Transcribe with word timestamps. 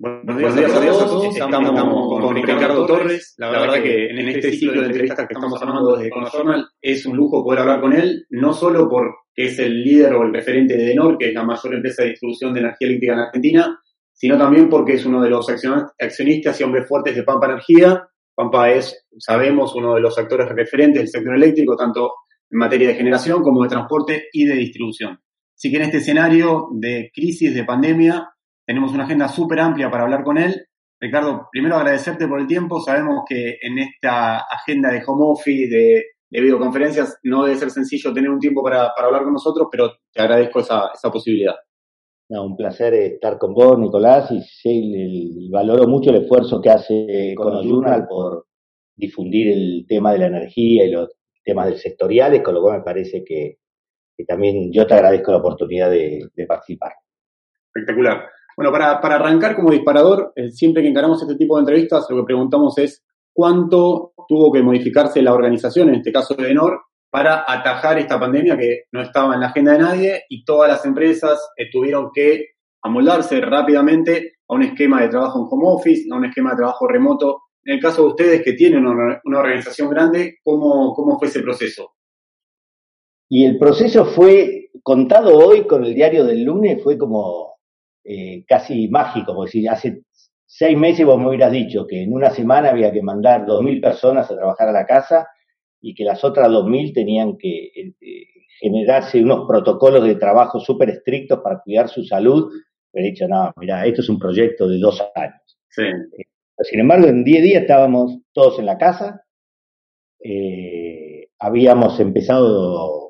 Buenos 0.00 0.54
días, 0.54 0.76
a 0.76 0.80
todos. 0.80 1.36
Estamos, 1.36 2.20
con, 2.20 2.32
Ricardo 2.36 2.86
Torres. 2.86 3.34
La 3.36 3.50
verdad 3.50 3.82
que 3.82 4.10
en 4.10 4.28
este 4.28 4.52
ciclo 4.52 4.80
de 4.80 4.86
entrevistas 4.86 5.26
que 5.26 5.34
estamos 5.34 5.60
armando 5.60 5.96
desde 5.96 6.10
Journal 6.32 6.68
es 6.80 7.04
un 7.04 7.16
lujo 7.16 7.42
poder 7.42 7.62
hablar 7.62 7.80
con 7.80 7.92
él, 7.92 8.24
no 8.30 8.52
solo 8.52 8.88
porque 8.88 9.16
es 9.34 9.58
el 9.58 9.82
líder 9.82 10.14
o 10.14 10.22
el 10.22 10.32
referente 10.32 10.76
de 10.76 10.84
Denor, 10.84 11.18
que 11.18 11.30
es 11.30 11.34
la 11.34 11.42
mayor 11.42 11.74
empresa 11.74 12.04
de 12.04 12.10
distribución 12.10 12.54
de 12.54 12.60
energía 12.60 12.86
eléctrica 12.86 13.14
en 13.14 13.18
Argentina, 13.18 13.80
sino 14.12 14.38
también 14.38 14.68
porque 14.68 14.92
es 14.92 15.04
uno 15.04 15.20
de 15.20 15.30
los 15.30 15.48
accionistas 15.98 16.60
y 16.60 16.62
hombres 16.62 16.86
fuertes 16.86 17.16
de 17.16 17.24
Pampa 17.24 17.46
Energía. 17.46 18.08
Pampa 18.36 18.70
es, 18.70 19.04
sabemos, 19.18 19.74
uno 19.74 19.96
de 19.96 20.00
los 20.00 20.16
actores 20.16 20.48
referentes 20.48 21.00
del 21.00 21.08
sector 21.08 21.34
eléctrico, 21.34 21.74
tanto 21.74 22.12
en 22.48 22.56
materia 22.56 22.86
de 22.86 22.94
generación 22.94 23.42
como 23.42 23.64
de 23.64 23.70
transporte 23.70 24.28
y 24.32 24.44
de 24.44 24.54
distribución. 24.54 25.18
Así 25.56 25.72
que 25.72 25.78
en 25.78 25.82
este 25.82 25.96
escenario 25.96 26.68
de 26.72 27.10
crisis, 27.12 27.52
de 27.52 27.64
pandemia, 27.64 28.28
tenemos 28.68 28.92
una 28.92 29.04
agenda 29.04 29.28
súper 29.28 29.60
amplia 29.60 29.90
para 29.90 30.04
hablar 30.04 30.22
con 30.22 30.36
él. 30.36 30.66
Ricardo, 31.00 31.48
primero 31.50 31.76
agradecerte 31.76 32.28
por 32.28 32.38
el 32.38 32.46
tiempo. 32.46 32.80
Sabemos 32.80 33.22
que 33.26 33.56
en 33.62 33.78
esta 33.78 34.40
agenda 34.40 34.90
de 34.90 35.02
home 35.06 35.24
office, 35.24 35.74
de, 35.74 36.04
de 36.28 36.40
videoconferencias, 36.42 37.18
no 37.22 37.44
debe 37.44 37.58
ser 37.58 37.70
sencillo 37.70 38.12
tener 38.12 38.28
un 38.28 38.38
tiempo 38.38 38.62
para, 38.62 38.92
para 38.94 39.06
hablar 39.06 39.22
con 39.22 39.32
nosotros, 39.32 39.68
pero 39.72 39.92
te 40.12 40.20
agradezco 40.20 40.60
esa, 40.60 40.90
esa 40.92 41.10
posibilidad. 41.10 41.54
No, 42.28 42.44
un 42.44 42.58
placer 42.58 42.92
estar 42.92 43.38
con 43.38 43.54
vos, 43.54 43.78
Nicolás, 43.78 44.30
y 44.32 44.42
sí, 44.42 44.92
el, 44.94 45.48
valoro 45.50 45.88
mucho 45.88 46.10
el 46.10 46.24
esfuerzo 46.24 46.60
que 46.60 46.68
hace 46.68 47.34
Journal 47.34 48.06
por 48.06 48.48
difundir 48.94 49.48
el 49.48 49.86
tema 49.88 50.12
de 50.12 50.18
la 50.18 50.26
energía 50.26 50.84
y 50.84 50.90
los 50.90 51.08
temas 51.42 51.68
del 51.68 51.78
sectoriales, 51.78 52.42
con 52.42 52.52
lo 52.52 52.60
cual 52.60 52.80
me 52.80 52.84
parece 52.84 53.24
que, 53.24 53.60
que 54.14 54.24
también 54.26 54.70
yo 54.70 54.86
te 54.86 54.92
agradezco 54.92 55.32
la 55.32 55.38
oportunidad 55.38 55.90
de, 55.90 56.28
de 56.34 56.46
participar. 56.46 56.92
Espectacular. 57.74 58.26
Bueno, 58.58 58.72
para, 58.72 59.00
para 59.00 59.14
arrancar 59.14 59.54
como 59.54 59.70
disparador, 59.70 60.32
eh, 60.34 60.50
siempre 60.50 60.82
que 60.82 60.88
encaramos 60.88 61.22
este 61.22 61.36
tipo 61.36 61.54
de 61.54 61.60
entrevistas, 61.60 62.06
lo 62.10 62.16
que 62.16 62.24
preguntamos 62.24 62.76
es 62.78 63.04
cuánto 63.32 64.14
tuvo 64.26 64.50
que 64.50 64.64
modificarse 64.64 65.22
la 65.22 65.32
organización, 65.32 65.90
en 65.90 65.94
este 65.94 66.10
caso 66.10 66.34
de 66.34 66.50
Enor, 66.50 66.80
para 67.08 67.44
atajar 67.46 68.00
esta 68.00 68.18
pandemia 68.18 68.58
que 68.58 68.86
no 68.90 69.00
estaba 69.00 69.34
en 69.34 69.42
la 69.42 69.50
agenda 69.50 69.74
de 69.74 69.78
nadie 69.78 70.22
y 70.28 70.44
todas 70.44 70.68
las 70.68 70.84
empresas 70.84 71.38
eh, 71.56 71.66
tuvieron 71.70 72.10
que 72.12 72.46
amoldarse 72.82 73.40
rápidamente 73.40 74.38
a 74.48 74.54
un 74.56 74.64
esquema 74.64 75.02
de 75.02 75.10
trabajo 75.10 75.38
en 75.38 75.46
home 75.48 75.64
office, 75.68 76.08
a 76.10 76.16
un 76.16 76.24
esquema 76.24 76.50
de 76.50 76.56
trabajo 76.56 76.88
remoto. 76.88 77.42
En 77.62 77.74
el 77.74 77.80
caso 77.80 78.02
de 78.02 78.08
ustedes 78.08 78.42
que 78.42 78.54
tienen 78.54 78.84
una, 78.84 79.20
una 79.22 79.38
organización 79.38 79.88
grande, 79.88 80.38
¿cómo, 80.42 80.94
¿cómo 80.94 81.16
fue 81.16 81.28
ese 81.28 81.42
proceso? 81.42 81.92
Y 83.28 83.44
el 83.44 83.56
proceso 83.56 84.04
fue 84.04 84.70
contado 84.82 85.38
hoy 85.38 85.64
con 85.64 85.84
el 85.84 85.94
diario 85.94 86.24
del 86.24 86.42
lunes, 86.42 86.82
fue 86.82 86.98
como 86.98 87.57
eh, 88.04 88.44
casi 88.46 88.88
mágico, 88.88 89.34
porque 89.34 89.52
si 89.52 89.66
hace 89.66 90.02
seis 90.46 90.76
meses 90.78 91.04
vos 91.04 91.18
me 91.18 91.28
hubieras 91.28 91.52
dicho 91.52 91.86
que 91.86 92.02
en 92.02 92.12
una 92.12 92.30
semana 92.30 92.70
había 92.70 92.90
que 92.92 93.02
mandar 93.02 93.46
dos 93.46 93.62
mil 93.62 93.80
personas 93.80 94.30
a 94.30 94.36
trabajar 94.36 94.68
a 94.68 94.72
la 94.72 94.86
casa 94.86 95.28
y 95.80 95.94
que 95.94 96.04
las 96.04 96.24
otras 96.24 96.48
dos 96.48 96.66
mil 96.66 96.92
tenían 96.92 97.36
que 97.36 97.70
eh, 97.74 98.24
generarse 98.60 99.22
unos 99.22 99.46
protocolos 99.46 100.04
de 100.04 100.16
trabajo 100.16 100.58
súper 100.58 100.90
estrictos 100.90 101.40
para 101.42 101.60
cuidar 101.60 101.88
su 101.88 102.02
salud, 102.04 102.50
me 102.92 103.02
he 103.02 103.04
dicho, 103.10 103.28
no, 103.28 103.52
mira, 103.56 103.84
esto 103.86 104.00
es 104.00 104.08
un 104.08 104.18
proyecto 104.18 104.68
de 104.68 104.78
dos 104.78 105.02
años. 105.14 105.58
Sí. 105.68 105.84
Sin 106.62 106.80
embargo, 106.80 107.06
en 107.06 107.22
diez 107.22 107.42
días 107.42 107.62
estábamos 107.62 108.18
todos 108.32 108.58
en 108.58 108.66
la 108.66 108.78
casa, 108.78 109.22
eh, 110.20 111.28
habíamos 111.38 112.00
empezado 112.00 113.07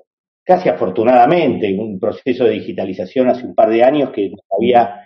casi 0.49 0.71
afortunadamente 0.71 1.77
un 1.79 2.01
proceso 2.01 2.45
de 2.45 2.53
digitalización 2.53 3.29
hace 3.29 3.45
un 3.45 3.55
par 3.55 3.69
de 3.69 3.85
años 3.85 4.09
que 4.15 4.31
nos 4.31 4.41
había 4.51 5.05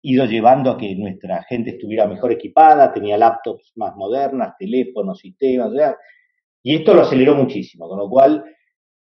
ido 0.00 0.24
llevando 0.24 0.70
a 0.70 0.78
que 0.78 0.96
nuestra 0.96 1.42
gente 1.42 1.72
estuviera 1.72 2.06
mejor 2.06 2.32
equipada, 2.32 2.90
tenía 2.90 3.18
laptops 3.18 3.72
más 3.76 3.94
modernas, 3.94 4.54
teléfonos, 4.58 5.18
sistemas, 5.18 5.68
o 5.70 5.96
y 6.62 6.76
esto 6.76 6.94
lo 6.94 7.02
aceleró 7.02 7.34
muchísimo, 7.34 7.86
con 7.90 7.98
lo 7.98 8.08
cual 8.08 8.42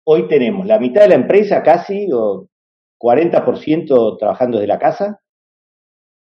hoy 0.04 0.28
tenemos 0.28 0.66
la 0.66 0.80
mitad 0.80 1.02
de 1.02 1.10
la 1.10 1.16
empresa 1.16 1.62
casi, 1.62 2.08
o 2.12 2.50
40% 3.00 4.18
trabajando 4.18 4.58
desde 4.58 4.68
la 4.68 4.80
casa, 4.80 5.22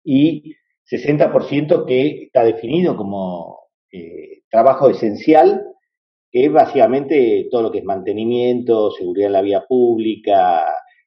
y 0.04 0.56
60% 0.92 1.86
que 1.86 2.24
está 2.26 2.44
definido 2.44 2.98
como 2.98 3.60
eh, 3.94 4.42
trabajo 4.50 4.90
esencial, 4.90 5.71
que 6.32 6.46
es 6.46 6.52
básicamente 6.52 7.48
todo 7.52 7.64
lo 7.64 7.72
que 7.72 7.80
es 7.80 7.84
mantenimiento, 7.84 8.92
seguridad 8.92 9.28
en 9.28 9.34
la 9.34 9.42
vía 9.42 9.66
pública, 9.68 10.64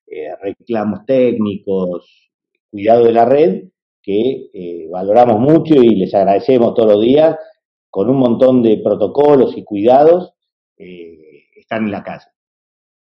eh, 0.07 0.29
reclamos 0.43 1.07
técnicos, 1.07 2.31
cuidado 2.71 3.05
de 3.05 3.13
la 3.13 3.25
red, 3.25 3.65
que 4.03 4.51
eh, 4.53 4.87
valoramos 4.91 5.39
mucho 5.41 5.75
y 5.77 5.97
les 5.97 6.15
agradecemos 6.15 6.75
todos 6.75 6.93
los 6.93 7.03
días, 7.03 7.37
con 7.89 8.11
un 8.11 8.19
montón 8.19 8.63
de 8.63 8.79
protocolos 8.85 9.57
y 9.57 9.65
cuidados, 9.65 10.35
eh, 10.77 11.45
están 11.57 11.85
en 11.85 11.93
la 11.93 12.03
casa. 12.03 12.31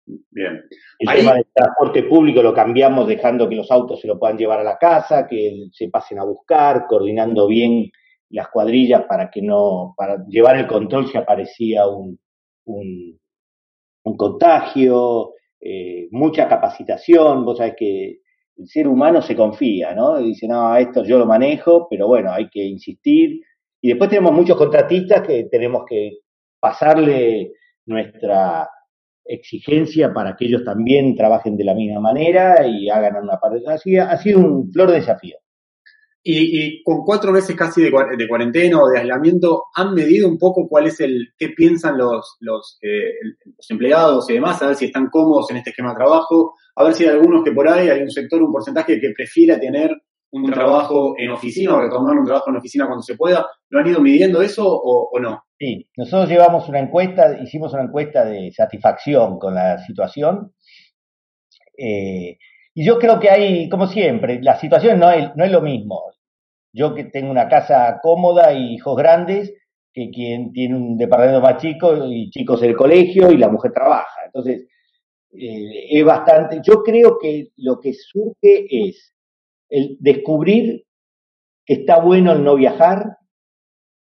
Bien. 0.06 0.62
El 1.00 1.08
Ahí- 1.08 1.18
tema 1.18 1.34
del 1.34 1.46
transporte 1.52 2.04
público 2.04 2.40
lo 2.40 2.54
cambiamos 2.54 3.08
dejando 3.08 3.48
que 3.48 3.56
los 3.56 3.70
autos 3.72 4.00
se 4.00 4.06
lo 4.06 4.16
puedan 4.20 4.38
llevar 4.38 4.60
a 4.60 4.64
la 4.64 4.78
casa, 4.78 5.26
que 5.26 5.66
se 5.72 5.88
pasen 5.88 6.20
a 6.20 6.24
buscar, 6.24 6.86
coordinando 6.86 7.48
bien 7.48 7.90
las 8.30 8.48
cuadrillas 8.48 9.04
para 9.08 9.30
que 9.30 9.42
no, 9.42 9.94
para 9.96 10.24
llevar 10.26 10.56
el 10.56 10.66
control 10.66 11.08
si 11.08 11.16
aparecía 11.16 11.86
un, 11.86 12.18
un, 12.64 13.18
contagio, 14.16 15.34
eh, 15.60 16.08
mucha 16.10 16.48
capacitación, 16.48 17.44
vos 17.44 17.58
sabés 17.58 17.74
que 17.76 18.20
el 18.56 18.66
ser 18.66 18.88
humano 18.88 19.20
se 19.20 19.36
confía, 19.36 19.94
¿no? 19.94 20.18
Dice, 20.18 20.48
no, 20.48 20.74
esto 20.76 21.04
yo 21.04 21.18
lo 21.18 21.26
manejo, 21.26 21.86
pero 21.90 22.06
bueno, 22.06 22.32
hay 22.32 22.48
que 22.48 22.64
insistir. 22.64 23.40
Y 23.80 23.88
después 23.88 24.08
tenemos 24.10 24.32
muchos 24.32 24.56
contratistas 24.56 25.26
que 25.26 25.44
tenemos 25.44 25.84
que 25.88 26.18
pasarle 26.58 27.52
nuestra 27.84 28.68
exigencia 29.24 30.12
para 30.12 30.36
que 30.36 30.46
ellos 30.46 30.64
también 30.64 31.14
trabajen 31.16 31.56
de 31.56 31.64
la 31.64 31.74
misma 31.74 32.00
manera 32.00 32.66
y 32.66 32.88
hagan 32.88 33.16
una 33.16 33.38
parte. 33.38 33.62
Así 33.66 33.96
ha 33.98 34.16
sido 34.18 34.40
un 34.40 34.72
flor 34.72 34.90
de 34.90 34.96
desafío. 34.96 35.36
Y, 36.28 36.58
y 36.60 36.82
con 36.82 37.04
cuatro 37.04 37.30
meses 37.30 37.54
casi 37.54 37.82
de, 37.82 37.90
de 37.90 38.28
cuarentena 38.28 38.82
o 38.82 38.88
de 38.88 38.98
aislamiento, 38.98 39.66
¿han 39.76 39.94
medido 39.94 40.28
un 40.28 40.38
poco 40.38 40.66
cuál 40.68 40.88
es 40.88 40.98
el, 41.00 41.28
qué 41.38 41.50
piensan 41.50 41.96
los, 41.96 42.36
los, 42.40 42.78
eh, 42.82 43.12
los 43.44 43.70
empleados 43.70 44.28
y 44.28 44.34
demás? 44.34 44.60
A 44.60 44.66
ver 44.66 44.76
si 44.76 44.86
están 44.86 45.08
cómodos 45.08 45.50
en 45.50 45.58
este 45.58 45.70
esquema 45.70 45.90
de 45.90 45.96
trabajo, 45.96 46.54
a 46.74 46.82
ver 46.82 46.94
si 46.94 47.04
hay 47.04 47.10
algunos 47.10 47.44
que 47.44 47.52
por 47.52 47.68
ahí 47.68 47.88
hay 47.88 48.00
un 48.02 48.10
sector, 48.10 48.42
un 48.42 48.50
porcentaje 48.50 49.00
que 49.00 49.12
prefiera 49.16 49.60
tener 49.60 49.90
un 50.32 50.50
trabajo 50.50 51.14
en 51.16 51.30
oficina 51.30 51.76
o 51.76 51.80
retomar 51.80 52.18
un 52.18 52.24
trabajo 52.24 52.50
en 52.50 52.56
oficina 52.56 52.86
cuando 52.86 53.02
se 53.02 53.14
pueda. 53.16 53.46
¿Lo 53.68 53.78
han 53.78 53.86
ido 53.86 54.00
midiendo 54.00 54.42
eso 54.42 54.64
o, 54.66 55.08
o 55.12 55.20
no? 55.20 55.44
Sí, 55.58 55.88
nosotros 55.96 56.28
llevamos 56.28 56.68
una 56.68 56.80
encuesta, 56.80 57.38
hicimos 57.40 57.72
una 57.72 57.84
encuesta 57.84 58.24
de 58.24 58.50
satisfacción 58.52 59.38
con 59.38 59.54
la 59.54 59.78
situación 59.78 60.52
eh, 61.78 62.36
Y 62.74 62.84
yo 62.84 62.98
creo 62.98 63.18
que 63.18 63.30
hay, 63.30 63.68
como 63.68 63.86
siempre, 63.86 64.40
la 64.42 64.58
situación 64.58 64.98
no 64.98 65.10
es, 65.10 65.30
no 65.36 65.44
es 65.44 65.50
lo 65.50 65.62
mismo. 65.62 66.02
Yo 66.76 66.94
que 66.94 67.04
tengo 67.04 67.30
una 67.30 67.48
casa 67.48 68.00
cómoda 68.02 68.52
y 68.52 68.74
hijos 68.74 68.96
grandes, 68.96 69.54
que 69.94 70.10
quien 70.10 70.52
tiene 70.52 70.76
un 70.76 70.98
departamento 70.98 71.40
más 71.40 71.56
chico 71.56 72.06
y 72.06 72.28
chicos 72.28 72.62
en 72.62 72.70
el 72.70 72.76
colegio 72.76 73.32
y 73.32 73.38
la 73.38 73.48
mujer 73.48 73.72
trabaja. 73.72 74.26
Entonces, 74.26 74.66
eh, 75.32 75.86
es 75.90 76.04
bastante, 76.04 76.60
yo 76.62 76.82
creo 76.82 77.18
que 77.18 77.48
lo 77.56 77.80
que 77.80 77.94
surge 77.94 78.66
es 78.68 79.14
el 79.70 79.96
descubrir 80.00 80.84
que 81.64 81.74
está 81.74 81.98
bueno 81.98 82.32
el 82.32 82.44
no 82.44 82.56
viajar, 82.56 83.16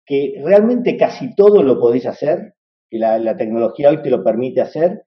que 0.07 0.41
realmente 0.45 0.97
casi 0.97 1.35
todo 1.35 1.65
lo 1.65 1.81
podés 1.81 2.07
hacer, 2.07 2.55
que 2.89 2.99
la, 2.99 3.19
la 3.19 3.37
tecnología 3.37 3.91
hoy 3.91 4.03
te 4.03 4.11
lo 4.11 4.23
permite 4.23 4.61
hacer, 4.61 5.03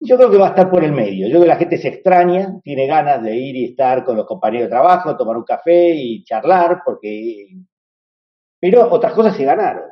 yo 0.00 0.16
creo 0.16 0.30
que 0.30 0.38
va 0.38 0.46
a 0.46 0.50
estar 0.50 0.70
por 0.70 0.84
el 0.84 0.92
medio. 0.92 1.26
Yo 1.26 1.32
creo 1.32 1.42
que 1.42 1.48
la 1.48 1.56
gente 1.56 1.78
se 1.78 1.88
extraña, 1.88 2.60
tiene 2.62 2.86
ganas 2.86 3.22
de 3.22 3.36
ir 3.36 3.56
y 3.56 3.64
estar 3.64 4.04
con 4.04 4.16
los 4.16 4.26
compañeros 4.26 4.66
de 4.66 4.70
trabajo, 4.70 5.16
tomar 5.16 5.36
un 5.36 5.44
café 5.44 5.94
y 5.94 6.22
charlar, 6.24 6.82
porque... 6.84 7.48
Pero 8.60 8.90
otras 8.90 9.12
cosas 9.12 9.36
se 9.36 9.44
ganaron. 9.44 9.90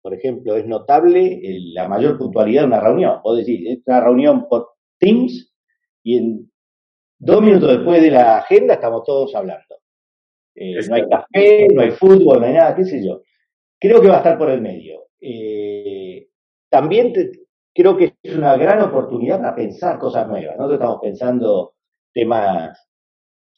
Por 0.00 0.14
ejemplo, 0.14 0.56
es 0.56 0.66
notable 0.66 1.40
la 1.74 1.88
mayor 1.88 2.18
puntualidad 2.18 2.62
de 2.62 2.66
una 2.68 2.80
reunión. 2.80 3.20
Vos 3.22 3.38
decís, 3.38 3.60
es 3.68 3.78
una 3.86 4.00
reunión 4.00 4.48
por 4.48 4.70
Teams 4.98 5.52
y 6.02 6.18
en 6.18 6.50
dos 7.18 7.40
minutos 7.40 7.70
después 7.70 8.02
de 8.02 8.10
la 8.10 8.38
agenda 8.38 8.74
estamos 8.74 9.04
todos 9.04 9.34
hablando. 9.34 9.76
Eh, 10.54 10.76
no 10.88 10.94
hay 10.94 11.08
café, 11.08 11.68
no 11.72 11.82
hay 11.82 11.90
fútbol, 11.92 12.40
no 12.40 12.46
hay 12.46 12.54
nada, 12.54 12.74
qué 12.74 12.84
sé 12.84 13.04
yo. 13.04 13.22
Creo 13.78 14.00
que 14.00 14.08
va 14.08 14.14
a 14.14 14.18
estar 14.18 14.36
por 14.36 14.50
el 14.50 14.60
medio. 14.60 15.06
Eh, 15.20 16.28
también 16.68 17.12
te, 17.12 17.30
creo 17.74 17.96
que 17.96 18.14
es 18.22 18.34
una 18.34 18.56
gran 18.56 18.80
oportunidad 18.82 19.40
para 19.40 19.54
pensar 19.54 19.98
cosas 19.98 20.28
nuevas. 20.28 20.56
Nosotros 20.56 20.74
estamos 20.80 20.98
pensando 21.02 21.74
temas 22.12 22.78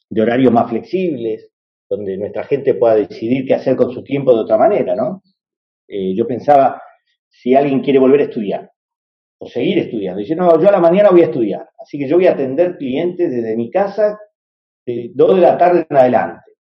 de 0.08 0.22
horarios 0.22 0.52
más 0.52 0.70
flexibles, 0.70 1.50
donde 1.88 2.16
nuestra 2.16 2.44
gente 2.44 2.75
pueda 2.75 2.94
decidir 2.94 3.46
qué 3.46 3.55
hacer 3.55 3.76
con 3.76 3.93
su 3.93 4.02
tiempo 4.02 4.32
de 4.34 4.40
otra 4.40 4.56
manera, 4.56 4.94
¿no? 4.94 5.22
Eh, 5.88 6.14
yo 6.14 6.26
pensaba, 6.26 6.81
si 7.28 7.55
alguien 7.55 7.81
quiere 7.81 7.99
volver 7.99 8.20
a 8.20 8.25
estudiar, 8.25 8.70
o 9.38 9.46
seguir 9.49 9.78
estudiando, 9.78 10.20
dice, 10.20 10.37
no, 10.37 10.61
yo 10.61 10.69
a 10.69 10.72
la 10.72 10.81
mañana 10.81 11.11
voy 11.11 11.22
a 11.22 11.26
estudiar, 11.26 11.69
así 11.78 11.99
que 11.99 12.08
yo 12.08 12.16
voy 12.16 12.26
a 12.26 12.32
atender 12.32 12.78
clientes 12.78 13.31
desde 13.31 13.56
mi 13.56 13.70
casa 13.70 14.19
de 14.87 15.11
2 15.14 15.37
de 15.37 15.43
la 15.43 15.58
tarde 15.58 15.87
en 15.88 15.96
adelante. 15.96 16.52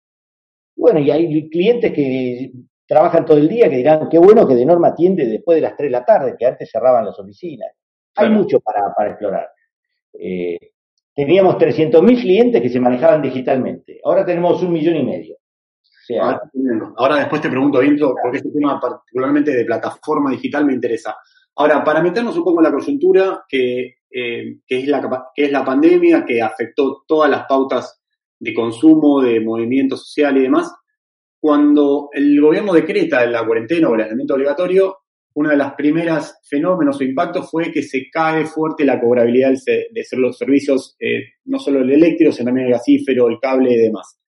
Bueno, 0.75 0.99
y 1.01 1.11
hay 1.11 1.49
clientes 1.51 1.93
que 1.93 2.51
trabajan 2.93 3.25
todo 3.25 3.39
el 3.39 3.49
día, 3.49 3.71
que 3.71 3.77
dirán, 3.77 4.07
qué 4.11 4.19
bueno 4.19 4.47
que 4.47 4.55
de 4.55 4.67
norma 4.67 4.89
atiende 4.89 5.25
después 5.25 5.57
de 5.57 5.63
las 5.63 5.75
3 5.79 5.89
de 5.89 5.93
la 5.93 6.05
tarde, 6.05 6.37
que 6.39 6.45
antes 6.45 6.71
cerraban 6.71 7.07
las 7.07 7.19
oficinas. 7.19 7.71
Hay 8.17 8.29
mucho 8.29 8.61
para, 8.61 8.93
para 8.95 9.11
explorar. 9.13 9.49
Eh, 10.13 10.59
teníamos 11.15 11.57
300.000 11.57 12.21
clientes 12.21 12.61
que 12.61 12.69
se 12.69 12.79
manejaban 12.79 13.23
digitalmente. 13.23 13.99
Ahora 14.05 14.27
tenemos 14.27 14.63
un 14.63 14.75
millón 14.75 14.97
y 14.97 15.05
medio. 15.05 15.37
O 15.37 16.05
sea, 16.07 16.23
Ahora, 16.23 16.43
ahora 16.99 17.17
después 17.17 17.41
te 17.41 17.49
pregunto, 17.49 17.81
Vinto, 17.81 18.15
porque 18.23 18.37
este 18.37 18.51
tema 18.51 18.79
particularmente 18.79 19.53
de 19.53 19.65
plataforma 19.65 20.31
digital 20.31 20.67
me 20.67 20.75
interesa. 20.75 21.17
Ahora, 21.57 21.83
para 21.83 22.03
meternos 22.03 22.37
un 22.37 22.45
poco 22.45 22.61
en 22.61 22.65
la 22.65 22.73
coyuntura, 22.73 23.43
que, 23.49 23.95
eh, 24.11 24.57
que, 24.67 24.79
es 24.81 24.87
la, 24.87 25.31
que 25.35 25.47
es 25.47 25.51
la 25.51 25.65
pandemia, 25.65 26.27
que 26.27 26.43
afectó 26.43 27.05
todas 27.07 27.31
las 27.31 27.47
pautas 27.47 28.03
de 28.39 28.53
consumo, 28.53 29.23
de 29.23 29.41
movimiento 29.41 29.97
social 29.97 30.37
y 30.37 30.43
demás, 30.43 30.75
cuando 31.43 32.09
el 32.13 32.41
gobierno 32.41 32.73
decreta 32.73 33.27
la 33.27 33.45
cuarentena 33.45 33.89
o 33.89 33.97
el 33.97 34.03
aislamiento 34.03 34.35
obligatorio, 34.35 34.99
uno 35.35 35.51
de 35.51 35.57
los 35.57 35.73
primeros 35.73 36.37
fenómenos 36.49 37.01
o 37.01 37.03
impactos 37.03 37.51
fue 37.51 37.73
que 37.73 37.83
se 37.83 38.09
cae 38.13 38.47
fuerte 38.47 38.85
la 38.85 39.01
cobrabilidad 39.01 39.51
de 39.67 40.05
los 40.19 40.39
servicios, 40.39 40.95
eh, 41.01 41.33
no 41.47 41.59
solo 41.59 41.81
el 41.81 41.91
eléctrico, 41.91 42.31
sino 42.31 42.47
también 42.47 42.69
el 42.69 42.75
gasífero, 42.75 43.27
el 43.27 43.41
cable 43.41 43.73
y 43.73 43.77
demás. 43.77 44.21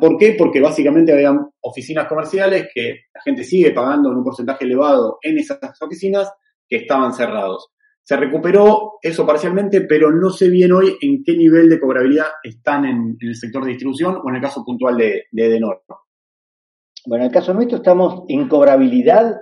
¿Por 0.00 0.16
qué? 0.16 0.36
Porque 0.38 0.60
básicamente 0.60 1.12
había 1.12 1.36
oficinas 1.60 2.06
comerciales 2.06 2.68
que 2.72 3.00
la 3.12 3.20
gente 3.22 3.42
sigue 3.42 3.72
pagando 3.72 4.12
en 4.12 4.18
un 4.18 4.24
porcentaje 4.24 4.64
elevado 4.64 5.18
en 5.22 5.36
esas 5.36 5.58
oficinas 5.82 6.30
que 6.68 6.76
estaban 6.76 7.12
cerrados. 7.14 7.72
Se 8.04 8.16
recuperó 8.16 8.92
eso 9.02 9.26
parcialmente, 9.26 9.80
pero 9.80 10.12
no 10.12 10.30
sé 10.30 10.50
bien 10.50 10.70
hoy 10.70 10.96
en 11.00 11.24
qué 11.24 11.36
nivel 11.36 11.68
de 11.68 11.80
cobrabilidad 11.80 12.28
están 12.44 12.84
en, 12.84 13.16
el 13.18 13.34
sector 13.34 13.64
de 13.64 13.70
distribución 13.70 14.18
o 14.22 14.28
en 14.28 14.36
el 14.36 14.40
caso 14.40 14.64
puntual 14.64 14.96
de, 14.96 15.24
de. 15.32 15.60
Bueno, 17.06 17.24
en 17.24 17.30
el 17.30 17.34
caso 17.34 17.52
nuestro 17.52 17.78
estamos 17.78 18.24
en 18.28 18.48
cobrabilidad 18.48 19.36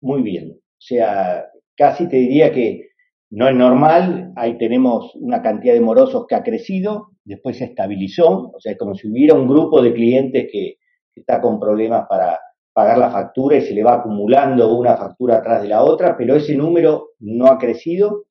muy 0.00 0.22
bien. 0.22 0.52
O 0.52 0.80
sea, 0.80 1.46
casi 1.76 2.08
te 2.08 2.16
diría 2.16 2.52
que 2.52 2.90
no 3.30 3.48
es 3.48 3.56
normal, 3.56 4.32
ahí 4.36 4.56
tenemos 4.56 5.12
una 5.16 5.42
cantidad 5.42 5.74
de 5.74 5.80
morosos 5.80 6.26
que 6.28 6.36
ha 6.36 6.44
crecido, 6.44 7.08
después 7.24 7.58
se 7.58 7.64
estabilizó, 7.64 8.52
o 8.54 8.60
sea, 8.60 8.72
es 8.72 8.78
como 8.78 8.94
si 8.94 9.10
hubiera 9.10 9.34
un 9.34 9.48
grupo 9.48 9.82
de 9.82 9.92
clientes 9.92 10.48
que 10.50 10.76
está 11.14 11.40
con 11.40 11.58
problemas 11.58 12.06
para 12.08 12.38
pagar 12.72 12.98
la 12.98 13.10
factura 13.10 13.56
y 13.56 13.62
se 13.62 13.74
le 13.74 13.82
va 13.82 13.94
acumulando 13.94 14.76
una 14.76 14.96
factura 14.96 15.38
atrás 15.38 15.62
de 15.62 15.68
la 15.68 15.82
otra, 15.82 16.16
pero 16.16 16.36
ese 16.36 16.54
número 16.54 17.14
no 17.18 17.46
ha 17.46 17.58
crecido 17.58 18.26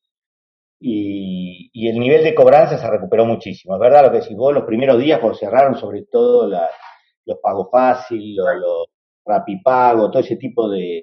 y, 0.80 1.70
y 1.74 1.90
el 1.90 2.00
nivel 2.00 2.24
de 2.24 2.36
cobranza 2.36 2.78
se 2.78 2.90
recuperó 2.90 3.26
muchísimo. 3.26 3.76
Es 3.76 3.82
verdad 3.82 4.06
lo 4.06 4.12
que 4.12 4.20
decís 4.20 4.38
vos, 4.38 4.54
los 4.54 4.64
primeros 4.64 5.00
días 5.00 5.20
cuando 5.20 5.38
cerraron 5.38 5.76
sobre 5.76 6.04
todo 6.04 6.48
la, 6.48 6.70
los 7.26 7.40
pagos 7.40 7.70
fácil, 7.72 8.36
los, 8.36 8.48
los 8.60 8.86
rapipago, 9.26 10.10
todo 10.10 10.22
ese 10.22 10.38
tipo 10.38 10.70
de... 10.70 10.98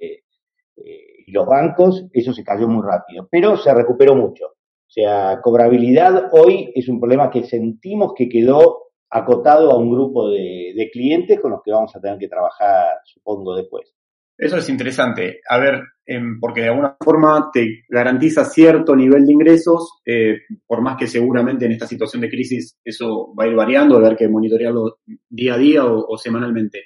Eh, 0.76 1.24
y 1.26 1.32
los 1.32 1.46
bancos, 1.46 2.04
eso 2.12 2.32
se 2.32 2.44
cayó 2.44 2.68
muy 2.68 2.84
rápido, 2.84 3.28
pero 3.30 3.56
se 3.56 3.72
recuperó 3.72 4.14
mucho. 4.14 4.46
O 4.46 4.90
sea, 4.94 5.40
cobrabilidad 5.40 6.30
hoy 6.32 6.72
es 6.74 6.88
un 6.88 7.00
problema 7.00 7.30
que 7.30 7.44
sentimos 7.44 8.12
que 8.14 8.28
quedó 8.28 8.82
acotado 9.10 9.70
a 9.70 9.76
un 9.76 9.90
grupo 9.90 10.28
de, 10.28 10.72
de 10.76 10.90
clientes 10.90 11.40
con 11.40 11.52
los 11.52 11.62
que 11.62 11.72
vamos 11.72 11.94
a 11.94 12.00
tener 12.00 12.18
que 12.18 12.28
trabajar, 12.28 12.98
supongo, 13.04 13.54
después. 13.54 13.94
Eso 14.42 14.56
es 14.56 14.68
interesante. 14.68 15.40
A 15.48 15.56
ver, 15.56 15.80
eh, 16.04 16.20
porque 16.40 16.62
de 16.62 16.70
alguna 16.70 16.96
forma 16.98 17.48
te 17.52 17.84
garantiza 17.88 18.44
cierto 18.44 18.96
nivel 18.96 19.24
de 19.24 19.32
ingresos, 19.32 20.00
eh, 20.04 20.40
por 20.66 20.82
más 20.82 20.96
que 20.96 21.06
seguramente 21.06 21.64
en 21.64 21.70
esta 21.70 21.86
situación 21.86 22.22
de 22.22 22.28
crisis 22.28 22.76
eso 22.84 23.32
va 23.38 23.44
a 23.44 23.46
ir 23.46 23.54
variando, 23.54 23.98
haber 23.98 24.16
que 24.16 24.26
monitorearlo 24.26 24.98
día 25.28 25.54
a 25.54 25.58
día 25.58 25.84
o, 25.84 26.04
o 26.08 26.18
semanalmente. 26.18 26.82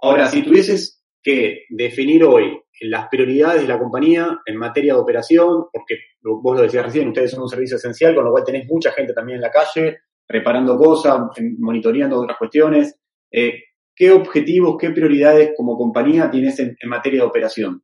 Ahora, 0.00 0.26
si 0.26 0.42
tuvieses 0.42 1.04
que 1.22 1.66
definir 1.68 2.24
hoy 2.24 2.60
las 2.80 3.06
prioridades 3.08 3.62
de 3.62 3.68
la 3.68 3.78
compañía 3.78 4.40
en 4.44 4.56
materia 4.56 4.94
de 4.94 4.98
operación, 4.98 5.66
porque 5.72 5.98
vos 6.20 6.56
lo 6.56 6.62
decías 6.64 6.86
recién, 6.86 7.06
ustedes 7.06 7.30
son 7.30 7.42
un 7.42 7.48
servicio 7.48 7.76
esencial, 7.76 8.16
con 8.16 8.24
lo 8.24 8.32
cual 8.32 8.42
tenés 8.44 8.66
mucha 8.66 8.90
gente 8.90 9.12
también 9.12 9.36
en 9.36 9.42
la 9.42 9.52
calle, 9.52 9.98
reparando 10.26 10.76
cosas, 10.76 11.20
monitoreando 11.58 12.18
otras 12.18 12.36
cuestiones. 12.36 12.98
Eh, 13.30 13.62
¿Qué 13.96 14.12
objetivos, 14.12 14.76
qué 14.78 14.90
prioridades 14.90 15.54
como 15.56 15.78
compañía 15.78 16.30
tienes 16.30 16.60
en, 16.60 16.76
materia 16.86 17.20
de 17.20 17.26
operación? 17.26 17.82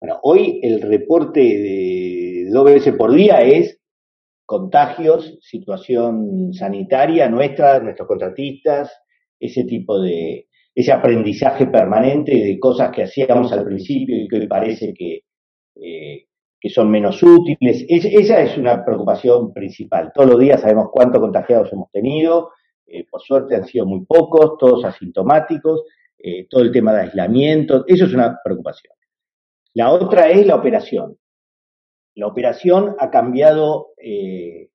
Bueno, 0.00 0.20
hoy 0.22 0.60
el 0.62 0.80
reporte 0.80 1.40
de 1.40 2.46
dos 2.52 2.88
por 2.96 3.12
día 3.12 3.42
es 3.42 3.80
contagios, 4.46 5.36
situación 5.40 6.52
sanitaria 6.52 7.28
nuestra, 7.28 7.80
nuestros 7.80 8.06
contratistas, 8.06 8.92
ese 9.40 9.64
tipo 9.64 10.00
de, 10.00 10.46
ese 10.72 10.92
aprendizaje 10.92 11.66
permanente 11.66 12.32
de 12.32 12.58
cosas 12.60 12.92
que 12.94 13.02
hacíamos 13.02 13.52
al 13.52 13.64
principio 13.64 14.16
y 14.16 14.28
que 14.28 14.36
hoy 14.36 14.46
parece 14.46 14.94
que, 14.94 15.22
eh, 15.76 16.26
que 16.60 16.70
son 16.70 16.90
menos 16.92 17.20
útiles. 17.24 17.84
Es, 17.88 18.04
esa 18.04 18.40
es 18.40 18.56
una 18.56 18.84
preocupación 18.84 19.52
principal. 19.52 20.12
Todos 20.14 20.30
los 20.30 20.38
días 20.38 20.60
sabemos 20.60 20.90
cuántos 20.92 21.20
contagiados 21.20 21.72
hemos 21.72 21.90
tenido, 21.90 22.50
eh, 22.86 23.06
por 23.10 23.20
suerte 23.22 23.56
han 23.56 23.64
sido 23.64 23.86
muy 23.86 24.04
pocos, 24.04 24.58
todos 24.58 24.84
asintomáticos, 24.84 25.84
eh, 26.18 26.46
todo 26.48 26.62
el 26.62 26.72
tema 26.72 26.92
de 26.92 27.02
aislamiento, 27.02 27.84
eso 27.86 28.04
es 28.06 28.14
una 28.14 28.40
preocupación. 28.42 28.94
La 29.74 29.90
otra 29.90 30.30
es 30.30 30.46
la 30.46 30.56
operación. 30.56 31.18
La 32.14 32.28
operación 32.28 32.94
ha 32.98 33.10
cambiado, 33.10 33.88
eh, 33.98 34.70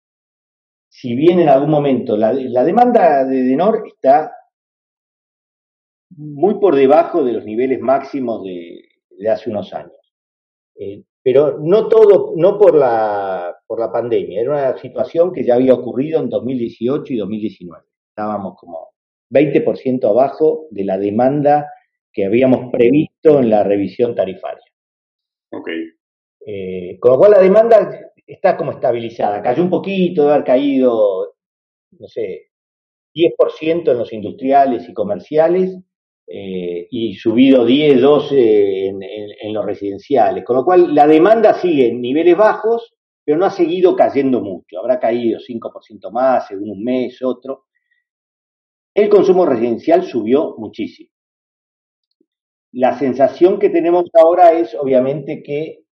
si 0.90 1.16
bien 1.16 1.40
en 1.40 1.50
algún 1.50 1.70
momento 1.70 2.18
la, 2.18 2.34
demanda 2.34 3.24
de 3.26 3.44
Denor 3.44 3.84
está 3.88 4.36
muy 6.10 6.60
por 6.60 6.76
debajo 6.76 7.24
de 7.24 7.34
los 7.34 7.46
niveles 7.46 7.80
máximos 7.80 8.44
de, 8.44 8.82
de 9.10 9.30
hace 9.30 9.50
unos 9.50 9.74
años. 9.74 9.94
Eh, 10.76 11.04
pero 11.22 11.60
no 11.60 11.88
todo, 11.88 12.34
no 12.36 12.58
por 12.58 12.76
la, 12.76 13.56
por 13.68 13.80
la 13.80 13.92
pandemia, 13.92 14.42
era 14.42 14.52
una 14.52 14.78
situación 14.78 15.34
que 15.34 15.44
ya 15.44 15.56
había 15.56 15.74
ocurrido 15.74 16.20
en 16.22 16.30
2018 16.30 17.14
y 17.14 17.18
2019. 17.18 17.89
Estábamos 18.20 18.58
como 18.58 18.90
20% 19.32 20.10
abajo 20.10 20.68
de 20.72 20.84
la 20.84 20.98
demanda 20.98 21.72
que 22.12 22.26
habíamos 22.26 22.70
previsto 22.70 23.40
en 23.40 23.50
la 23.50 23.64
revisión 23.64 24.14
tarifaria. 24.14 24.66
Ok. 25.54 25.70
Eh, 26.46 26.98
con 27.00 27.14
lo 27.14 27.18
cual 27.18 27.32
la 27.32 27.40
demanda 27.40 28.12
está 28.28 28.58
como 28.58 28.72
estabilizada. 28.72 29.42
Cayó 29.42 29.64
un 29.64 29.70
poquito, 29.70 30.24
debe 30.24 30.34
haber 30.34 30.46
caído, 30.46 31.34
no 31.92 32.08
sé, 32.10 32.50
10% 33.16 33.90
en 33.90 33.98
los 33.98 34.12
industriales 34.12 34.90
y 34.90 34.94
comerciales, 34.94 35.78
eh, 36.28 36.88
y 36.92 37.16
subido 37.16 37.66
10, 37.66 38.02
12 38.02 38.88
en, 38.88 39.02
en, 39.02 39.30
en, 39.44 39.54
los 39.54 39.66
residenciales. 39.66 40.44
Con 40.44 40.58
lo 40.58 40.66
cual, 40.66 40.94
la 40.94 41.08
demanda 41.08 41.54
sigue 41.54 41.88
en 41.88 42.02
niveles 42.02 42.36
bajos, 42.36 42.94
pero 43.24 43.38
no 43.38 43.46
ha 43.46 43.52
seguido 43.52 43.96
cayendo 43.96 44.42
mucho. 44.42 44.78
Habrá 44.78 45.00
caído 45.00 45.40
5% 45.40 46.12
más 46.12 46.50
según 46.50 46.72
un 46.72 46.84
mes, 46.84 47.22
otro. 47.22 47.69
El 49.00 49.08
consumo 49.08 49.46
residencial 49.46 50.04
subió 50.04 50.56
muchísimo. 50.58 51.10
La 52.74 53.00
sensación 53.00 53.58
que 53.58 53.70
tenemos 53.70 54.04
ahora 54.14 54.52
es 54.52 54.76
obviamente 54.76 55.42
que 55.42 55.86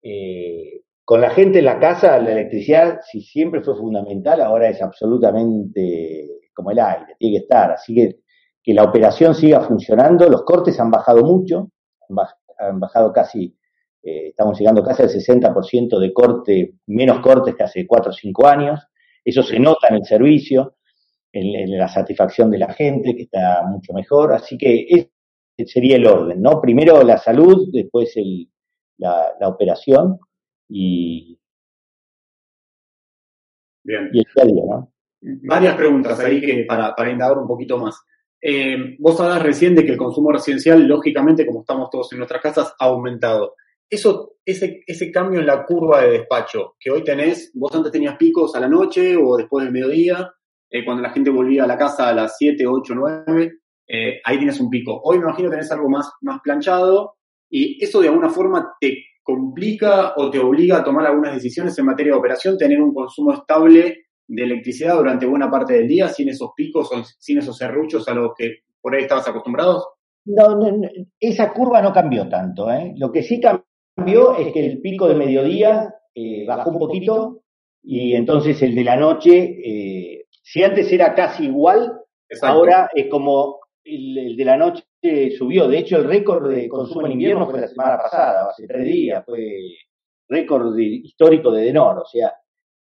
eh, 0.00 0.82
con 1.04 1.20
la 1.20 1.30
gente 1.30 1.58
en 1.58 1.64
la 1.64 1.80
casa, 1.80 2.16
la 2.20 2.30
electricidad, 2.30 3.00
si 3.10 3.22
siempre 3.22 3.60
fue 3.60 3.76
fundamental, 3.76 4.40
ahora 4.40 4.68
es 4.68 4.80
absolutamente 4.80 6.28
como 6.54 6.70
el 6.70 6.78
aire, 6.78 7.16
tiene 7.18 7.38
que 7.38 7.42
estar. 7.42 7.72
Así 7.72 7.92
que 7.92 8.20
que 8.62 8.72
la 8.72 8.84
operación 8.84 9.34
siga 9.34 9.60
funcionando. 9.60 10.28
Los 10.28 10.44
cortes 10.44 10.78
han 10.78 10.92
bajado 10.92 11.24
mucho, 11.24 11.72
han 12.56 12.78
bajado 12.78 13.12
casi, 13.12 13.58
eh, 14.00 14.28
estamos 14.28 14.56
llegando 14.56 14.84
casi 14.84 15.02
al 15.02 15.10
60% 15.10 15.98
de 15.98 16.12
corte, 16.12 16.74
menos 16.86 17.18
cortes 17.18 17.56
que 17.56 17.64
hace 17.64 17.84
4 17.84 18.10
o 18.10 18.14
5 18.14 18.46
años. 18.46 18.80
Eso 19.24 19.42
se 19.42 19.58
nota 19.58 19.88
en 19.88 19.96
el 19.96 20.04
servicio, 20.04 20.76
en, 21.34 21.78
la 21.78 21.88
satisfacción 21.88 22.50
de 22.50 22.58
la 22.58 22.72
gente, 22.72 23.14
que 23.14 23.22
está 23.22 23.62
mucho 23.66 23.92
mejor. 23.92 24.32
Así 24.32 24.56
que 24.56 24.86
ese 24.88 25.10
sería 25.66 25.96
el 25.96 26.06
orden, 26.06 26.40
¿no? 26.40 26.60
Primero 26.60 27.02
la 27.02 27.18
salud, 27.18 27.68
después 27.72 28.16
el, 28.16 28.48
la, 28.98 29.36
operación 29.42 30.18
y, 30.68 31.38
Bien. 33.82 34.10
y 34.12 34.18
el 34.18 34.24
día 34.24 34.42
a 34.42 34.46
día, 34.46 34.62
¿no? 34.68 34.92
Varias 35.48 35.76
preguntas 35.76 36.20
ahí 36.20 36.40
que 36.40 36.64
para, 36.64 36.94
para 36.94 37.10
indagar 37.10 37.38
un 37.38 37.48
poquito 37.48 37.78
más. 37.78 37.98
Eh, 38.40 38.96
vos 38.98 39.18
hablabas 39.20 39.42
recién 39.42 39.74
de 39.74 39.86
que 39.86 39.92
el 39.92 39.96
consumo 39.96 40.30
residencial, 40.30 40.86
lógicamente, 40.86 41.46
como 41.46 41.60
estamos 41.60 41.88
todos 41.88 42.12
en 42.12 42.18
nuestras 42.18 42.42
casas, 42.42 42.74
ha 42.78 42.84
aumentado. 42.84 43.54
Eso, 43.88 44.36
ese, 44.44 44.82
ese 44.86 45.10
cambio 45.10 45.40
en 45.40 45.46
la 45.46 45.64
curva 45.64 46.02
de 46.02 46.10
despacho 46.10 46.74
que 46.78 46.90
hoy 46.90 47.02
tenés, 47.02 47.50
vos 47.54 47.74
antes 47.74 47.90
tenías 47.90 48.16
picos 48.18 48.54
a 48.54 48.60
la 48.60 48.68
noche 48.68 49.16
o 49.16 49.36
después 49.38 49.64
del 49.64 49.72
mediodía, 49.72 50.30
eh, 50.74 50.84
cuando 50.84 51.02
la 51.02 51.10
gente 51.10 51.30
volvía 51.30 51.64
a 51.64 51.66
la 51.66 51.78
casa 51.78 52.08
a 52.08 52.14
las 52.14 52.36
7, 52.36 52.66
8, 52.66 52.94
9, 52.94 53.52
ahí 54.24 54.38
tienes 54.38 54.58
un 54.60 54.70
pico. 54.70 55.00
Hoy 55.04 55.18
me 55.18 55.24
imagino 55.24 55.50
tenés 55.50 55.70
algo 55.70 55.88
más, 55.88 56.10
más 56.22 56.40
planchado 56.42 57.14
y 57.48 57.82
eso 57.84 58.00
de 58.00 58.08
alguna 58.08 58.30
forma 58.30 58.74
te 58.80 59.04
complica 59.22 60.14
o 60.16 60.30
te 60.30 60.38
obliga 60.38 60.78
a 60.78 60.84
tomar 60.84 61.06
algunas 61.06 61.34
decisiones 61.34 61.78
en 61.78 61.86
materia 61.86 62.12
de 62.12 62.18
operación, 62.18 62.58
tener 62.58 62.80
un 62.80 62.92
consumo 62.92 63.32
estable 63.32 64.04
de 64.26 64.42
electricidad 64.42 64.96
durante 64.96 65.26
buena 65.26 65.50
parte 65.50 65.74
del 65.74 65.88
día, 65.88 66.08
sin 66.08 66.28
esos 66.28 66.50
picos 66.56 66.90
o 66.92 67.02
sin 67.18 67.38
esos 67.38 67.56
serruchos 67.56 68.08
a 68.08 68.14
los 68.14 68.32
que 68.36 68.58
por 68.80 68.94
ahí 68.94 69.02
estabas 69.02 69.28
acostumbrados? 69.28 69.86
No, 70.26 70.58
esa 71.20 71.52
curva 71.52 71.80
no 71.80 71.92
cambió 71.92 72.28
tanto. 72.28 72.70
¿eh? 72.70 72.94
Lo 72.96 73.12
que 73.12 73.22
sí 73.22 73.40
cambió 73.40 74.36
es 74.36 74.52
que 74.52 74.66
el 74.66 74.80
pico 74.80 75.08
de 75.08 75.14
mediodía 75.14 75.94
eh, 76.14 76.44
bajó 76.46 76.70
un 76.70 76.78
poquito 76.78 77.42
y 77.82 78.14
entonces 78.14 78.60
el 78.62 78.74
de 78.74 78.84
la 78.84 78.96
noche, 78.96 80.23
si 80.44 80.62
antes 80.62 80.92
era 80.92 81.14
casi 81.14 81.46
igual, 81.46 82.02
ahora 82.42 82.90
es 82.94 83.08
como 83.08 83.60
el, 83.82 84.36
de 84.36 84.44
la 84.44 84.58
noche 84.58 84.84
subió. 85.38 85.66
De 85.66 85.78
hecho, 85.78 85.96
el 85.96 86.04
récord 86.04 86.50
de 86.50 86.68
consumo 86.68 87.06
en 87.06 87.12
invierno 87.12 87.48
fue 87.48 87.62
la 87.62 87.68
semana 87.68 87.96
pasada, 87.96 88.50
hace 88.50 88.66
tres 88.66 88.84
días, 88.84 89.24
fue 89.24 89.58
récord 90.28 90.78
histórico 90.78 91.50
de 91.50 91.64
Denor. 91.64 91.98
O 92.00 92.04
sea, 92.04 92.34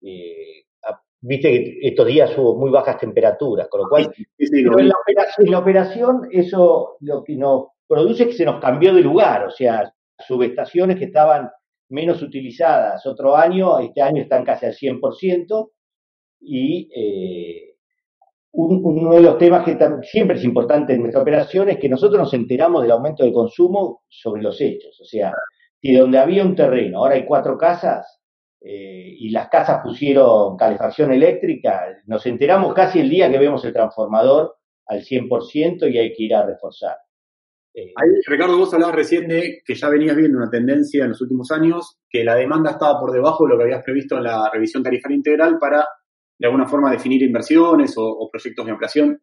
eh, 0.00 0.64
viste 1.21 1.50
que 1.50 1.79
estos 1.83 2.07
días 2.07 2.37
hubo 2.38 2.57
muy 2.57 2.71
bajas 2.71 2.97
temperaturas, 2.97 3.69
con 3.69 3.83
lo 3.83 3.88
cual, 3.90 4.11
en, 4.38 5.50
la 5.50 5.59
operación, 5.59 6.29
eso 6.31 6.97
lo 7.00 7.23
que 7.23 7.37
nos 7.37 7.67
produce 7.87 8.23
es 8.23 8.29
que 8.31 8.37
se 8.37 8.47
nos 8.47 8.59
cambió 8.59 8.95
de 8.95 9.02
lugar, 9.02 9.45
o 9.45 9.50
sea, 9.50 9.93
subestaciones 10.19 10.99
que 10.99 11.07
estaban 11.07 11.50
menos 11.90 12.23
utilizadas 12.23 13.05
otro 13.05 13.37
año, 13.37 13.81
este 13.81 14.00
año 14.00 14.23
están 14.23 14.45
casi 14.47 14.64
al 14.64 14.75
100%, 14.75 15.71
y 16.41 16.89
eh, 16.95 17.77
uno 18.53 19.15
de 19.15 19.21
los 19.21 19.39
temas 19.39 19.65
que 19.65 19.79
siempre 20.03 20.37
es 20.37 20.45
importante 20.45 20.95
en 20.95 21.03
nuestra 21.03 21.23
operación 21.23 21.69
es 21.69 21.79
que 21.79 21.89
nosotros 21.89 22.19
nos 22.19 22.35
enteramos 22.35 22.83
del 22.83 22.91
aumento 22.91 23.23
del 23.23 23.33
consumo 23.33 24.03
sobre 24.09 24.43
los 24.43 24.61
hechos, 24.61 24.99
o 25.01 25.05
sea, 25.05 25.33
si 25.81 25.95
donde 25.95 26.19
había 26.19 26.45
un 26.45 26.57
terreno, 26.57 26.99
ahora 26.99 27.15
hay 27.15 27.25
cuatro 27.25 27.57
casas, 27.57 28.21
eh, 28.63 29.15
y 29.19 29.31
las 29.31 29.49
casas 29.49 29.81
pusieron 29.83 30.57
calefacción 30.57 31.13
eléctrica, 31.13 31.87
nos 32.07 32.27
enteramos 32.27 32.75
casi 32.75 33.01
el 33.01 33.09
día 33.09 33.31
que 33.31 33.39
vemos 33.39 33.65
el 33.65 33.73
transformador 33.73 34.57
al 34.87 35.03
100% 35.03 35.91
y 35.91 35.99
hay 35.99 36.13
que 36.13 36.25
ir 36.25 36.35
a 36.35 36.45
reforzar. 36.45 36.97
Eh, 37.73 37.93
Ahí, 37.97 38.09
Ricardo, 38.27 38.59
vos 38.59 38.75
hablabas 38.75 38.97
recién 38.97 39.29
de 39.29 39.63
que 39.65 39.75
ya 39.75 39.89
venías 39.89 40.17
viendo 40.17 40.37
una 40.37 40.51
tendencia 40.51 41.05
en 41.05 41.11
los 41.11 41.21
últimos 41.23 41.51
años, 41.53 42.01
que 42.11 42.25
la 42.25 42.35
demanda 42.35 42.73
estaba 42.73 43.01
por 43.01 43.13
debajo 43.13 43.45
de 43.45 43.51
lo 43.51 43.57
que 43.57 43.65
habías 43.65 43.85
previsto 43.85 44.19
en 44.19 44.25
la 44.25 44.51
revisión 44.53 44.83
tarifaria 44.83 45.17
integral 45.17 45.59
para, 45.59 45.87
de 46.41 46.47
alguna 46.47 46.67
forma, 46.67 46.91
definir 46.91 47.23
inversiones 47.23 47.93
o, 47.99 48.31
proyectos 48.33 48.65
de 48.65 48.73
ampliación. 48.73 49.23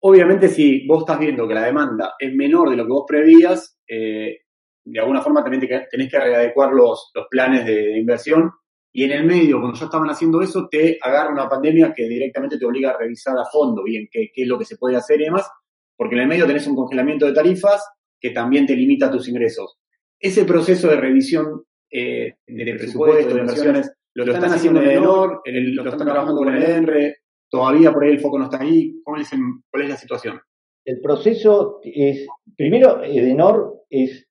Obviamente, 0.00 0.48
si 0.48 0.86
vos 0.86 1.00
estás 1.00 1.18
viendo 1.18 1.48
que 1.48 1.54
la 1.54 1.64
demanda 1.64 2.16
es 2.18 2.34
menor 2.34 2.68
de 2.68 2.76
lo 2.76 2.84
que 2.84 2.92
vos 2.92 3.04
prevías, 3.08 3.78
eh, 3.88 4.40
de 4.84 5.00
alguna 5.00 5.22
forma 5.22 5.42
también 5.42 5.66
tenés 5.90 6.10
que 6.10 6.20
readecuar 6.20 6.74
los, 6.74 7.10
los 7.14 7.26
planes 7.30 7.64
de, 7.64 7.98
inversión. 7.98 8.50
Y 8.92 9.04
en 9.04 9.12
el 9.12 9.24
medio, 9.24 9.58
cuando 9.58 9.78
ya 9.78 9.86
estaban 9.86 10.10
haciendo 10.10 10.42
eso, 10.42 10.68
te 10.70 10.98
agarra 11.00 11.32
una 11.32 11.48
pandemia 11.48 11.94
que 11.96 12.06
directamente 12.06 12.58
te 12.58 12.66
obliga 12.66 12.90
a 12.90 12.98
revisar 12.98 13.38
a 13.38 13.46
fondo 13.50 13.82
bien 13.82 14.06
qué, 14.10 14.30
qué 14.32 14.42
es 14.42 14.48
lo 14.48 14.58
que 14.58 14.66
se 14.66 14.76
puede 14.76 14.96
hacer 14.96 15.22
y 15.22 15.24
demás, 15.24 15.50
porque 15.96 16.14
en 16.14 16.20
el 16.20 16.28
medio 16.28 16.46
tenés 16.46 16.66
un 16.66 16.76
congelamiento 16.76 17.24
de 17.24 17.32
tarifas 17.32 17.82
que 18.20 18.30
también 18.30 18.66
te 18.66 18.76
limita 18.76 19.10
tus 19.10 19.28
ingresos. 19.28 19.78
Ese 20.20 20.44
proceso 20.44 20.88
de 20.88 20.96
revisión 20.96 21.64
eh, 21.90 22.34
de, 22.46 22.74
presupuesto, 22.74 23.34
de 23.34 23.40
inversiones, 23.40 23.90
lo, 24.14 24.32
están 24.32 24.52
haciendo 24.52 24.80
en 24.80 24.88
Edenor, 24.88 25.42
lo 25.44 25.84
están 25.84 26.06
trabajando 26.06 26.36
con 26.36 26.54
el 26.54 26.62
ENRE, 26.62 27.16
todavía 27.50 27.92
por 27.92 28.04
ahí 28.04 28.12
el 28.12 28.20
foco 28.20 28.38
no 28.38 28.44
está 28.44 28.60
ahí. 28.60 29.00
¿Cuál 29.02 29.22
es, 29.22 29.30
cuál 29.70 29.82
es 29.82 29.88
la 29.88 29.96
situación? 29.96 30.40
El 30.84 31.00
proceso 31.00 31.80
es, 31.82 32.26
primero, 32.56 33.02
Edenor 33.02 33.84
es 33.88 34.26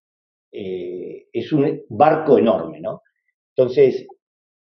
eh, 0.56 1.26
es 1.34 1.52
un 1.52 1.82
barco 1.90 2.38
enorme, 2.38 2.80
¿no? 2.80 3.02
Entonces, 3.56 4.06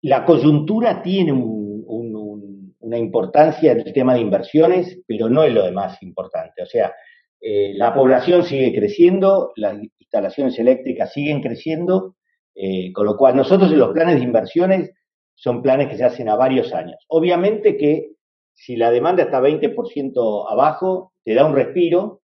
la 0.02 0.24
coyuntura 0.24 1.02
tiene 1.02 1.32
una 1.32 2.96
importancia 2.96 3.72
en 3.72 3.80
el 3.80 3.92
tema 3.92 4.14
de 4.14 4.20
inversiones, 4.20 5.00
pero 5.06 5.28
no 5.28 5.42
es 5.42 5.52
lo 5.52 5.64
de 5.64 5.72
más 5.72 6.00
importante. 6.02 6.62
O 6.62 6.66
sea, 6.66 6.94
eh, 7.40 7.72
la 7.74 7.92
población 7.92 8.44
sigue 8.44 8.72
creciendo, 8.72 9.52
las 9.56 9.78
instalaciones 9.98 10.56
eléctricas 10.60 11.12
siguen 11.12 11.42
creciendo, 11.42 12.14
eh, 12.54 12.92
con 12.92 13.06
lo 13.06 13.16
cual 13.16 13.34
nosotros 13.34 13.72
en 13.72 13.78
los 13.80 13.92
planes 13.92 14.16
de 14.16 14.24
inversiones 14.24 14.92
son 15.40 15.62
planes 15.62 15.88
que 15.88 15.96
se 15.96 16.04
hacen 16.04 16.28
a 16.28 16.36
varios 16.36 16.72
años. 16.74 17.04
Obviamente 17.08 17.76
que 17.76 18.12
si 18.54 18.76
la 18.76 18.90
demanda 18.90 19.22
está 19.22 19.40
20% 19.40 20.46
abajo, 20.50 21.12
te 21.24 21.34
da 21.34 21.46
un 21.46 21.54
respiro 21.54 22.20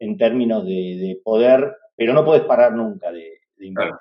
en 0.00 0.16
términos 0.16 0.64
de, 0.64 0.96
de 0.98 1.20
poder 1.22 1.72
pero 1.98 2.14
no 2.14 2.24
puedes 2.24 2.44
parar 2.44 2.74
nunca 2.74 3.10
de, 3.10 3.40
invertir. 3.58 3.98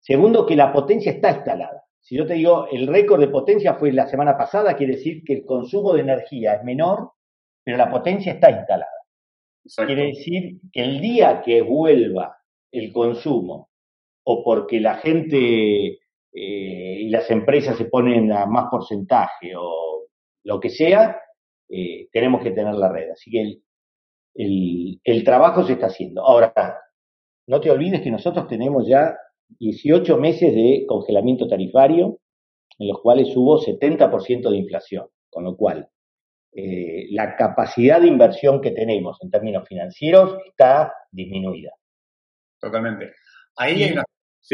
Segundo, 0.00 0.44
que 0.44 0.56
la 0.56 0.72
potencia 0.72 1.12
está 1.12 1.30
instalada. 1.30 1.84
Si 2.00 2.16
yo 2.16 2.26
te 2.26 2.34
digo, 2.34 2.66
el 2.72 2.88
récord 2.88 3.20
de 3.20 3.28
potencia 3.28 3.74
fue 3.74 3.92
la 3.92 4.08
semana 4.08 4.36
pasada, 4.36 4.76
quiere 4.76 4.96
decir 4.96 5.22
que 5.24 5.32
el 5.32 5.44
consumo 5.44 5.92
de 5.92 6.00
energía 6.00 6.54
es 6.54 6.64
menor, 6.64 7.12
pero 7.62 7.76
la 7.76 7.88
potencia 7.88 8.32
está 8.32 8.50
instalada. 8.50 8.90
Quiere 9.86 10.06
decir 10.06 10.58
que 10.72 10.82
el 10.82 11.00
día 11.00 11.40
que 11.40 11.62
vuelva 11.62 12.36
el 12.72 12.92
consumo, 12.92 13.70
o 14.24 14.42
porque 14.42 14.80
la 14.80 14.96
gente 14.96 16.00
eh, 16.32 16.98
y 17.00 17.08
las 17.08 17.30
empresas 17.30 17.76
se 17.76 17.86
ponen 17.86 18.32
a 18.32 18.46
más 18.46 18.66
porcentaje, 18.70 19.54
o 19.56 20.06
lo 20.44 20.60
que 20.60 20.70
sea, 20.70 21.20
eh, 21.68 22.08
tenemos 22.12 22.42
que 22.42 22.50
tener 22.50 22.74
la 22.74 22.92
red. 22.92 23.10
Así 23.10 23.30
que 23.30 23.60
el, 24.34 25.00
el, 25.02 25.24
trabajo 25.24 25.64
se 25.64 25.74
está 25.74 25.86
haciendo. 25.86 26.22
Ahora, 26.22 26.52
no 27.46 27.60
te 27.60 27.70
olvides 27.70 28.02
que 28.02 28.10
nosotros 28.10 28.46
tenemos 28.48 28.86
ya 28.86 29.16
18 29.58 30.16
meses 30.18 30.54
de 30.54 30.84
congelamiento 30.86 31.48
tarifario, 31.48 32.18
en 32.78 32.88
los 32.88 33.00
cuales 33.00 33.34
hubo 33.36 33.60
70% 33.60 34.50
de 34.50 34.56
inflación, 34.56 35.06
con 35.30 35.44
lo 35.44 35.56
cual 35.56 35.88
eh, 36.52 37.06
la 37.10 37.36
capacidad 37.36 38.00
de 38.00 38.06
inversión 38.06 38.62
que 38.62 38.70
tenemos 38.70 39.18
en 39.22 39.30
términos 39.30 39.68
financieros 39.68 40.38
está 40.46 40.92
disminuida. 41.10 41.70
Totalmente. 42.58 43.12
Ahí 43.56 43.94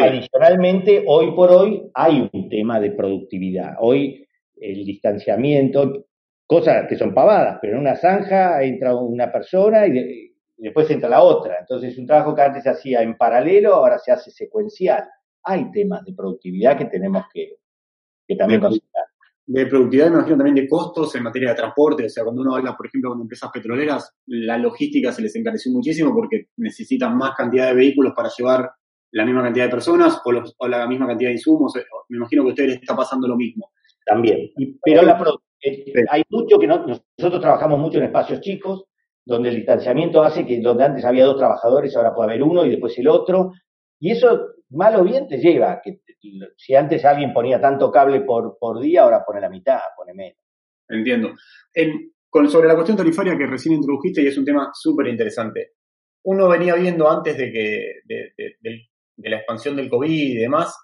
Adicionalmente, 0.01 1.05
hoy 1.07 1.33
por 1.33 1.51
hoy 1.51 1.91
hay 1.95 2.29
un 2.33 2.49
tema 2.49 2.81
de 2.81 2.93
productividad. 2.93 3.75
Hoy 3.81 4.27
el 4.57 4.85
distanciamiento, 4.85 6.07
cosas 6.47 6.87
que 6.89 6.97
son 6.97 7.13
pavadas, 7.13 7.59
pero 7.61 7.75
en 7.75 7.81
una 7.81 7.97
zanja 7.97 8.63
entra 8.63 8.95
una 8.97 9.31
persona 9.31 9.87
y, 9.87 10.33
después 10.57 10.89
entra 10.91 11.09
la 11.09 11.23
otra. 11.23 11.57
Entonces, 11.61 11.99
un 11.99 12.07
trabajo 12.07 12.35
que 12.35 12.43
antes 12.43 12.63
se 12.63 12.71
hacía 12.71 13.03
en 13.03 13.17
paralelo, 13.17 13.75
ahora 13.75 13.99
se 13.99 14.13
hace 14.13 14.31
secuencial. 14.31 15.05
Hay 15.45 15.71
temas 15.73 16.05
de 16.05 16.15
productividad 16.15 16.79
que 16.79 16.85
tenemos 16.87 17.25
que, 17.33 17.57
también 18.39 18.61
considerar. 18.61 19.05
De 19.45 19.67
productividad, 19.67 20.07
me 20.07 20.15
imagino 20.15 20.37
también 20.37 20.55
de 20.55 20.69
costos 20.69 21.15
en 21.17 21.25
materia 21.25 21.51
de 21.51 21.57
transporte. 21.57 22.07
O 22.07 22.09
sea, 22.09 22.23
cuando 22.23 22.43
uno 22.43 22.55
habla, 22.55 22.77
por 22.77 22.87
ejemplo, 22.87 23.11
con 23.11 23.21
empresas 23.21 23.51
petroleras, 23.53 24.15
la 24.27 24.57
logística 24.57 25.13
se 25.13 25.21
les 25.21 25.35
encareció 25.35 25.73
muchísimo 25.73 26.15
porque 26.15 26.47
necesitan 26.57 27.17
más 27.17 27.35
cantidad 27.35 27.67
de 27.67 27.75
vehículos 27.75 28.15
para 28.15 28.31
llevar 28.35 28.71
la 29.13 29.25
misma 29.25 29.43
cantidad 29.43 29.67
de 29.67 29.71
personas 29.71 30.21
o, 30.25 30.33
los, 30.33 30.55
o 30.59 30.69
la 30.69 30.87
misma 30.87 31.07
cantidad 31.07 31.31
de 31.31 31.35
insumos. 31.35 31.73
Me 32.09 32.17
imagino 32.17 32.43
que 32.43 32.49
a 32.49 32.53
ustedes 32.53 32.71
les 32.71 32.81
está 32.81 32.97
pasando 32.97 33.29
lo 33.29 33.37
mismo. 33.37 33.71
También. 34.05 34.51
pero 34.83 35.03
la, 35.03 35.23
eh, 35.63 35.93
hay 36.11 36.23
mucho 36.29 36.59
que 36.59 36.67
no, 36.67 36.85
nosotros 36.85 37.41
trabajamos 37.41 37.79
mucho 37.79 37.99
en 37.99 38.05
espacios 38.05 38.41
chicos, 38.41 38.85
donde 39.25 39.51
el 39.51 39.57
distanciamiento 39.57 40.23
hace 40.23 40.45
que 40.45 40.61
donde 40.61 40.85
antes 40.85 41.05
había 41.05 41.25
dos 41.25 41.37
trabajadores, 41.37 41.97
ahora 41.97 42.15
puede 42.15 42.31
haber 42.31 42.43
uno 42.43 42.67
y 42.67 42.71
después 42.71 42.99
el 42.99 43.09
otro. 43.09 43.53
Y 44.01 44.11
eso, 44.11 44.49
mal 44.71 44.97
o 44.97 45.05
bien, 45.05 45.29
te 45.29 45.39
lleva. 45.39 45.81
Que 45.83 46.01
si 46.57 46.75
antes 46.75 47.05
alguien 47.05 47.33
ponía 47.33 47.61
tanto 47.61 47.93
cable 47.93 48.23
por, 48.23 48.59
por 48.59 48.81
día, 48.81 49.03
ahora 49.03 49.25
pone 49.25 49.41
la 49.41 49.49
mitad, 49.49 49.79
pone 49.97 50.15
menos. 50.15 50.39
Entiendo. 50.89 51.35
con, 52.29 52.51
sobre 52.51 52.69
la 52.69 52.75
cuestión 52.75 52.97
tarifaria 52.97 53.39
que 53.39 53.47
recién 53.47 53.77
introdujiste, 53.77 54.23
y 54.23 54.27
es 54.27 54.37
un 54.37 54.45
tema 54.45 54.71
súper 54.75 55.07
interesante. 55.07 55.75
Uno 56.25 56.49
venía 56.49 56.75
viendo 56.75 57.09
antes 57.09 57.37
de 57.37 57.53
que 57.53 58.01
de, 58.05 58.33
de, 58.61 58.89
la 59.17 59.37
expansión 59.37 59.77
del 59.77 59.89
COVID 59.89 60.11
y 60.11 60.37
demás, 60.37 60.77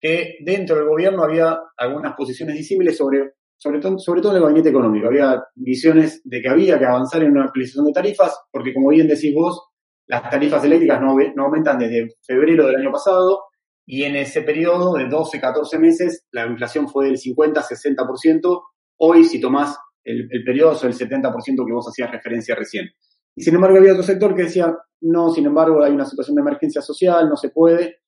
que 0.00 0.36
dentro 0.40 0.76
del 0.76 0.88
gobierno 0.88 1.22
había 1.22 1.58
algunas 1.76 2.14
posiciones 2.14 2.56
disímiles 2.56 2.96
sobre 2.96 3.34
sobre 3.56 3.80
todo, 3.80 3.98
sobre 3.98 4.20
todo 4.20 4.32
en 4.32 4.36
el 4.36 4.42
gabinete 4.42 4.68
económico. 4.68 5.06
Había 5.06 5.42
visiones 5.54 6.20
de 6.24 6.42
que 6.42 6.48
había 6.48 6.78
que 6.78 6.84
avanzar 6.84 7.22
en 7.22 7.30
una 7.30 7.44
actualización 7.44 7.86
de 7.86 7.92
tarifas, 7.92 8.38
porque 8.50 8.74
como 8.74 8.90
bien 8.90 9.08
decís 9.08 9.32
vos, 9.34 9.58
las 10.06 10.28
tarifas 10.28 10.62
eléctricas 10.64 11.00
no, 11.00 11.16
no 11.34 11.44
aumentan 11.44 11.78
desde 11.78 12.08
febrero 12.26 12.66
del 12.66 12.76
año 12.76 12.92
pasado, 12.92 13.44
y 13.86 14.04
en 14.04 14.16
ese 14.16 14.42
periodo 14.42 14.94
de 14.94 15.08
12, 15.08 15.40
14 15.40 15.78
meses, 15.78 16.26
la 16.30 16.46
inflación 16.46 16.88
fue 16.88 17.06
del 17.06 17.18
50, 17.18 17.62
60%. 17.62 18.62
Hoy, 18.98 19.24
si 19.24 19.40
tomás 19.40 19.78
el, 20.04 20.28
el 20.30 20.44
periodo, 20.44 20.72
es 20.72 20.84
el 20.84 20.94
70% 20.94 21.66
que 21.66 21.72
vos 21.72 21.88
hacías 21.88 22.10
referencia 22.10 22.54
recién. 22.54 22.90
Y 23.36 23.42
sin 23.42 23.54
embargo, 23.54 23.78
había 23.78 23.92
otro 23.92 24.02
sector 24.02 24.34
que 24.34 24.44
decía, 24.44 24.76
no, 25.00 25.30
sin 25.30 25.46
embargo, 25.46 25.82
hay 25.82 25.92
una 25.92 26.04
situación 26.04 26.36
de 26.36 26.42
emergencia 26.42 26.80
social, 26.80 27.28
no 27.28 27.36
se 27.36 27.50
puede. 27.50 27.98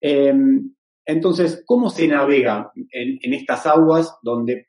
Em, 0.00 0.74
entonces, 1.06 1.62
¿cómo 1.66 1.90
se 1.90 2.06
navega 2.08 2.72
en, 2.90 3.34
estas 3.34 3.66
aguas 3.66 4.18
donde 4.22 4.68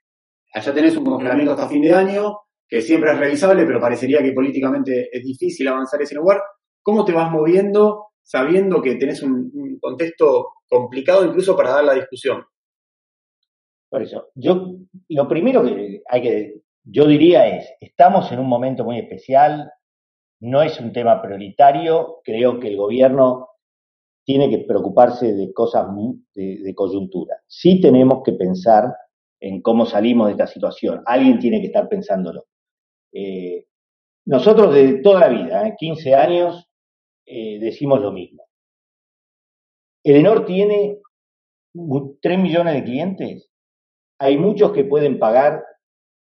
Allá 0.55 0.73
tenés 0.73 0.95
un 0.95 1.03
congelamiento 1.03 1.51
hasta 1.51 1.67
fin 1.67 1.81
de 1.81 1.93
año, 1.93 2.37
que 2.65 2.81
siempre 2.81 3.11
es 3.11 3.19
revisable, 3.19 3.65
pero 3.65 3.81
parecería 3.81 4.23
que 4.23 4.31
políticamente 4.31 5.09
es 5.11 5.21
difícil 5.21 5.67
avanzar 5.67 6.01
ese 6.01 6.15
lugar. 6.15 6.41
¿Cómo 6.81 7.03
te 7.03 7.11
vas 7.11 7.29
moviendo 7.29 8.07
sabiendo 8.23 8.81
que 8.81 8.95
tenés 8.95 9.21
un, 9.21 9.77
contexto 9.81 10.53
complicado 10.69 11.25
incluso 11.25 11.57
para 11.57 11.71
dar 11.71 11.83
la 11.83 11.93
discusión? 11.93 12.41
Por 13.89 14.01
eso, 14.01 14.29
yo 14.33 14.77
lo 15.09 15.27
primero 15.27 15.61
que 15.61 16.01
hay 16.07 16.21
que, 16.21 16.61
yo 16.85 17.05
diría 17.05 17.47
es, 17.47 17.73
estamos 17.81 18.31
en 18.31 18.39
un 18.39 18.47
momento 18.47 18.85
muy 18.85 18.97
especial, 18.97 19.69
no 20.45 20.61
es 20.61 20.79
un 20.79 20.93
tema 20.93 21.21
prioritario, 21.21 22.21
creo 22.23 22.59
que 22.59 22.67
el 22.67 22.77
gobierno 22.77 23.49
tiene 24.23 24.49
que 24.49 24.59
preocuparse 24.59 25.33
de 25.33 25.51
cosas 25.53 25.87
de, 26.35 26.73
coyuntura. 26.75 27.35
Sí 27.47 27.81
tenemos 27.81 28.21
que 28.23 28.33
pensar 28.33 28.95
en 29.39 29.61
cómo 29.61 29.85
salimos 29.85 30.27
de 30.27 30.33
esta 30.33 30.47
situación. 30.47 31.01
Alguien 31.05 31.39
tiene 31.39 31.61
que 31.61 31.67
estar 31.67 31.87
pensándolo. 31.89 32.45
Eh, 33.11 33.65
nosotros 34.25 34.73
de 34.73 35.01
toda 35.01 35.21
la 35.21 35.29
vida, 35.29 35.75
15 35.75 36.09
¿eh? 36.09 36.15
años, 36.15 36.69
eh, 37.25 37.59
decimos 37.59 38.01
lo 38.01 38.11
mismo. 38.11 38.43
Edenor 40.03 40.45
tiene 40.45 40.99
3 42.21 42.39
millones 42.39 42.75
de 42.75 42.83
clientes. 42.83 43.51
Hay 44.19 44.37
muchos 44.37 44.71
que 44.71 44.83
pueden 44.83 45.19
pagar 45.19 45.63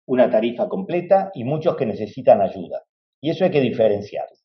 una 0.07 0.31
tarifa 0.31 0.69
completa 0.69 1.31
y 1.35 1.45
muchos 1.45 1.77
que 1.77 1.87
necesitan 1.87 2.41
ayuda. 2.41 2.83
Y 3.23 3.31
eso 3.31 3.45
hay 3.45 3.51
que 3.51 3.61
diferenciarlo. 3.61 4.37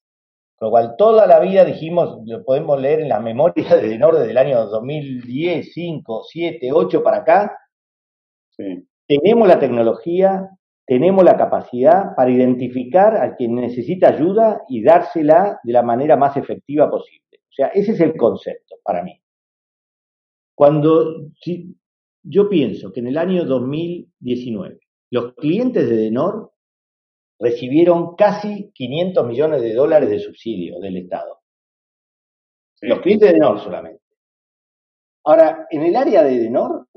Con 0.55 0.67
lo 0.67 0.72
cual, 0.72 0.96
toda 0.98 1.27
la 1.27 1.39
vida 1.39 1.65
dijimos, 1.65 2.19
lo 2.25 2.46
podemos 2.46 2.79
leer 2.79 3.01
en 3.01 3.10
la 3.10 3.19
memoria 3.19 3.75
de 3.75 3.88
Edenor 3.88 4.17
desde 4.17 4.31
el 4.31 4.38
año 4.38 4.65
2010, 4.65 5.74
5, 5.74 6.24
7, 6.24 6.69
8 6.72 7.03
para 7.03 7.17
acá, 7.17 7.57
tenemos 9.07 9.48
la 9.48 9.60
tecnología, 9.60 10.50
tenemos 10.86 11.24
la 11.24 11.38
capacidad 11.38 12.15
para 12.15 12.31
identificar 12.31 13.17
a 13.17 13.36
quien 13.36 13.55
necesita 13.55 14.10
ayuda 14.10 14.62
y 14.67 14.84
dársela 14.84 15.60
de 15.63 15.73
la 15.73 15.84
manera 15.84 16.15
más 16.17 16.38
efectiva 16.38 16.89
posible. 16.89 17.39
O 17.49 17.54
sea, 17.54 17.67
ese 17.67 17.91
es 17.91 17.99
el 17.99 18.15
concepto 18.15 18.75
para 18.84 19.04
mí. 19.04 19.19
Cuando 20.56 21.30
si, 21.39 21.75
yo 22.23 22.49
pienso 22.49 22.91
que 22.91 22.99
en 23.02 23.08
el 23.08 23.17
año 23.17 23.45
2019 23.45 24.80
los 25.12 25.34
clientes 25.36 25.88
de 25.88 25.97
Denor 25.97 26.52
recibieron 27.39 28.15
casi 28.15 28.71
500 28.73 29.28
millones 29.28 29.62
de 29.62 29.73
dólares 29.73 30.10
de 30.10 30.19
subsidio 30.19 30.80
del 30.80 30.97
Estado. 30.97 31.39
Los 32.82 33.00
clientes 33.00 33.30
de 33.30 33.34
Denor 33.36 33.60
solamente. 33.60 34.04
Ahora, 35.26 35.67
en 35.69 35.84
el 35.84 35.95
área 35.95 36.23
de 36.23 36.38
Denor 36.38 36.88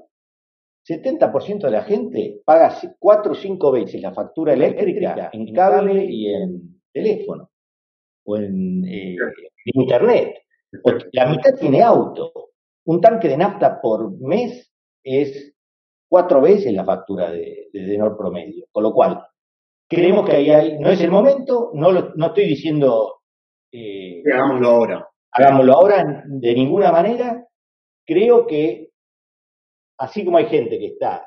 70% 0.89 1.61
de 1.61 1.71
la 1.71 1.83
gente 1.83 2.41
paga 2.45 2.77
cuatro 2.99 3.33
o 3.33 3.35
cinco 3.35 3.71
veces 3.71 4.01
la 4.01 4.13
factura 4.13 4.53
eléctrica 4.53 5.31
en 5.33 5.53
cable 5.53 6.05
y 6.05 6.33
en 6.33 6.81
teléfono 6.93 7.51
o 8.25 8.37
en, 8.37 8.85
eh, 8.85 9.17
internet. 9.65 10.39
la 11.13 11.27
mitad 11.27 11.55
tiene 11.59 11.83
auto. 11.83 12.33
Un 12.87 13.01
tanque 13.01 13.29
de 13.29 13.37
nafta 13.37 13.81
por 13.81 14.19
mes 14.21 14.73
es 15.03 15.55
cuatro 16.09 16.41
veces 16.41 16.73
la 16.73 16.85
factura 16.85 17.31
de, 17.31 17.69
de 17.73 18.11
promedio. 18.17 18.67
Con 18.73 18.83
lo 18.83 18.93
cual, 18.93 19.23
creemos 19.91 20.25
que 20.25 20.37
ahí 20.37 20.79
no 20.79 20.89
es 20.89 21.01
el 21.01 21.11
momento, 21.11 21.73
no, 21.75 21.91
no 22.15 22.27
estoy 22.27 22.47
diciendo... 22.47 23.23
Eh, 23.73 24.23
hagámoslo 24.33 24.69
ahora. 24.69 25.09
Hagámoslo 25.33 25.73
ahora 25.73 26.25
de 26.27 26.55
ninguna 26.55 26.93
manera. 26.93 27.45
Creo 28.07 28.47
que 28.47 28.91
así 29.99 30.25
como 30.25 30.39
hay 30.39 30.47
gente 30.47 30.79
que 30.79 30.87
está 30.87 31.27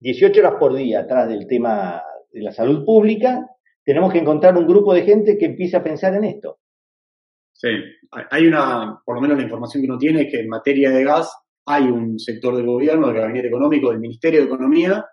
18 0.00 0.40
horas 0.40 0.54
por 0.58 0.74
día 0.74 1.00
atrás 1.00 1.28
del 1.28 1.46
tema 1.46 2.02
de 2.32 2.42
la 2.42 2.52
salud 2.52 2.84
pública, 2.84 3.46
tenemos 3.84 4.12
que 4.12 4.18
encontrar 4.18 4.56
un 4.56 4.66
grupo 4.66 4.94
de 4.94 5.02
gente 5.02 5.36
que 5.36 5.46
empiece 5.46 5.76
a 5.76 5.84
pensar 5.84 6.14
en 6.14 6.24
esto. 6.24 6.58
Sí, 7.52 7.68
hay 8.30 8.46
una, 8.46 9.00
por 9.04 9.14
lo 9.14 9.20
menos 9.20 9.36
la 9.36 9.44
información 9.44 9.82
que 9.82 9.88
uno 9.88 9.98
tiene 9.98 10.22
es 10.22 10.32
que 10.32 10.40
en 10.40 10.48
materia 10.48 10.90
de 10.90 11.04
gas 11.04 11.32
hay 11.66 11.84
un 11.84 12.18
sector 12.18 12.56
del 12.56 12.66
gobierno, 12.66 13.08
del 13.08 13.18
gabinete 13.18 13.48
económico, 13.48 13.90
del 13.90 14.00
Ministerio 14.00 14.40
de 14.40 14.46
Economía, 14.46 15.04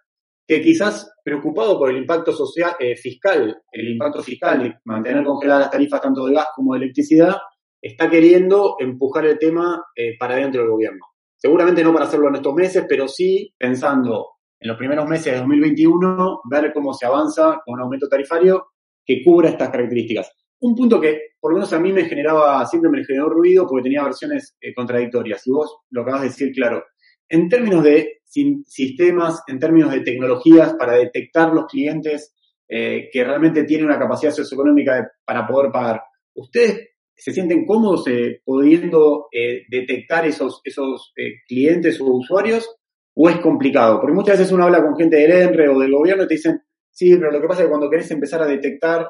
que 0.49 0.63
quizás 0.63 1.13
preocupado 1.23 1.77
por 1.77 1.91
el 1.91 1.97
impacto 1.97 2.31
social, 2.31 2.71
eh, 2.79 2.95
fiscal, 2.95 3.55
el 3.71 3.87
impacto 3.87 4.23
fiscal 4.23 4.63
de 4.63 4.79
mantener 4.85 5.23
congeladas 5.23 5.65
las 5.65 5.71
tarifas 5.71 6.01
tanto 6.01 6.25
de 6.25 6.33
gas 6.33 6.47
como 6.55 6.73
de 6.73 6.85
electricidad, 6.85 7.35
está 7.79 8.09
queriendo 8.09 8.75
empujar 8.79 9.27
el 9.27 9.37
tema 9.37 9.85
eh, 9.95 10.17
para 10.17 10.37
dentro 10.37 10.61
del 10.61 10.71
gobierno. 10.71 11.05
Seguramente 11.37 11.83
no 11.83 11.93
para 11.93 12.05
hacerlo 12.05 12.29
en 12.29 12.37
estos 12.37 12.55
meses, 12.55 12.83
pero 12.89 13.07
sí 13.07 13.53
pensando 13.59 14.25
en 14.59 14.69
los 14.69 14.75
primeros 14.75 15.07
meses 15.07 15.33
de 15.33 15.37
2021, 15.37 16.41
ver 16.49 16.73
cómo 16.73 16.95
se 16.95 17.05
avanza 17.05 17.61
con 17.63 17.75
un 17.75 17.81
aumento 17.81 18.09
tarifario 18.09 18.69
que 19.05 19.23
cubra 19.23 19.49
estas 19.49 19.69
características. 19.69 20.31
Un 20.61 20.75
punto 20.75 20.99
que 20.99 21.33
por 21.39 21.51
lo 21.51 21.57
menos 21.57 21.71
a 21.73 21.79
mí 21.79 21.93
me 21.93 22.05
generaba, 22.05 22.65
siempre 22.65 22.89
me 22.89 23.05
generó 23.05 23.29
ruido 23.29 23.67
porque 23.67 23.83
tenía 23.83 24.03
versiones 24.03 24.57
eh, 24.59 24.73
contradictorias. 24.73 25.45
Y 25.45 25.51
vos 25.51 25.77
lo 25.91 26.01
acabas 26.01 26.21
de 26.21 26.27
decir 26.29 26.51
claro. 26.53 26.83
En 27.29 27.47
términos 27.47 27.83
de 27.83 28.21
sistemas, 28.25 29.43
en 29.47 29.59
términos 29.59 29.91
de 29.91 30.01
tecnologías 30.01 30.73
para 30.73 30.93
detectar 30.93 31.53
los 31.53 31.65
clientes 31.65 32.35
eh, 32.67 33.09
que 33.11 33.23
realmente 33.23 33.63
tienen 33.63 33.87
una 33.87 33.99
capacidad 33.99 34.31
socioeconómica 34.31 35.11
para 35.25 35.47
poder 35.47 35.71
pagar, 35.71 36.01
¿ustedes 36.33 36.89
se 37.19 37.33
sienten 37.33 37.65
cómodos 37.65 38.07
eh, 38.07 38.41
pudiendo 38.45 39.27
eh, 39.31 39.63
detectar 39.69 40.25
esos, 40.25 40.61
esos 40.63 41.11
eh, 41.17 41.41
clientes 41.45 41.99
o 41.99 42.05
usuarios 42.05 42.77
o 43.13 43.29
es 43.29 43.37
complicado? 43.39 43.99
Porque 43.99 44.15
muchas 44.15 44.39
veces 44.39 44.53
uno 44.53 44.63
habla 44.63 44.81
con 44.81 44.95
gente 44.95 45.17
del 45.17 45.31
ENRE 45.31 45.67
o 45.67 45.79
del 45.79 45.91
gobierno 45.91 46.23
y 46.23 46.27
te 46.27 46.35
dicen, 46.35 46.61
sí, 46.89 47.15
pero 47.17 47.31
lo 47.31 47.41
que 47.41 47.47
pasa 47.47 47.61
es 47.61 47.65
que 47.65 47.69
cuando 47.69 47.89
querés 47.89 48.09
empezar 48.11 48.41
a 48.41 48.47
detectar 48.47 49.07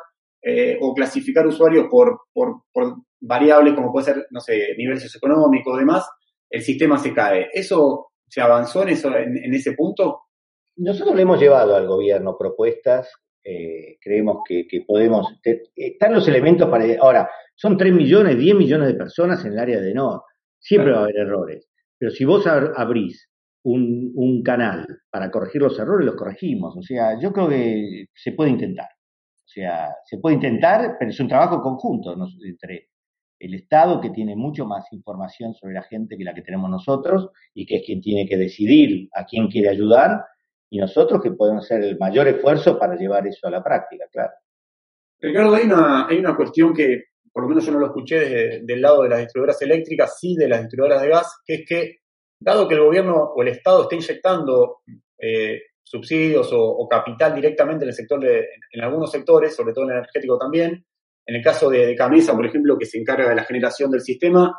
o 0.79 0.93
clasificar 0.93 1.45
usuarios 1.45 1.87
por, 1.91 2.21
por, 2.31 2.61
por, 2.71 2.95
variables 3.19 3.73
como 3.73 3.91
puede 3.91 4.05
ser, 4.05 4.27
no 4.31 4.39
sé, 4.39 4.73
nivel 4.77 4.97
socioeconómico 4.97 5.71
o 5.71 5.77
demás, 5.77 6.07
el 6.49 6.61
sistema 6.61 6.97
se 6.97 7.13
cae. 7.13 7.49
¿Eso 7.53 8.08
se 8.29 8.41
avanzó 8.41 8.83
en, 8.83 8.89
eso, 8.89 9.15
en 9.15 9.53
ese 9.53 9.73
punto? 9.73 10.21
Nosotros 10.77 11.15
le 11.15 11.23
hemos 11.23 11.39
llevado 11.39 11.75
al 11.75 11.87
gobierno 11.87 12.37
propuestas 12.37 13.11
eh, 13.43 13.97
creemos 14.01 14.43
que, 14.47 14.65
podemos. 14.85 15.27
están 15.75 16.13
los 16.13 16.27
elementos 16.27 16.69
para. 16.69 16.85
Ahora, 16.99 17.29
son 17.55 17.77
3 17.77 17.93
millones, 17.93 18.37
10 18.37 18.55
millones 18.55 18.89
de 18.89 18.93
personas 18.95 19.43
en 19.45 19.53
el 19.53 19.59
área 19.59 19.79
de 19.79 19.93
NOR. 19.93 20.21
Siempre 20.59 20.91
va 20.91 20.99
a 20.99 21.03
haber 21.03 21.17
errores. 21.17 21.67
Pero 21.97 22.11
si 22.11 22.25
vos 22.25 22.45
abrís 22.47 23.29
un, 23.63 24.11
un, 24.15 24.43
canal 24.43 24.85
para 25.09 25.31
corregir 25.31 25.61
los 25.61 25.79
errores, 25.79 26.05
los 26.05 26.15
corregimos. 26.15 26.75
O 26.77 26.81
sea, 26.81 27.19
yo 27.19 27.31
creo 27.31 27.49
que 27.49 28.05
se 28.13 28.33
puede 28.33 28.51
intentar. 28.51 28.87
O 28.87 29.47
sea, 29.47 29.95
se 30.05 30.17
puede 30.19 30.35
intentar, 30.35 30.97
pero 30.99 31.09
es 31.09 31.19
un 31.19 31.27
trabajo 31.27 31.61
conjunto 31.61 32.15
entre 32.45 32.88
el 33.39 33.53
Estado, 33.53 34.01
que 34.01 34.09
tiene 34.09 34.35
mucho 34.35 34.65
más 34.65 34.85
información 34.91 35.53
sobre 35.53 35.73
la 35.73 35.83
gente 35.83 36.17
que 36.17 36.23
la 36.23 36.33
que 36.33 36.41
tenemos 36.41 36.69
nosotros, 36.69 37.29
y 37.53 37.65
que 37.65 37.77
es 37.77 37.83
quien 37.85 38.01
tiene 38.01 38.27
que 38.27 38.37
decidir 38.37 39.09
a 39.13 39.25
quién 39.25 39.47
quiere 39.47 39.69
ayudar, 39.69 40.25
y 40.69 40.77
nosotros 40.77 41.21
que 41.21 41.31
podemos 41.31 41.65
hacer 41.65 41.83
el 41.83 41.97
mayor 41.97 42.27
esfuerzo 42.27 42.77
para 42.77 42.95
llevar 42.95 43.25
eso 43.27 43.47
a 43.47 43.51
la 43.51 43.63
práctica, 43.63 44.05
claro. 44.11 44.33
Ricardo, 45.21 45.55
hay 45.55 45.65
una, 45.65 46.07
hay 46.07 46.17
una 46.17 46.35
cuestión 46.35 46.73
que 46.73 47.05
por 47.31 47.43
lo 47.43 47.49
menos 47.49 47.65
yo 47.65 47.71
no 47.71 47.79
lo 47.79 47.87
escuché 47.87 48.19
desde, 48.19 48.65
del 48.65 48.81
lado 48.81 49.03
de 49.03 49.09
las 49.09 49.19
distribuidoras 49.19 49.61
eléctricas, 49.61 50.17
sí 50.19 50.35
de 50.35 50.49
las 50.49 50.61
distribuidoras 50.61 51.01
de 51.01 51.09
gas, 51.09 51.39
que 51.45 51.53
es 51.55 51.65
que, 51.67 51.97
dado 52.39 52.67
que 52.67 52.75
el 52.75 52.81
gobierno 52.83 53.15
o 53.15 53.41
el 53.41 53.49
Estado 53.49 53.83
está 53.83 53.95
inyectando 53.95 54.79
eh, 55.17 55.61
subsidios 55.83 56.49
o, 56.53 56.87
capital 56.87 57.35
directamente 57.35 57.83
en 57.83 57.89
el 57.89 57.95
sector 57.95 58.19
de, 58.19 58.45
en 58.71 58.81
algunos 58.81 59.11
sectores, 59.11 59.55
sobre 59.55 59.73
todo 59.73 59.85
en 59.85 59.91
el 59.91 59.97
energético 59.97 60.37
también, 60.37 60.85
en 61.29 61.35
el 61.35 61.43
caso 61.43 61.69
de, 61.69 61.85
de 61.85 61.95
Camisa, 61.95 62.35
por 62.35 62.43
ejemplo, 62.43 62.75
que 62.75 62.87
se 62.87 62.97
encarga 62.97 63.29
de 63.29 63.35
la 63.35 63.43
generación 63.43 63.91
del 63.91 64.01
sistema, 64.01 64.51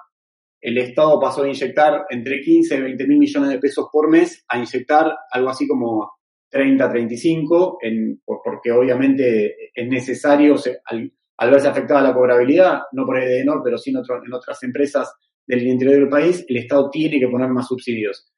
el 0.61 0.79
Estado 0.79 1.19
pasó 1.19 1.43
de 1.43 1.49
inyectar 1.49 2.05
entre 2.11 2.41
15 2.41 2.77
y 2.77 2.81
20 2.81 3.07
mil 3.09 3.19
millones 3.19 3.51
de 3.51 3.59
pesos 3.59 3.89
por 3.91 4.09
mes 4.09 4.45
a 4.47 4.57
inyectar 4.57 5.13
algo 5.33 5.49
así 5.51 5.67
como 5.67 6.13
30, 6.49 6.89
35, 6.89 7.79
en, 7.83 8.23
porque 8.25 8.71
obviamente 8.71 9.71
es 9.75 9.89
necesario, 9.89 10.55
al, 10.85 11.51
verse 11.51 11.67
afectada 11.67 12.03
la 12.03 12.15
cobrabilidad, 12.15 12.83
no 12.93 13.05
por 13.05 13.19
Edenor, 13.19 13.63
pero 13.65 13.77
sí 13.77 13.91
en, 13.91 13.97
en, 13.97 14.33
otras 14.33 14.63
empresas 14.63 15.13
del 15.45 15.67
interior 15.67 15.97
del 15.99 16.09
país, 16.09 16.45
el 16.47 16.59
Estado 16.59 16.89
tiene 16.89 17.19
que 17.19 17.27
poner 17.27 17.49
más 17.49 17.67
subsidios. 17.67 18.31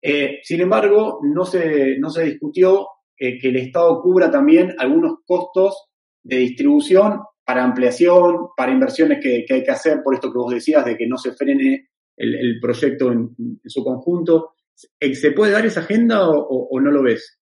Eh, 0.00 0.38
sin 0.42 0.62
embargo, 0.62 1.20
no 1.22 1.44
se, 1.44 1.98
no 1.98 2.08
se 2.08 2.24
discutió 2.24 2.86
eh, 3.18 3.38
que 3.38 3.48
el 3.48 3.56
Estado 3.56 4.00
cubra 4.00 4.30
también 4.30 4.74
algunos 4.78 5.18
costos 5.26 5.88
de 6.22 6.38
distribución 6.38 7.20
para 7.44 7.64
ampliación, 7.64 8.48
para 8.56 8.72
inversiones 8.72 9.18
que, 9.22 9.44
hay 9.48 9.62
que 9.62 9.70
hacer, 9.70 10.02
por 10.02 10.14
esto 10.14 10.32
que 10.32 10.38
vos 10.38 10.52
decías, 10.52 10.84
de 10.84 10.96
que 10.96 11.06
no 11.06 11.18
se 11.18 11.32
frene 11.32 11.88
el, 12.16 12.58
proyecto 12.60 13.12
en, 13.12 13.34
su 13.64 13.84
conjunto. 13.84 14.54
¿Se 14.74 15.32
puede 15.32 15.52
dar 15.52 15.66
esa 15.66 15.80
agenda 15.80 16.28
o, 16.28 16.80
no 16.80 16.90
lo 16.90 17.02
ves? 17.02 17.38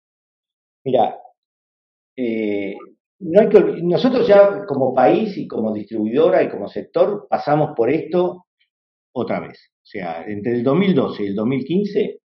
Mira, 0.86 1.18
eh, 2.16 2.76
no 3.20 3.42
hay 3.42 3.50
que, 3.50 3.60
nosotros 3.82 4.28
ya 4.28 4.66
como 4.66 4.94
país 4.94 5.36
y 5.38 5.48
como 5.48 5.74
distribuidora 5.74 6.44
y 6.44 6.50
como 6.50 6.68
sector 6.68 7.28
pasamos 7.30 7.72
por 7.76 7.90
esto 7.90 8.46
otra 9.14 9.40
vez. 9.40 9.72
O 9.78 9.86
sea, 9.86 10.24
entre 10.28 10.54
el 10.54 10.64
2012 10.64 11.24
y 11.24 11.28
el 11.28 11.36
2015, 11.36 12.20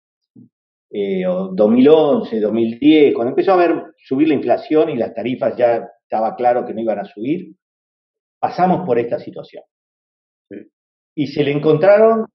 eh, 0.91 1.27
o 1.27 1.49
2011, 1.53 2.39
2010, 2.39 3.13
cuando 3.13 3.29
empezó 3.29 3.53
a 3.53 3.57
ver 3.57 3.83
subir 3.97 4.27
la 4.27 4.33
inflación 4.33 4.89
y 4.89 4.97
las 4.97 5.13
tarifas 5.13 5.55
ya 5.55 5.87
estaba 6.01 6.35
claro 6.35 6.65
que 6.65 6.73
no 6.73 6.81
iban 6.81 6.99
a 6.99 7.05
subir, 7.05 7.55
pasamos 8.39 8.85
por 8.85 8.97
esta 8.99 9.19
situación. 9.19 9.63
Y 11.15 11.27
se 11.27 11.43
le 11.43 11.51
encontraron 11.51 12.25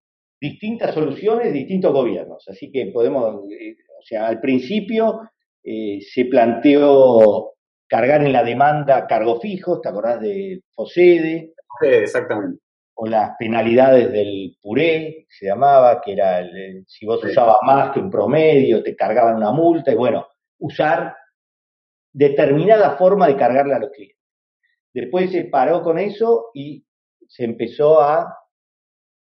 distintas 0.40 0.94
soluciones 0.94 1.52
distintos 1.52 1.92
gobiernos. 1.92 2.44
Así 2.48 2.70
que 2.70 2.86
podemos, 2.92 3.50
eh, 3.50 3.76
o 3.98 4.02
sea, 4.02 4.26
al 4.26 4.40
principio 4.40 5.22
eh, 5.62 6.00
se 6.02 6.26
planteó 6.26 7.54
cargar 7.88 8.22
en 8.22 8.32
la 8.32 8.44
demanda 8.44 9.06
cargos 9.06 9.40
fijos, 9.40 9.80
¿te 9.80 9.88
acordás 9.88 10.20
de 10.20 10.60
FOSEDE? 10.74 11.54
Sí, 11.80 11.88
exactamente. 11.88 12.60
O 12.96 13.06
las 13.06 13.32
penalidades 13.38 14.12
del 14.12 14.56
puré, 14.60 15.26
se 15.28 15.46
llamaba, 15.46 16.00
que 16.00 16.12
era 16.12 16.46
si 16.86 17.06
vos 17.06 17.24
usabas 17.24 17.56
más 17.62 17.92
que 17.92 18.00
un 18.00 18.10
promedio, 18.10 18.82
te 18.82 18.94
cargaban 18.94 19.36
una 19.36 19.50
multa, 19.50 19.92
y 19.92 19.96
bueno, 19.96 20.26
usar 20.58 21.16
determinada 22.12 22.96
forma 22.96 23.26
de 23.26 23.36
cargarle 23.36 23.74
a 23.74 23.80
los 23.80 23.90
clientes. 23.90 24.13
Después 24.94 25.32
se 25.32 25.44
paró 25.44 25.82
con 25.82 25.98
eso 25.98 26.50
y 26.54 26.84
se 27.26 27.44
empezó 27.44 28.00
a 28.00 28.32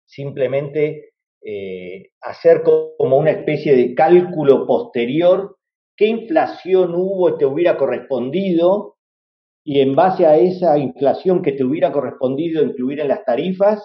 simplemente 0.06 1.14
eh, 1.42 2.10
hacer 2.20 2.62
como 2.62 3.18
una 3.18 3.32
especie 3.32 3.76
de 3.76 3.94
cálculo 3.94 4.66
posterior, 4.66 5.58
qué 5.96 6.06
inflación 6.06 6.94
hubo 6.94 7.36
te 7.36 7.44
hubiera 7.44 7.76
correspondido, 7.76 8.94
y 9.64 9.80
en 9.80 9.96
base 9.96 10.26
a 10.26 10.36
esa 10.36 10.78
inflación 10.78 11.42
que 11.42 11.52
te 11.52 11.64
hubiera 11.64 11.90
correspondido 11.90 12.62
incluir 12.62 13.00
en 13.00 13.08
las 13.08 13.24
tarifas, 13.24 13.82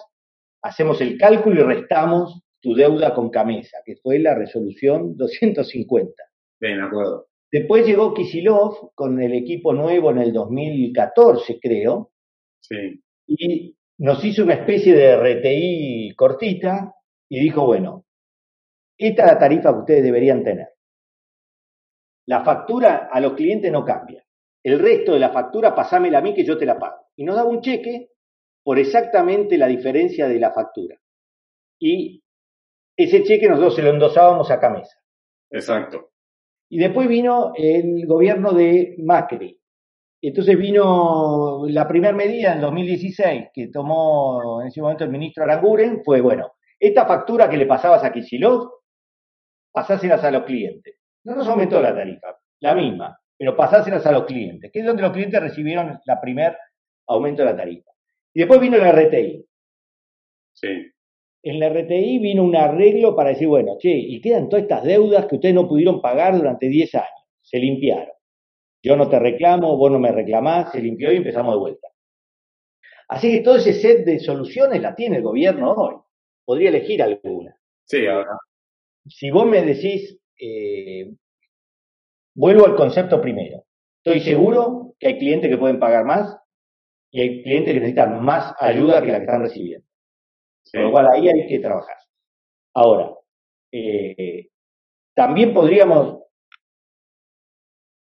hacemos 0.62 1.00
el 1.00 1.18
cálculo 1.18 1.62
y 1.62 1.64
restamos 1.64 2.42
tu 2.60 2.74
deuda 2.74 3.14
con 3.14 3.30
Camesa, 3.30 3.78
que 3.84 3.96
fue 3.96 4.18
la 4.18 4.34
resolución 4.34 5.16
250. 5.16 6.12
Bien, 6.60 6.76
de 6.76 6.84
acuerdo. 6.84 7.29
Después 7.52 7.86
llegó 7.86 8.14
Kisilov 8.14 8.94
con 8.94 9.20
el 9.20 9.34
equipo 9.34 9.72
nuevo 9.72 10.10
en 10.10 10.18
el 10.18 10.32
2014, 10.32 11.58
creo. 11.60 12.12
Sí. 12.60 13.02
Y 13.26 13.76
nos 13.98 14.24
hizo 14.24 14.44
una 14.44 14.54
especie 14.54 14.94
de 14.94 15.16
RTI 15.16 16.14
cortita 16.16 16.94
y 17.28 17.40
dijo, 17.40 17.66
bueno, 17.66 18.06
esta 18.96 19.24
es 19.24 19.32
la 19.32 19.38
tarifa 19.38 19.72
que 19.72 19.78
ustedes 19.78 20.02
deberían 20.02 20.44
tener. 20.44 20.68
La 22.26 22.44
factura 22.44 23.08
a 23.10 23.20
los 23.20 23.32
clientes 23.32 23.72
no 23.72 23.84
cambia. 23.84 24.24
El 24.62 24.78
resto 24.78 25.14
de 25.14 25.18
la 25.18 25.30
factura, 25.30 25.74
pasámela 25.74 26.18
a 26.18 26.22
mí 26.22 26.34
que 26.34 26.44
yo 26.44 26.56
te 26.56 26.66
la 26.66 26.78
pago. 26.78 27.08
Y 27.16 27.24
nos 27.24 27.34
daba 27.34 27.48
un 27.48 27.62
cheque 27.62 28.10
por 28.62 28.78
exactamente 28.78 29.56
la 29.58 29.66
diferencia 29.66 30.28
de 30.28 30.38
la 30.38 30.52
factura. 30.52 31.00
Y 31.80 32.22
ese 32.96 33.22
cheque 33.24 33.48
nosotros 33.48 33.74
se 33.74 33.82
lo 33.82 33.90
endosábamos 33.90 34.50
a 34.50 34.60
Camesa. 34.60 34.98
Exacto. 35.50 36.09
Y 36.70 36.78
después 36.78 37.08
vino 37.08 37.52
el 37.56 38.06
gobierno 38.06 38.52
de 38.52 38.94
Macri. 38.98 39.60
Entonces 40.22 40.56
vino 40.56 41.64
la 41.66 41.88
primera 41.88 42.14
medida 42.14 42.54
en 42.54 42.60
2016 42.60 43.48
que 43.52 43.68
tomó 43.68 44.60
en 44.62 44.68
ese 44.68 44.80
momento 44.80 45.04
el 45.04 45.10
ministro 45.10 45.42
Aranguren, 45.42 46.02
fue, 46.04 46.20
bueno, 46.20 46.52
esta 46.78 47.06
factura 47.06 47.48
que 47.50 47.56
le 47.56 47.66
pasabas 47.66 48.04
a 48.04 48.12
Kicillof, 48.12 48.70
pasáselas 49.72 50.22
a 50.22 50.30
los 50.30 50.44
clientes. 50.44 50.94
No 51.24 51.34
nos 51.34 51.48
aumentó 51.48 51.80
la 51.80 51.94
tarifa, 51.94 52.38
la 52.60 52.74
misma, 52.74 53.18
pero 53.36 53.56
pasáselas 53.56 54.06
a 54.06 54.12
los 54.12 54.24
clientes, 54.24 54.70
que 54.72 54.80
es 54.80 54.86
donde 54.86 55.02
los 55.02 55.12
clientes 55.12 55.40
recibieron 55.40 55.98
la 56.04 56.20
primer 56.20 56.56
aumento 57.08 57.42
de 57.42 57.50
la 57.50 57.56
tarifa. 57.56 57.90
Y 58.32 58.40
después 58.40 58.60
vino 58.60 58.76
el 58.76 58.84
RTI. 58.84 59.44
Sí 60.52 60.92
en 61.42 61.58
la 61.58 61.68
RTI 61.68 62.18
vino 62.18 62.42
un 62.42 62.56
arreglo 62.56 63.16
para 63.16 63.30
decir, 63.30 63.48
bueno, 63.48 63.76
che, 63.78 63.90
y 63.90 64.20
quedan 64.20 64.48
todas 64.48 64.64
estas 64.64 64.84
deudas 64.84 65.26
que 65.26 65.36
ustedes 65.36 65.54
no 65.54 65.68
pudieron 65.68 66.00
pagar 66.00 66.36
durante 66.36 66.68
10 66.68 66.94
años. 66.96 67.08
Se 67.42 67.58
limpiaron. 67.58 68.14
Yo 68.82 68.96
no 68.96 69.08
te 69.08 69.18
reclamo, 69.18 69.76
vos 69.76 69.90
no 69.90 69.98
me 69.98 70.12
reclamás, 70.12 70.72
se 70.72 70.80
limpió 70.80 71.12
y 71.12 71.16
empezamos 71.16 71.54
de 71.54 71.60
vuelta. 71.60 71.88
Así 73.08 73.30
que 73.30 73.40
todo 73.42 73.56
ese 73.56 73.72
set 73.72 74.04
de 74.04 74.20
soluciones 74.20 74.80
la 74.80 74.94
tiene 74.94 75.16
el 75.16 75.22
gobierno 75.22 75.72
hoy. 75.72 75.96
Podría 76.44 76.68
elegir 76.68 77.02
alguna. 77.02 77.56
Sí, 77.84 78.06
ahora. 78.06 78.38
Si 79.06 79.30
vos 79.30 79.46
me 79.46 79.62
decís, 79.62 80.18
eh, 80.40 81.10
vuelvo 82.34 82.66
al 82.66 82.76
concepto 82.76 83.20
primero. 83.20 83.64
Estoy 84.02 84.20
seguro 84.20 84.94
que 84.98 85.08
hay 85.08 85.18
clientes 85.18 85.50
que 85.50 85.58
pueden 85.58 85.78
pagar 85.78 86.04
más 86.04 86.38
y 87.10 87.20
hay 87.20 87.42
clientes 87.42 87.74
que 87.74 87.80
necesitan 87.80 88.22
más 88.22 88.54
ayuda 88.60 89.02
que 89.02 89.12
la 89.12 89.18
que 89.18 89.24
están 89.24 89.42
recibiendo. 89.42 89.89
Con 90.72 90.82
lo 90.82 90.90
cual 90.92 91.08
ahí 91.12 91.28
hay 91.28 91.46
que 91.46 91.58
trabajar. 91.58 91.96
Ahora, 92.74 93.14
eh, 93.72 94.48
también 95.14 95.52
podríamos 95.52 96.20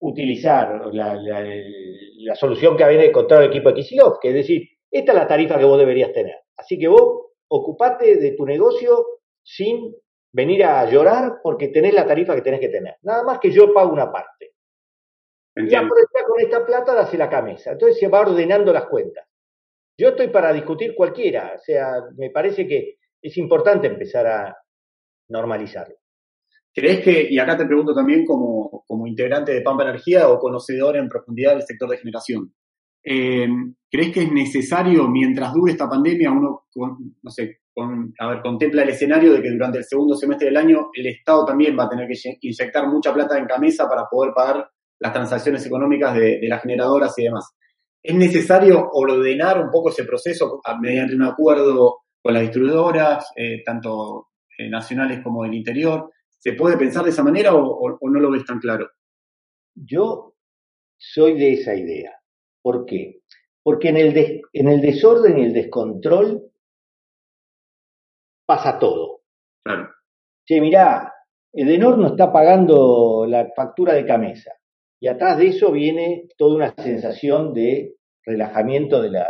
utilizar 0.02 0.88
la, 0.94 2.36
solución 2.36 2.76
que 2.76 2.84
había 2.84 3.04
encontrado 3.04 3.44
el 3.44 3.50
equipo 3.50 3.70
de 3.70 3.76
Kisilov, 3.76 4.20
que 4.20 4.30
es 4.30 4.36
decir, 4.36 4.68
esta 4.90 5.12
es 5.12 5.18
la 5.18 5.28
tarifa 5.28 5.58
que 5.58 5.66
vos 5.66 5.80
deberías 5.80 6.12
tener. 6.12 6.36
Así 6.58 6.78
que 6.78 6.88
vos 6.88 7.28
ocupate 7.48 8.18
de 8.18 8.32
tu 8.32 8.46
negocio 8.46 9.06
sin 9.44 9.96
venir 10.34 10.64
a 10.64 10.86
llorar 10.90 11.40
porque 11.44 11.68
tenés 11.70 11.94
la 11.94 12.06
tarifa 12.06 12.36
que 12.36 12.42
tenés 12.42 12.60
que 12.60 12.70
tener. 12.70 12.96
Nada 13.02 13.24
más 13.24 13.40
que 13.40 13.52
yo 13.52 13.74
pago 13.74 13.92
una 13.92 14.12
parte. 14.12 14.54
Y 15.56 15.76
aprovechar 15.76 16.26
con 16.28 16.40
esta 16.40 16.66
plata, 16.66 16.94
dase 16.94 17.18
la 17.18 17.30
camisa. 17.30 17.72
Entonces 17.72 18.00
se 18.00 18.08
va 18.08 18.22
ordenando 18.22 18.72
las 18.72 18.86
cuentas. 18.86 19.28
Yo 20.02 20.10
estoy 20.10 20.30
para 20.30 20.52
discutir 20.52 20.96
cualquiera, 20.96 21.54
o 21.56 21.60
sea, 21.60 21.92
me 22.18 22.32
parece 22.32 22.66
que 22.66 22.96
es 23.22 23.38
importante 23.38 23.86
empezar 23.86 24.26
a 24.26 24.58
normalizarlo. 25.30 25.94
¿Crees 26.74 27.04
que, 27.04 27.28
y 27.30 27.38
acá 27.38 27.56
te 27.56 27.68
pregunto 27.68 27.94
también 27.94 28.26
como, 28.26 28.84
como 28.88 29.06
integrante 29.06 29.54
de 29.54 29.62
Pampa 29.62 29.84
Energía 29.84 30.28
o 30.28 30.40
conocedor 30.40 30.98
en 30.98 31.08
profundidad 31.08 31.52
del 31.52 31.62
sector 31.62 31.88
de 31.88 32.00
generación, 32.00 32.52
eh, 33.04 33.48
¿crees 33.92 34.12
que 34.12 34.24
es 34.24 34.32
necesario, 34.32 35.08
mientras 35.08 35.54
dure 35.54 35.74
esta 35.74 35.88
pandemia, 35.88 36.32
uno, 36.32 36.64
no 36.74 37.30
sé, 37.30 37.60
a 38.18 38.28
ver, 38.28 38.42
contempla 38.42 38.82
el 38.82 38.90
escenario 38.90 39.34
de 39.34 39.42
que 39.44 39.52
durante 39.52 39.78
el 39.78 39.84
segundo 39.84 40.16
semestre 40.16 40.48
del 40.48 40.58
año 40.58 40.90
el 40.96 41.06
Estado 41.06 41.46
también 41.46 41.78
va 41.78 41.84
a 41.84 41.90
tener 41.90 42.08
que 42.08 42.38
inyectar 42.42 42.88
mucha 42.88 43.14
plata 43.14 43.38
en 43.38 43.46
camisa 43.46 43.88
para 43.88 44.06
poder 44.10 44.34
pagar 44.34 44.68
las 44.98 45.14
transacciones 45.14 45.64
económicas 45.64 46.16
de 46.16 46.40
las 46.50 46.64
generadoras 46.64 47.14
y 47.20 47.26
demás? 47.26 47.56
Es 48.04 48.16
necesario 48.16 48.90
ordenar 48.94 49.64
un 49.64 49.70
poco 49.70 49.90
ese 49.90 50.06
proceso 50.06 50.62
mediante 50.82 51.16
un 51.16 51.24
acuerdo 51.24 52.00
con 52.22 52.34
las 52.34 52.44
distribuidoras, 52.44 53.32
eh, 53.36 53.64
tanto 53.64 54.30
eh, 54.58 54.70
nacionales 54.70 55.22
como 55.24 55.44
del 55.44 55.54
interior. 55.54 56.12
¿Se 56.40 56.54
puede 56.54 56.78
pensar 56.78 57.04
de 57.04 57.12
esa 57.12 57.24
manera 57.24 57.54
o, 57.54 57.98
no 58.02 58.20
lo 58.20 58.32
ves 58.32 58.46
tan 58.46 58.60
claro? 58.60 58.90
Yo 59.76 60.36
soy 60.98 61.38
de 61.38 61.54
esa 61.54 61.76
idea. 61.76 62.20
¿Por 62.62 62.86
qué? 62.86 63.22
Porque 63.64 63.90
en 63.90 63.98
el, 63.98 64.42
en 64.54 64.68
el 64.68 64.82
desorden 64.82 65.38
y 65.38 65.46
el 65.46 65.54
descontrol 65.54 66.52
pasa 68.46 68.80
todo. 68.80 69.22
Claro. 69.64 69.90
Che, 70.46 70.60
mirá, 70.60 71.14
Edenor 71.54 71.98
no 71.98 72.08
está 72.08 72.32
pagando 72.32 73.26
la 73.28 73.48
factura 73.56 73.94
de 73.94 74.06
camisa. 74.06 74.52
Y 75.02 75.08
atrás 75.08 75.40
de 75.40 75.48
eso 75.48 75.72
viene 75.72 76.28
toda 76.38 76.56
una 76.56 76.76
sensación 76.76 77.56
de 77.56 77.96
relajamiento 78.24 79.02
de 79.02 79.10
la, 79.10 79.28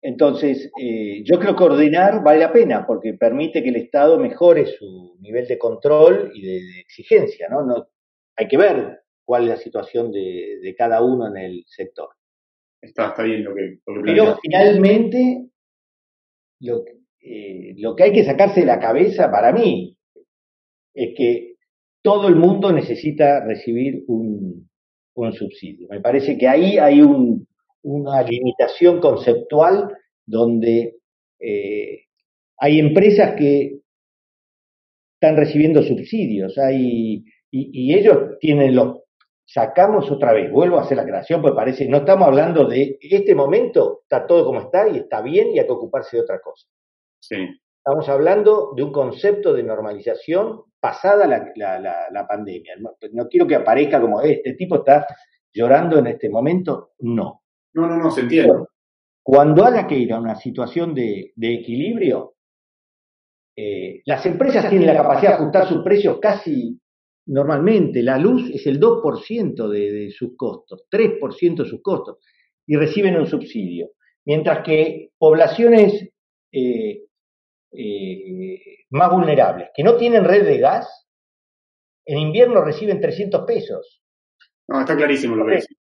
Entonces, 0.00 0.70
eh, 0.80 1.24
yo 1.24 1.40
creo 1.40 1.56
que 1.56 1.64
ordenar 1.64 2.22
vale 2.22 2.38
la 2.38 2.52
pena 2.52 2.86
porque 2.86 3.14
permite 3.14 3.64
que 3.64 3.70
el 3.70 3.76
Estado 3.76 4.16
mejore 4.16 4.66
su 4.66 5.16
nivel 5.20 5.48
de 5.48 5.58
control 5.58 6.30
y 6.34 6.46
de, 6.46 6.80
exigencia, 6.82 7.48
¿no? 7.48 7.66
¿no? 7.66 7.88
Hay 8.36 8.46
que 8.46 8.56
ver 8.56 9.00
cuál 9.24 9.42
es 9.42 9.48
la 9.48 9.56
situación 9.56 10.12
de, 10.12 10.60
de 10.62 10.74
cada 10.76 11.02
uno 11.02 11.26
en 11.26 11.36
el 11.38 11.64
sector. 11.66 12.10
Está, 12.80 13.08
está 13.08 13.24
bien 13.24 13.42
lo 13.42 13.56
que, 13.56 13.80
lo 13.86 14.02
que 14.04 14.12
Pero 14.12 14.38
finalmente, 14.40 15.48
lo, 16.60 16.84
eh, 17.20 17.74
lo 17.78 17.96
que 17.96 18.04
hay 18.04 18.12
que 18.12 18.24
sacarse 18.24 18.60
de 18.60 18.66
la 18.66 18.78
cabeza 18.78 19.32
para 19.32 19.52
mí 19.52 19.98
es 20.94 21.14
que 21.16 21.55
todo 22.06 22.28
el 22.28 22.36
mundo 22.36 22.70
necesita 22.70 23.44
recibir 23.44 24.04
un, 24.06 24.70
subsidio. 25.32 25.88
Me 25.90 26.00
parece 26.00 26.38
que 26.38 26.46
ahí 26.46 26.78
hay 26.78 27.00
un, 27.00 27.48
una 27.82 28.22
limitación 28.22 29.00
conceptual 29.00 29.92
donde 30.24 30.98
eh, 31.40 32.04
hay 32.58 32.78
empresas 32.78 33.34
que 33.34 33.80
están 35.14 35.36
recibiendo 35.36 35.82
subsidios 35.82 36.56
hay, 36.58 37.24
y, 37.50 37.90
y, 37.90 37.94
ellos 37.94 38.38
tienen 38.38 38.76
los... 38.76 39.00
Sacamos 39.44 40.08
otra 40.08 40.32
vez, 40.32 40.48
vuelvo 40.52 40.78
a 40.78 40.82
hacer 40.82 40.98
la 40.98 41.04
creación, 41.04 41.42
porque 41.42 41.56
parece, 41.56 41.88
no 41.88 41.98
estamos 41.98 42.28
hablando 42.28 42.68
de 42.68 42.98
este 43.00 43.34
momento, 43.34 44.02
está 44.02 44.28
todo 44.28 44.44
como 44.44 44.60
está 44.60 44.88
y 44.88 44.98
está 44.98 45.22
bien 45.22 45.48
y 45.52 45.58
hay 45.58 45.66
que 45.66 45.72
ocuparse 45.72 46.18
de 46.18 46.22
otra 46.22 46.40
cosa. 46.40 46.68
Sí. 47.18 47.48
Estamos 47.86 48.08
hablando 48.08 48.72
de 48.74 48.82
un 48.82 48.90
concepto 48.90 49.52
de 49.52 49.62
normalización 49.62 50.62
pasada 50.80 51.24
la, 51.24 51.52
la, 51.54 51.78
la, 51.78 51.94
la 52.10 52.26
pandemia. 52.26 52.74
No, 52.80 52.96
no, 53.12 53.28
quiero 53.28 53.46
que 53.46 53.54
aparezca 53.54 54.00
como 54.00 54.20
este 54.22 54.54
tipo 54.54 54.78
está 54.78 55.06
llorando 55.54 55.96
en 56.00 56.08
este 56.08 56.28
momento, 56.28 56.94
no. 56.98 57.44
No, 57.74 57.86
no, 57.86 57.96
no, 57.96 58.10
se 58.10 58.22
entiende. 58.22 58.64
Cuando 59.22 59.64
haya 59.64 59.86
que 59.86 59.96
ir 59.96 60.12
a 60.12 60.18
una 60.18 60.34
situación 60.34 60.94
de, 60.94 61.32
de 61.36 61.54
equilibrio, 61.54 62.34
eh, 63.56 64.02
las 64.04 64.26
empresas 64.26 64.68
tienen 64.68 64.88
la 64.88 64.96
capacidad 64.96 65.30
de 65.30 65.36
ajustar 65.36 65.68
sus 65.68 65.84
precios 65.84 66.18
casi 66.20 66.80
normalmente. 67.26 68.02
La 68.02 68.18
luz 68.18 68.50
es 68.52 68.66
el 68.66 68.80
2% 68.80 69.68
de, 69.68 69.92
de 69.92 70.10
sus 70.10 70.36
costos, 70.36 70.86
3% 70.90 71.62
de 71.62 71.68
sus 71.68 71.80
costos, 71.82 72.18
y 72.66 72.74
reciben 72.74 73.16
un 73.16 73.28
subsidio. 73.28 73.90
Mientras 74.24 74.64
que 74.64 75.10
poblaciones 75.16 76.10
eh, 76.50 77.05
eh, 77.76 78.84
más 78.90 79.10
vulnerables, 79.10 79.70
que 79.74 79.82
no 79.82 79.96
tienen 79.96 80.24
red 80.24 80.44
de 80.44 80.58
gas, 80.58 81.06
en 82.04 82.18
invierno 82.18 82.62
reciben 82.62 83.00
300 83.00 83.44
pesos. 83.44 84.02
No, 84.68 84.80
está 84.80 84.96
clarísimo 84.96 85.36
lo 85.36 85.46
que 85.46 85.56
dice. 85.56 85.74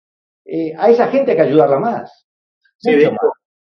Eh, 0.45 0.73
a 0.77 0.89
esa 0.89 1.07
gente 1.07 1.31
hay 1.31 1.37
que 1.37 1.43
ayudarla 1.43 1.79
más. 1.79 2.27
Sí, 2.77 2.95
de, 2.95 3.09
más. 3.09 3.19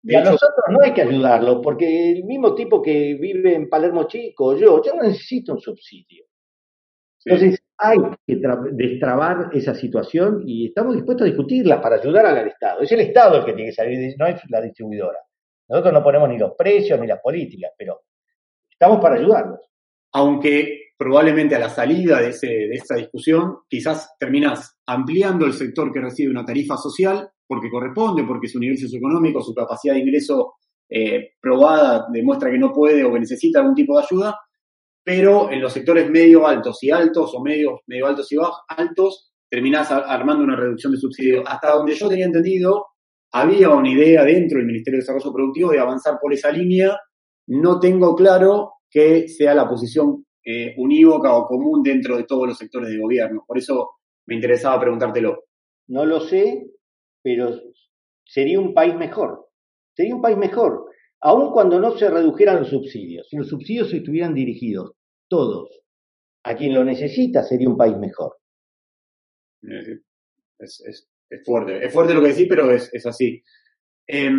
De 0.01 0.13
y 0.13 0.15
a 0.15 0.23
nosotros 0.23 0.65
no 0.69 0.79
hay 0.83 0.93
que 0.93 1.01
ayudarlo, 1.01 1.61
porque 1.61 2.11
el 2.11 2.23
mismo 2.23 2.53
tipo 2.55 2.81
que 2.81 3.15
vive 3.15 3.55
en 3.55 3.69
Palermo 3.69 4.07
Chico, 4.07 4.55
yo, 4.55 4.81
yo 4.83 4.95
no 4.95 5.03
necesito 5.03 5.53
un 5.53 5.59
subsidio. 5.59 6.25
Sí. 7.17 7.29
Entonces, 7.29 7.59
hay 7.77 7.97
que 8.25 8.39
destrabar 8.71 9.49
esa 9.53 9.75
situación 9.75 10.43
y 10.45 10.67
estamos 10.67 10.95
dispuestos 10.95 11.25
a 11.25 11.29
discutirla 11.29 11.81
para 11.81 11.97
ayudar 11.97 12.25
al 12.25 12.47
Estado. 12.47 12.81
Es 12.81 12.91
el 12.91 13.01
Estado 13.01 13.37
el 13.37 13.45
que 13.45 13.53
tiene 13.53 13.69
que 13.69 13.75
salir, 13.75 14.15
no 14.17 14.25
es 14.25 14.41
la 14.49 14.61
distribuidora. 14.61 15.19
Nosotros 15.69 15.93
no 15.93 16.03
ponemos 16.03 16.29
ni 16.29 16.37
los 16.37 16.53
precios 16.55 16.99
ni 16.99 17.07
las 17.07 17.19
políticas, 17.19 17.71
pero 17.77 18.01
estamos 18.79 19.01
para 19.01 19.15
ayudarlos. 19.15 19.59
Aunque 20.13 20.91
probablemente 20.97 21.55
a 21.55 21.59
la 21.59 21.69
salida 21.69 22.19
de, 22.21 22.29
ese, 22.29 22.47
de 22.47 22.75
esa 22.75 22.95
discusión, 22.95 23.57
quizás 23.69 24.15
terminás 24.19 24.77
ampliando 24.85 25.45
el 25.45 25.53
sector 25.53 25.91
que 25.91 26.01
recibe 26.01 26.31
una 26.31 26.45
tarifa 26.45 26.77
social, 26.77 27.29
porque 27.45 27.69
corresponde, 27.69 28.23
porque 28.23 28.47
su 28.47 28.59
nivel 28.59 28.77
socioeconómico, 28.77 29.41
su 29.41 29.53
capacidad 29.53 29.93
de 29.93 30.01
ingreso 30.01 30.55
eh, 30.89 31.31
probada 31.39 32.07
demuestra 32.11 32.49
que 32.49 32.57
no 32.57 32.71
puede 32.73 33.03
o 33.03 33.13
que 33.13 33.19
necesita 33.19 33.59
algún 33.59 33.75
tipo 33.75 33.97
de 33.97 34.05
ayuda, 34.05 34.39
pero 35.03 35.51
en 35.51 35.61
los 35.61 35.71
sectores 35.71 36.09
medio 36.09 36.47
altos 36.47 36.83
y 36.83 36.91
altos, 36.91 37.31
o 37.33 37.41
medio, 37.41 37.81
medio 37.87 38.07
altos 38.07 38.31
y 38.31 38.35
bajos, 38.35 38.61
altos, 38.67 39.31
terminás 39.49 39.91
armando 39.91 40.43
una 40.43 40.55
reducción 40.55 40.91
de 40.91 40.99
subsidios. 40.99 41.45
Hasta 41.47 41.71
donde 41.71 41.93
yo 41.93 42.09
tenía 42.09 42.25
entendido, 42.25 42.87
había 43.31 43.69
una 43.69 43.89
idea 43.89 44.23
dentro 44.23 44.57
del 44.57 44.67
Ministerio 44.67 44.97
de 44.97 45.03
Desarrollo 45.03 45.33
Productivo 45.33 45.71
de 45.71 45.79
avanzar 45.79 46.17
por 46.21 46.33
esa 46.33 46.51
línea. 46.51 46.97
No 47.47 47.79
tengo 47.79 48.15
claro 48.15 48.73
que 48.89 49.27
sea 49.27 49.53
la 49.53 49.67
posición 49.67 50.25
eh, 50.43 50.73
unívoca 50.77 51.35
o 51.35 51.45
común 51.45 51.83
dentro 51.83 52.17
de 52.17 52.23
todos 52.23 52.47
los 52.47 52.57
sectores 52.57 52.89
de 52.89 52.99
gobierno. 52.99 53.43
Por 53.45 53.57
eso 53.57 53.91
me 54.25 54.35
interesaba 54.35 54.79
preguntártelo. 54.79 55.43
No 55.87 56.05
lo 56.05 56.19
sé, 56.21 56.67
pero 57.21 57.59
sería 58.25 58.59
un 58.59 58.73
país 58.73 58.95
mejor. 58.95 59.49
Sería 59.95 60.15
un 60.15 60.21
país 60.21 60.37
mejor, 60.37 60.85
aun 61.21 61.51
cuando 61.51 61.79
no 61.79 61.97
se 61.97 62.09
redujeran 62.09 62.59
los 62.59 62.69
subsidios. 62.69 63.27
Si 63.29 63.37
los 63.37 63.47
subsidios 63.47 63.91
estuvieran 63.93 64.33
dirigidos 64.33 64.93
todos 65.27 65.81
a 66.43 66.55
quien 66.55 66.73
lo 66.73 66.83
necesita, 66.83 67.43
sería 67.43 67.67
un 67.67 67.77
país 67.77 67.97
mejor. 67.97 68.37
Es, 69.61 70.83
es, 70.85 71.09
es 71.29 71.43
fuerte, 71.43 71.83
es 71.83 71.91
fuerte 71.91 72.13
lo 72.13 72.21
que 72.21 72.29
decís, 72.29 72.45
pero 72.47 72.71
es, 72.71 72.93
es 72.93 73.05
así. 73.05 73.43
Eh, 74.07 74.31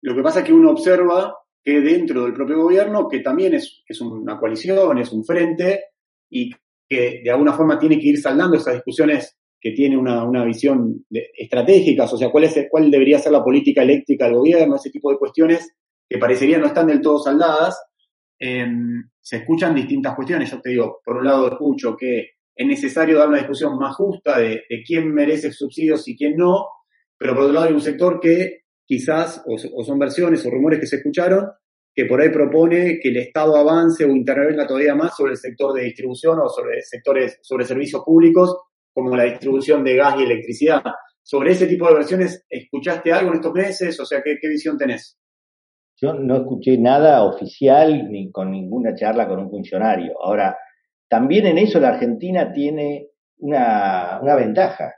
lo 0.00 0.16
que 0.16 0.22
pasa 0.22 0.40
es 0.40 0.46
que 0.46 0.52
uno 0.52 0.70
observa 0.70 1.36
que 1.62 1.80
dentro 1.80 2.24
del 2.24 2.34
propio 2.34 2.62
gobierno, 2.62 3.08
que 3.08 3.20
también 3.20 3.54
es, 3.54 3.82
es 3.86 4.00
una 4.00 4.38
coalición, 4.38 4.98
es 4.98 5.12
un 5.12 5.24
frente, 5.24 5.84
y 6.28 6.50
que 6.88 7.20
de 7.24 7.30
alguna 7.30 7.52
forma 7.52 7.78
tiene 7.78 7.98
que 7.98 8.08
ir 8.08 8.18
saldando 8.18 8.56
esas 8.56 8.74
discusiones 8.74 9.38
que 9.60 9.70
tiene 9.70 9.96
una, 9.96 10.24
una 10.24 10.44
visión 10.44 11.06
estratégica, 11.10 12.04
o 12.04 12.16
sea, 12.16 12.30
cuál, 12.30 12.44
es, 12.44 12.66
cuál 12.68 12.90
debería 12.90 13.20
ser 13.20 13.30
la 13.30 13.44
política 13.44 13.82
eléctrica 13.82 14.26
del 14.26 14.34
gobierno, 14.34 14.74
ese 14.74 14.90
tipo 14.90 15.10
de 15.10 15.18
cuestiones 15.18 15.76
que 16.08 16.18
parecerían 16.18 16.60
no 16.60 16.66
están 16.66 16.88
del 16.88 17.00
todo 17.00 17.18
saldadas. 17.20 17.80
Eh, 18.40 18.66
se 19.20 19.36
escuchan 19.36 19.74
distintas 19.74 20.16
cuestiones, 20.16 20.50
yo 20.50 20.60
te 20.60 20.70
digo, 20.70 21.00
por 21.04 21.18
un 21.18 21.24
lado 21.24 21.48
escucho 21.48 21.96
que 21.96 22.30
es 22.54 22.66
necesario 22.66 23.18
dar 23.18 23.28
una 23.28 23.38
discusión 23.38 23.78
más 23.78 23.94
justa 23.94 24.40
de 24.40 24.64
quién 24.84 25.14
merece 25.14 25.52
subsidios 25.52 26.06
y 26.08 26.16
quién 26.16 26.36
no, 26.36 26.66
pero 27.16 27.34
por 27.34 27.44
otro 27.44 27.54
lado 27.54 27.66
hay 27.68 27.72
un 27.72 27.80
sector 27.80 28.18
que 28.18 28.61
quizás, 28.86 29.42
o, 29.46 29.56
son 29.84 29.98
versiones 29.98 30.44
o 30.46 30.50
rumores 30.50 30.80
que 30.80 30.86
se 30.86 30.96
escucharon, 30.96 31.50
que 31.94 32.06
por 32.06 32.20
ahí 32.20 32.30
propone 32.30 32.98
que 33.00 33.10
el 33.10 33.18
Estado 33.18 33.56
avance 33.56 34.04
o 34.04 34.08
intervenga 34.08 34.66
todavía 34.66 34.94
más 34.94 35.14
sobre 35.16 35.32
el 35.32 35.38
sector 35.38 35.74
de 35.74 35.84
distribución 35.84 36.38
o 36.40 36.48
sobre 36.48 36.82
sectores, 36.82 37.38
sobre 37.42 37.66
servicios 37.66 38.02
públicos, 38.04 38.56
como 38.94 39.14
la 39.16 39.24
distribución 39.24 39.84
de 39.84 39.96
gas 39.96 40.16
y 40.18 40.22
electricidad. 40.22 40.82
Sobre 41.22 41.52
ese 41.52 41.66
tipo 41.66 41.86
de 41.86 41.94
versiones, 41.94 42.44
¿escuchaste 42.48 43.12
algo 43.12 43.30
en 43.30 43.36
estos 43.36 43.52
meses? 43.52 44.00
O 44.00 44.04
sea, 44.04 44.22
¿qué, 44.22 44.36
qué 44.40 44.48
visión 44.48 44.76
tenés? 44.76 45.18
Yo 45.96 46.14
no 46.14 46.36
escuché 46.38 46.78
nada 46.78 47.22
oficial 47.22 48.10
ni 48.10 48.30
con 48.32 48.50
ninguna 48.50 48.94
charla 48.94 49.28
con 49.28 49.38
un 49.38 49.50
funcionario. 49.50 50.14
Ahora, 50.20 50.56
también 51.08 51.46
en 51.46 51.58
eso 51.58 51.78
la 51.78 51.90
Argentina 51.90 52.52
tiene 52.52 53.10
una, 53.38 54.18
una 54.20 54.34
ventaja. 54.34 54.94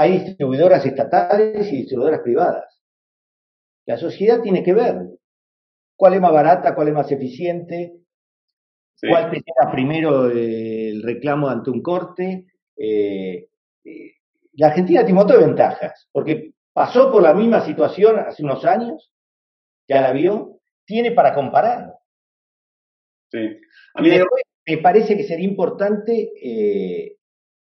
Hay 0.00 0.18
distribuidoras 0.18 0.86
estatales 0.86 1.70
y 1.70 1.76
distribuidoras 1.76 2.22
privadas. 2.22 2.82
La 3.84 3.98
sociedad 3.98 4.40
tiene 4.40 4.62
que 4.62 4.72
ver 4.72 4.96
cuál 5.94 6.14
es 6.14 6.22
más 6.22 6.32
barata, 6.32 6.74
cuál 6.74 6.88
es 6.88 6.94
más 6.94 7.12
eficiente, 7.12 8.00
sí. 8.94 9.08
cuál 9.10 9.30
te 9.30 9.36
llega 9.36 9.70
primero 9.70 10.30
el 10.30 11.02
reclamo 11.02 11.48
ante 11.50 11.68
un 11.68 11.82
corte. 11.82 12.46
Eh, 12.78 13.50
eh, 13.84 14.12
la 14.54 14.68
Argentina 14.68 15.00
tiene 15.00 15.12
un 15.12 15.18
montón 15.18 15.38
de 15.38 15.46
ventajas, 15.48 16.08
porque 16.12 16.54
pasó 16.72 17.12
por 17.12 17.22
la 17.22 17.34
misma 17.34 17.62
situación 17.66 18.20
hace 18.20 18.42
unos 18.42 18.64
años, 18.64 19.12
ya 19.86 20.00
la 20.00 20.12
vio, 20.12 20.62
tiene 20.86 21.10
para 21.10 21.34
comparar. 21.34 21.92
Sí. 23.30 23.54
A 23.92 24.00
mí 24.00 24.08
después, 24.08 24.44
me 24.66 24.78
parece 24.78 25.14
que 25.14 25.24
sería 25.24 25.44
importante, 25.44 26.30
eh, 26.42 27.18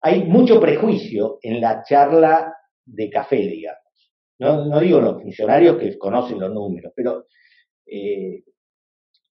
hay 0.03 0.23
mucho 0.25 0.59
prejuicio 0.59 1.39
en 1.41 1.61
la 1.61 1.81
charla 1.83 2.53
de 2.85 3.09
café, 3.09 3.37
digamos. 3.37 3.81
No, 4.37 4.65
no 4.65 4.79
digo 4.81 4.99
los 4.99 5.21
funcionarios 5.21 5.77
que 5.77 5.97
conocen 5.97 6.39
los 6.39 6.51
números, 6.51 6.91
pero 6.93 7.27
eh, 7.85 8.43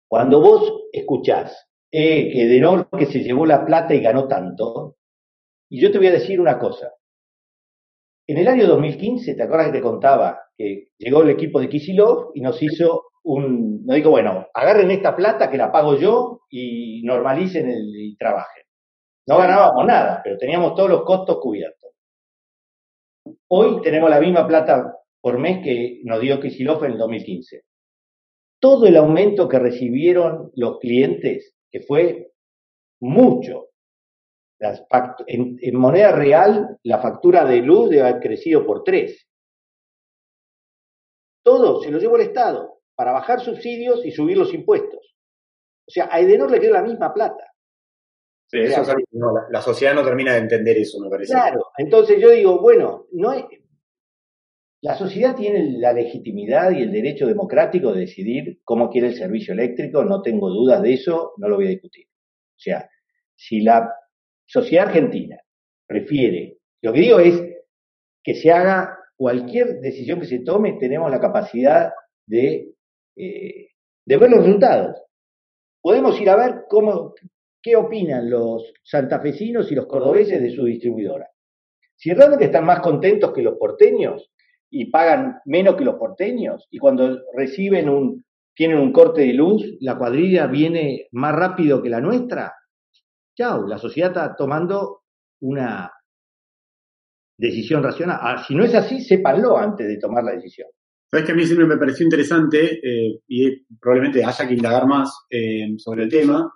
cuando 0.07 0.39
vos 0.39 0.85
escuchás 0.93 1.67
eh, 1.91 2.31
que 2.31 2.45
Denor 2.47 2.87
que 2.97 3.07
se 3.07 3.19
llevó 3.19 3.45
la 3.45 3.65
plata 3.65 3.93
y 3.93 3.99
ganó 3.99 4.29
tanto, 4.29 4.95
y 5.69 5.81
yo 5.81 5.91
te 5.91 5.97
voy 5.97 6.07
a 6.07 6.13
decir 6.13 6.39
una 6.39 6.57
cosa. 6.57 6.93
En 8.25 8.37
el 8.37 8.47
año 8.47 8.65
2015, 8.65 9.35
¿te 9.35 9.43
acuerdas 9.43 9.67
que 9.67 9.79
te 9.79 9.81
contaba 9.81 10.39
que 10.55 10.89
llegó 10.97 11.23
el 11.23 11.31
equipo 11.31 11.59
de 11.59 11.67
Kisilov 11.67 12.31
y 12.33 12.39
nos 12.39 12.63
hizo 12.63 13.07
un, 13.23 13.85
no 13.85 13.93
digo, 13.93 14.11
bueno, 14.11 14.47
agarren 14.53 14.89
esta 14.91 15.15
plata 15.17 15.51
que 15.51 15.57
la 15.57 15.71
pago 15.71 15.97
yo 15.97 16.41
y 16.49 17.01
normalicen 17.03 17.69
el 17.69 17.93
y 17.93 18.15
trabajen. 18.15 18.63
No 19.31 19.37
ganábamos 19.37 19.85
nada, 19.85 20.19
pero 20.21 20.37
teníamos 20.37 20.75
todos 20.75 20.89
los 20.89 21.03
costos 21.05 21.39
cubiertos. 21.39 21.89
Hoy 23.47 23.81
tenemos 23.81 24.09
la 24.09 24.19
misma 24.19 24.45
plata 24.45 24.93
por 25.21 25.39
mes 25.39 25.63
que 25.63 26.01
nos 26.03 26.19
dio 26.19 26.41
Kisilov 26.41 26.83
en 26.83 26.91
el 26.91 26.97
2015. 26.97 27.63
Todo 28.59 28.87
el 28.87 28.97
aumento 28.97 29.47
que 29.47 29.57
recibieron 29.57 30.51
los 30.55 30.79
clientes, 30.79 31.55
que 31.71 31.79
fue 31.79 32.33
mucho, 32.99 33.69
en, 35.27 35.57
en, 35.61 35.75
moneda 35.77 36.11
real, 36.11 36.77
la 36.83 36.99
factura 36.99 37.45
de 37.45 37.61
luz 37.61 37.89
debe 37.89 38.09
haber 38.09 38.21
crecido 38.21 38.65
por 38.65 38.83
tres. 38.83 39.29
todo 41.41 41.81
se 41.81 41.89
lo 41.89 41.99
llevó 41.99 42.17
el 42.17 42.23
Estado 42.23 42.81
para 42.95 43.13
bajar 43.13 43.39
subsidios 43.39 44.05
y 44.05 44.11
subir 44.11 44.37
los 44.37 44.53
impuestos. 44.53 45.15
O 45.87 45.91
sea, 45.91 46.09
a 46.11 46.19
Edenor 46.19 46.51
le 46.51 46.59
quedó 46.59 46.73
la 46.73 46.83
misma 46.83 47.13
plata. 47.13 47.50
Sí, 48.51 48.59
eso 48.59 48.81
es 48.81 48.89
algo 48.89 49.05
que 49.09 49.17
no, 49.17 49.33
la, 49.33 49.41
la 49.49 49.61
sociedad 49.61 49.93
no 49.95 50.03
termina 50.03 50.33
de 50.33 50.39
entender 50.39 50.77
eso, 50.77 50.99
me 50.99 51.09
parece. 51.09 51.31
Claro, 51.31 51.67
entonces 51.77 52.19
yo 52.19 52.31
digo, 52.31 52.59
bueno, 52.59 53.07
no 53.13 53.29
hay, 53.29 53.45
la 54.81 54.97
sociedad 54.97 55.35
tiene 55.35 55.77
la 55.77 55.93
legitimidad 55.93 56.71
y 56.71 56.81
el 56.81 56.91
derecho 56.91 57.27
democrático 57.27 57.93
de 57.93 58.01
decidir 58.01 58.61
cómo 58.63 58.89
quiere 58.89 59.09
el 59.09 59.15
servicio 59.15 59.53
eléctrico, 59.53 60.03
no 60.03 60.23
tengo 60.23 60.49
dudas 60.49 60.81
de 60.81 60.93
eso, 60.93 61.33
no 61.37 61.47
lo 61.47 61.57
voy 61.57 61.67
a 61.67 61.69
discutir. 61.69 62.07
O 62.07 62.59
sea, 62.59 62.89
si 63.35 63.61
la 63.61 63.93
sociedad 64.45 64.87
argentina 64.87 65.37
prefiere, 65.85 66.57
lo 66.81 66.93
que 66.93 66.99
digo 66.99 67.19
es 67.19 67.39
que 68.23 68.33
se 68.33 68.51
haga 68.51 68.97
cualquier 69.15 69.81
decisión 69.81 70.19
que 70.19 70.25
se 70.25 70.39
tome, 70.39 70.77
tenemos 70.79 71.11
la 71.11 71.19
capacidad 71.19 71.91
de, 72.25 72.73
eh, 73.15 73.67
de 74.05 74.17
ver 74.17 74.31
los 74.31 74.43
resultados. 74.43 74.97
Podemos 75.79 76.19
ir 76.19 76.29
a 76.29 76.35
ver 76.35 76.63
cómo, 76.67 77.13
qué 77.61 77.75
opinan 77.75 78.29
los 78.29 78.73
santafesinos 78.83 79.71
y 79.71 79.75
los 79.75 79.85
cordobeses 79.85 80.41
de 80.41 80.51
su 80.51 80.65
distribuidora. 80.65 81.27
Si 81.95 82.11
realmente 82.13 82.45
están 82.45 82.65
más 82.65 82.79
contentos 82.79 83.31
que 83.31 83.43
los 83.43 83.57
porteños 83.57 84.31
y 84.69 84.89
pagan 84.89 85.39
menos 85.45 85.75
que 85.75 85.85
los 85.85 85.95
porteños, 85.95 86.67
y 86.71 86.79
cuando 86.79 87.19
reciben 87.35 87.89
un, 87.89 88.25
tienen 88.55 88.79
un 88.79 88.91
corte 88.91 89.21
de 89.21 89.33
luz, 89.33 89.63
la 89.79 89.97
cuadrilla 89.97 90.47
viene 90.47 91.07
más 91.11 91.35
rápido 91.35 91.81
que 91.81 91.89
la 91.89 92.01
nuestra, 92.01 92.53
chao, 93.37 93.67
la 93.67 93.77
sociedad 93.77 94.11
está 94.11 94.35
tomando 94.35 95.01
una 95.41 95.91
decisión 97.37 97.83
racional. 97.83 98.19
Ah, 98.21 98.43
si 98.47 98.55
no 98.55 98.63
es 98.63 98.73
así, 98.75 99.01
sépanlo 99.01 99.57
antes 99.57 99.87
de 99.87 99.97
tomar 99.97 100.23
la 100.23 100.33
decisión. 100.33 100.67
Sabes 101.09 101.25
que 101.25 101.31
a 101.33 101.35
mí 101.35 101.45
siempre 101.45 101.67
me 101.67 101.77
pareció 101.77 102.05
interesante, 102.05 102.79
eh, 102.81 103.19
y 103.27 103.65
probablemente 103.79 104.23
haya 104.23 104.47
que 104.47 104.53
indagar 104.53 104.87
más 104.87 105.25
eh, 105.29 105.73
sobre 105.77 106.03
el 106.03 106.09
tema. 106.09 106.49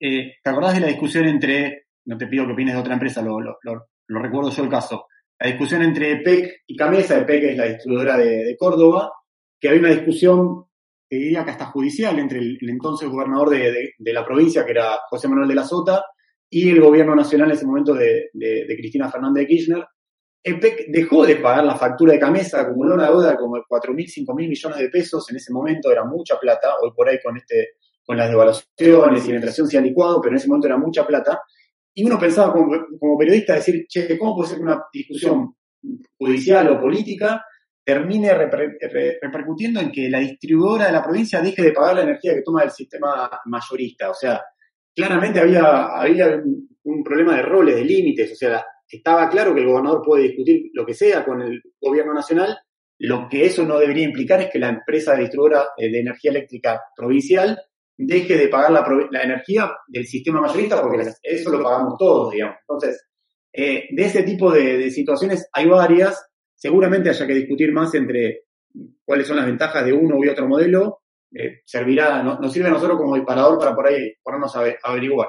Eh, 0.00 0.34
¿Te 0.42 0.50
acordás 0.50 0.74
de 0.74 0.80
la 0.80 0.86
discusión 0.88 1.26
entre, 1.26 1.86
no 2.04 2.16
te 2.16 2.26
pido 2.26 2.46
que 2.46 2.52
opines 2.52 2.74
de 2.74 2.80
otra 2.80 2.94
empresa, 2.94 3.22
lo, 3.22 3.40
lo, 3.40 3.88
recuerdo 4.08 4.50
yo 4.50 4.62
el 4.62 4.70
caso, 4.70 5.06
la 5.38 5.48
discusión 5.48 5.82
entre 5.82 6.16
PEC 6.16 6.62
y 6.66 6.76
Camesa, 6.76 7.24
PEC 7.24 7.44
es 7.44 7.56
la 7.56 7.66
distribuidora 7.66 8.16
de, 8.16 8.56
Córdoba, 8.58 9.12
que 9.60 9.68
había 9.68 9.80
una 9.80 9.90
discusión, 9.90 10.64
te 11.08 11.16
diría 11.16 11.44
que 11.44 11.50
hasta 11.50 11.66
judicial, 11.66 12.18
entre 12.18 12.38
el, 12.38 12.58
entonces 12.62 13.08
gobernador 13.08 13.50
de, 13.50 13.94
de, 13.98 14.12
la 14.12 14.24
provincia, 14.24 14.64
que 14.64 14.72
era 14.72 14.98
José 15.08 15.28
Manuel 15.28 15.48
de 15.48 15.54
la 15.54 15.64
Sota, 15.64 16.04
y 16.50 16.70
el 16.70 16.80
gobierno 16.80 17.14
nacional 17.14 17.48
en 17.48 17.56
ese 17.56 17.66
momento 17.66 17.94
de, 17.94 18.30
Cristina 18.66 19.10
Fernández 19.10 19.42
de 19.42 19.46
Kirchner. 19.46 19.86
EPEC 20.42 20.86
dejó 20.88 21.26
de 21.26 21.36
pagar 21.36 21.64
la 21.64 21.76
factura 21.76 22.12
de 22.12 22.18
Camesa, 22.18 22.60
acumuló 22.60 22.94
una 22.94 23.08
deuda 23.08 23.36
como 23.36 23.56
de 23.56 23.62
4.000, 23.68 24.24
5.000 24.24 24.48
millones 24.48 24.78
de 24.78 24.88
pesos 24.88 25.28
en 25.30 25.36
ese 25.36 25.52
momento, 25.52 25.90
era 25.90 26.04
mucha 26.04 26.38
plata, 26.38 26.74
hoy 26.80 26.92
por 26.94 27.08
ahí 27.08 27.18
con, 27.22 27.36
este, 27.36 27.72
con 28.08 28.16
las 28.16 28.30
devaluaciones 28.30 29.26
y 29.26 29.28
la 29.28 29.34
inflación 29.34 29.68
se 29.68 29.76
ha 29.76 29.82
licuado, 29.82 30.18
pero 30.22 30.32
en 30.32 30.38
ese 30.38 30.48
momento 30.48 30.66
era 30.66 30.78
mucha 30.78 31.06
plata. 31.06 31.42
Y 31.94 32.06
uno 32.06 32.18
pensaba 32.18 32.54
como, 32.54 33.18
periodista 33.18 33.52
decir, 33.52 33.84
che, 33.86 34.16
¿cómo 34.16 34.34
puede 34.34 34.48
ser 34.48 34.56
que 34.56 34.64
una 34.64 34.82
discusión 34.90 35.54
judicial 36.18 36.70
o 36.70 36.80
política 36.80 37.44
termine 37.84 38.32
reper, 38.32 38.78
repercutiendo 39.20 39.80
en 39.80 39.92
que 39.92 40.08
la 40.08 40.20
distribuidora 40.20 40.86
de 40.86 40.92
la 40.92 41.02
provincia 41.02 41.42
deje 41.42 41.60
de 41.60 41.72
pagar 41.72 41.96
la 41.96 42.04
energía 42.04 42.32
que 42.32 42.40
toma 42.40 42.62
del 42.62 42.70
sistema 42.70 43.28
mayorista? 43.44 44.08
O 44.08 44.14
sea, 44.14 44.40
claramente 44.96 45.40
había, 45.40 45.88
había 46.00 46.28
un, 46.28 46.66
un 46.84 47.04
problema 47.04 47.36
de 47.36 47.42
roles, 47.42 47.74
de 47.74 47.84
límites, 47.84 48.32
o 48.32 48.36
sea, 48.36 48.64
estaba 48.88 49.28
claro 49.28 49.54
que 49.54 49.60
el 49.60 49.66
gobernador 49.66 50.00
puede 50.02 50.28
discutir 50.28 50.70
lo 50.72 50.86
que 50.86 50.94
sea 50.94 51.26
con 51.26 51.42
el 51.42 51.60
gobierno 51.78 52.14
nacional, 52.14 52.56
lo 53.00 53.28
que 53.28 53.44
eso 53.44 53.66
no 53.66 53.78
debería 53.78 54.04
implicar 54.04 54.40
es 54.40 54.48
que 54.50 54.58
la 54.58 54.70
empresa 54.70 55.14
distribuidora 55.14 55.66
de 55.76 56.00
energía 56.00 56.30
eléctrica 56.30 56.80
provincial 56.96 57.60
deje 57.98 58.36
de 58.36 58.48
pagar 58.48 58.70
la, 58.70 58.86
la 59.10 59.22
energía 59.22 59.70
del 59.88 60.06
sistema 60.06 60.40
mayorista 60.40 60.80
porque 60.80 61.04
eso 61.22 61.50
lo 61.50 61.62
pagamos 61.62 61.98
todos, 61.98 62.32
digamos. 62.32 62.56
Entonces, 62.60 63.08
eh, 63.52 63.88
de 63.90 64.04
ese 64.04 64.22
tipo 64.22 64.52
de, 64.52 64.90
situaciones 64.90 65.48
hay 65.52 65.66
varias, 65.66 66.30
seguramente 66.54 67.10
haya 67.10 67.26
que 67.26 67.34
discutir 67.34 67.72
más 67.72 67.92
entre 67.94 68.44
cuáles 69.04 69.26
son 69.26 69.36
las 69.36 69.46
ventajas 69.46 69.84
de 69.84 69.92
uno 69.92 70.16
u 70.16 70.30
otro 70.30 70.46
modelo, 70.46 71.00
eh, 71.34 71.62
servirá, 71.64 72.22
no, 72.22 72.38
nos 72.38 72.52
sirve 72.52 72.68
a 72.68 72.72
nosotros 72.72 72.98
como 72.98 73.16
disparador 73.16 73.58
para 73.58 73.74
por 73.74 73.86
ahí 73.88 74.14
ponernos 74.22 74.54
a, 74.54 74.60
a 74.60 74.74
averiguar. 74.84 75.28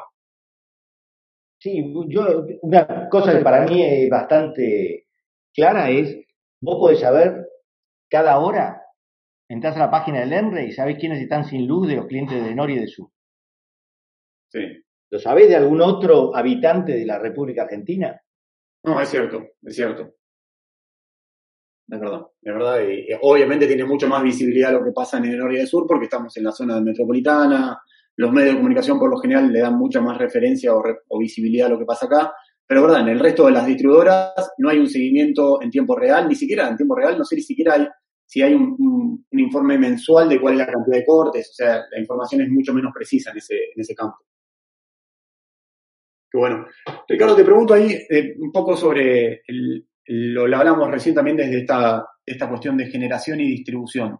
Sí, 1.57 1.91
yo, 2.07 2.45
una 2.61 3.09
cosa 3.09 3.35
que 3.35 3.43
para 3.43 3.65
mí 3.65 3.83
es 3.83 4.09
bastante 4.09 5.07
clara 5.53 5.89
es, 5.89 6.17
vos 6.61 6.77
podés 6.79 6.99
saber 6.99 7.47
cada 8.09 8.37
hora, 8.39 8.78
entras 9.49 9.75
a 9.75 9.79
la 9.79 9.91
página 9.91 10.19
del 10.19 10.31
ENRE 10.31 10.67
y 10.67 10.71
sabés 10.71 10.97
quiénes 10.99 11.21
están 11.21 11.43
sin 11.43 11.67
luz 11.67 11.87
de 11.87 11.95
los 11.95 12.05
clientes 12.05 12.41
de 12.41 12.55
Nor 12.55 12.69
y 12.69 12.79
de 12.79 12.87
Sur. 12.87 13.09
Sí. 14.51 14.59
¿Lo 15.11 15.19
sabés 15.19 15.49
de 15.49 15.55
algún 15.55 15.81
otro 15.81 16.35
habitante 16.35 16.93
de 16.93 17.05
la 17.05 17.17
República 17.17 17.63
Argentina? 17.63 18.21
No, 18.83 19.01
es 19.01 19.09
cierto, 19.09 19.43
es 19.63 19.75
cierto. 19.75 20.13
Es 21.91 21.99
verdad, 21.99 22.21
es 22.41 22.53
verdad. 22.53 22.81
Y, 22.87 23.07
obviamente 23.21 23.65
tiene 23.65 23.85
mucho 23.85 24.07
más 24.07 24.21
visibilidad 24.21 24.71
lo 24.71 24.85
que 24.85 24.91
pasa 24.91 25.17
en 25.17 25.25
el 25.25 25.37
norte 25.37 25.57
y 25.57 25.61
el 25.61 25.67
sur 25.67 25.87
porque 25.87 26.05
estamos 26.05 26.37
en 26.37 26.43
la 26.43 26.51
zona 26.51 26.79
metropolitana, 26.79 27.81
los 28.17 28.31
medios 28.31 28.51
de 28.51 28.57
comunicación 28.57 28.99
por 28.99 29.09
lo 29.09 29.17
general 29.17 29.51
le 29.51 29.61
dan 29.61 29.75
mucha 29.75 29.99
más 29.99 30.17
referencia 30.17 30.75
o, 30.75 30.83
re, 30.83 30.99
o 31.07 31.17
visibilidad 31.17 31.67
a 31.67 31.71
lo 31.71 31.79
que 31.79 31.85
pasa 31.85 32.05
acá. 32.05 32.33
Pero 32.67 32.83
verdad, 32.83 33.01
en 33.01 33.07
el 33.07 33.19
resto 33.19 33.47
de 33.47 33.53
las 33.53 33.65
distribuidoras 33.65 34.51
no 34.59 34.69
hay 34.69 34.77
un 34.77 34.87
seguimiento 34.87 35.59
en 35.63 35.71
tiempo 35.71 35.95
real, 35.95 36.27
ni 36.27 36.35
siquiera 36.35 36.67
en 36.67 36.77
tiempo 36.77 36.93
real, 36.93 37.17
no 37.17 37.23
sé 37.23 37.35
ni 37.35 37.41
siquiera 37.41 37.73
hay, 37.73 37.87
si 38.29 38.43
hay 38.43 38.53
un, 38.53 38.75
un, 39.31 39.39
informe 39.39 39.75
mensual 39.79 40.29
de 40.29 40.39
cuál 40.39 40.53
es 40.53 40.59
la 40.59 40.71
cantidad 40.71 40.97
de 40.97 41.05
cortes, 41.05 41.49
o 41.49 41.53
sea, 41.53 41.81
la 41.89 41.99
información 41.99 42.41
es 42.41 42.49
mucho 42.49 42.75
menos 42.75 42.93
precisa 42.93 43.31
en 43.31 43.37
ese, 43.37 43.55
en 43.73 43.81
ese 43.81 43.95
campo. 43.95 44.19
Que 46.29 46.37
bueno. 46.37 46.67
Ricardo, 47.07 47.35
te 47.35 47.43
pregunto 47.43 47.73
ahí 47.73 47.91
eh, 48.07 48.35
un 48.37 48.51
poco 48.51 48.77
sobre, 48.77 49.41
lo, 50.05 50.45
lo, 50.45 50.57
hablamos 50.57 50.91
recién 50.91 51.15
también 51.15 51.37
desde 51.37 51.61
esta, 51.61 52.05
esta 52.23 52.47
cuestión 52.47 52.77
de 52.77 52.85
generación 52.85 53.39
y 53.39 53.49
distribución. 53.49 54.19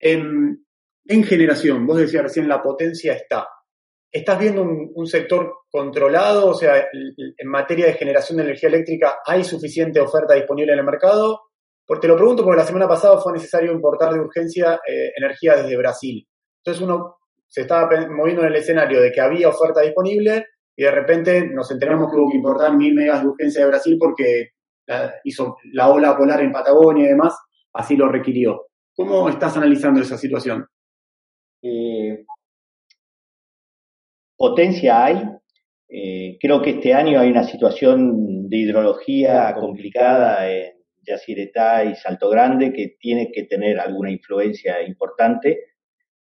En, 0.00 0.64
en 1.04 1.24
generación, 1.24 1.86
vos 1.86 1.98
decías 1.98 2.22
recién 2.22 2.48
la 2.48 2.62
potencia 2.62 3.12
está. 3.12 3.46
¿Estás 4.10 4.38
viendo 4.38 4.62
un, 4.62 4.92
un, 4.94 5.06
sector 5.06 5.58
controlado? 5.70 6.48
O 6.48 6.54
sea, 6.54 6.86
en 6.90 7.48
materia 7.48 7.84
de 7.84 7.94
generación 7.94 8.38
de 8.38 8.44
energía 8.44 8.70
eléctrica, 8.70 9.18
¿hay 9.26 9.44
suficiente 9.44 10.00
oferta 10.00 10.32
disponible 10.32 10.72
en 10.72 10.78
el 10.78 10.86
mercado? 10.86 11.42
Porque 11.86 12.08
lo 12.08 12.16
pregunto 12.16 12.42
porque 12.42 12.60
la 12.60 12.66
semana 12.66 12.88
pasada 12.88 13.18
fue 13.18 13.32
necesario 13.32 13.72
importar 13.72 14.12
de 14.12 14.20
urgencia 14.20 14.80
eh, 14.86 15.12
energía 15.16 15.56
desde 15.56 15.76
Brasil. 15.76 16.26
Entonces 16.58 16.82
uno 16.82 17.16
se 17.46 17.62
estaba 17.62 17.88
moviendo 18.10 18.42
en 18.42 18.48
el 18.48 18.56
escenario 18.56 19.00
de 19.00 19.12
que 19.12 19.20
había 19.20 19.48
oferta 19.48 19.82
disponible 19.82 20.46
y 20.76 20.82
de 20.82 20.90
repente 20.90 21.48
nos 21.48 21.70
enteramos 21.70 22.10
que 22.10 22.18
hubo 22.18 22.30
que 22.30 22.36
importar 22.36 22.76
mil 22.76 22.94
megas 22.94 23.22
de 23.22 23.28
urgencia 23.28 23.62
de 23.62 23.68
Brasil 23.68 23.96
porque 23.98 24.50
la, 24.86 25.14
hizo 25.24 25.56
la 25.72 25.88
ola 25.88 26.16
polar 26.16 26.40
en 26.40 26.52
Patagonia 26.52 27.04
y 27.04 27.08
demás, 27.08 27.38
así 27.72 27.96
lo 27.96 28.08
requirió. 28.08 28.66
¿Cómo 28.94 29.28
estás 29.28 29.56
analizando 29.56 30.00
esa 30.00 30.18
situación? 30.18 30.66
Eh, 31.62 32.24
potencia 34.36 35.04
hay. 35.04 35.22
Eh, 35.88 36.36
creo 36.40 36.60
que 36.60 36.70
este 36.70 36.92
año 36.92 37.20
hay 37.20 37.30
una 37.30 37.44
situación 37.44 38.48
de 38.48 38.56
hidrología 38.56 39.54
complicada 39.54 40.50
en 40.50 40.75
Yacyretá 41.06 41.84
y 41.84 41.94
Salto 41.94 42.28
Grande 42.28 42.72
que 42.72 42.96
tiene 42.98 43.30
que 43.32 43.44
tener 43.44 43.78
alguna 43.78 44.10
influencia 44.10 44.82
importante. 44.82 45.74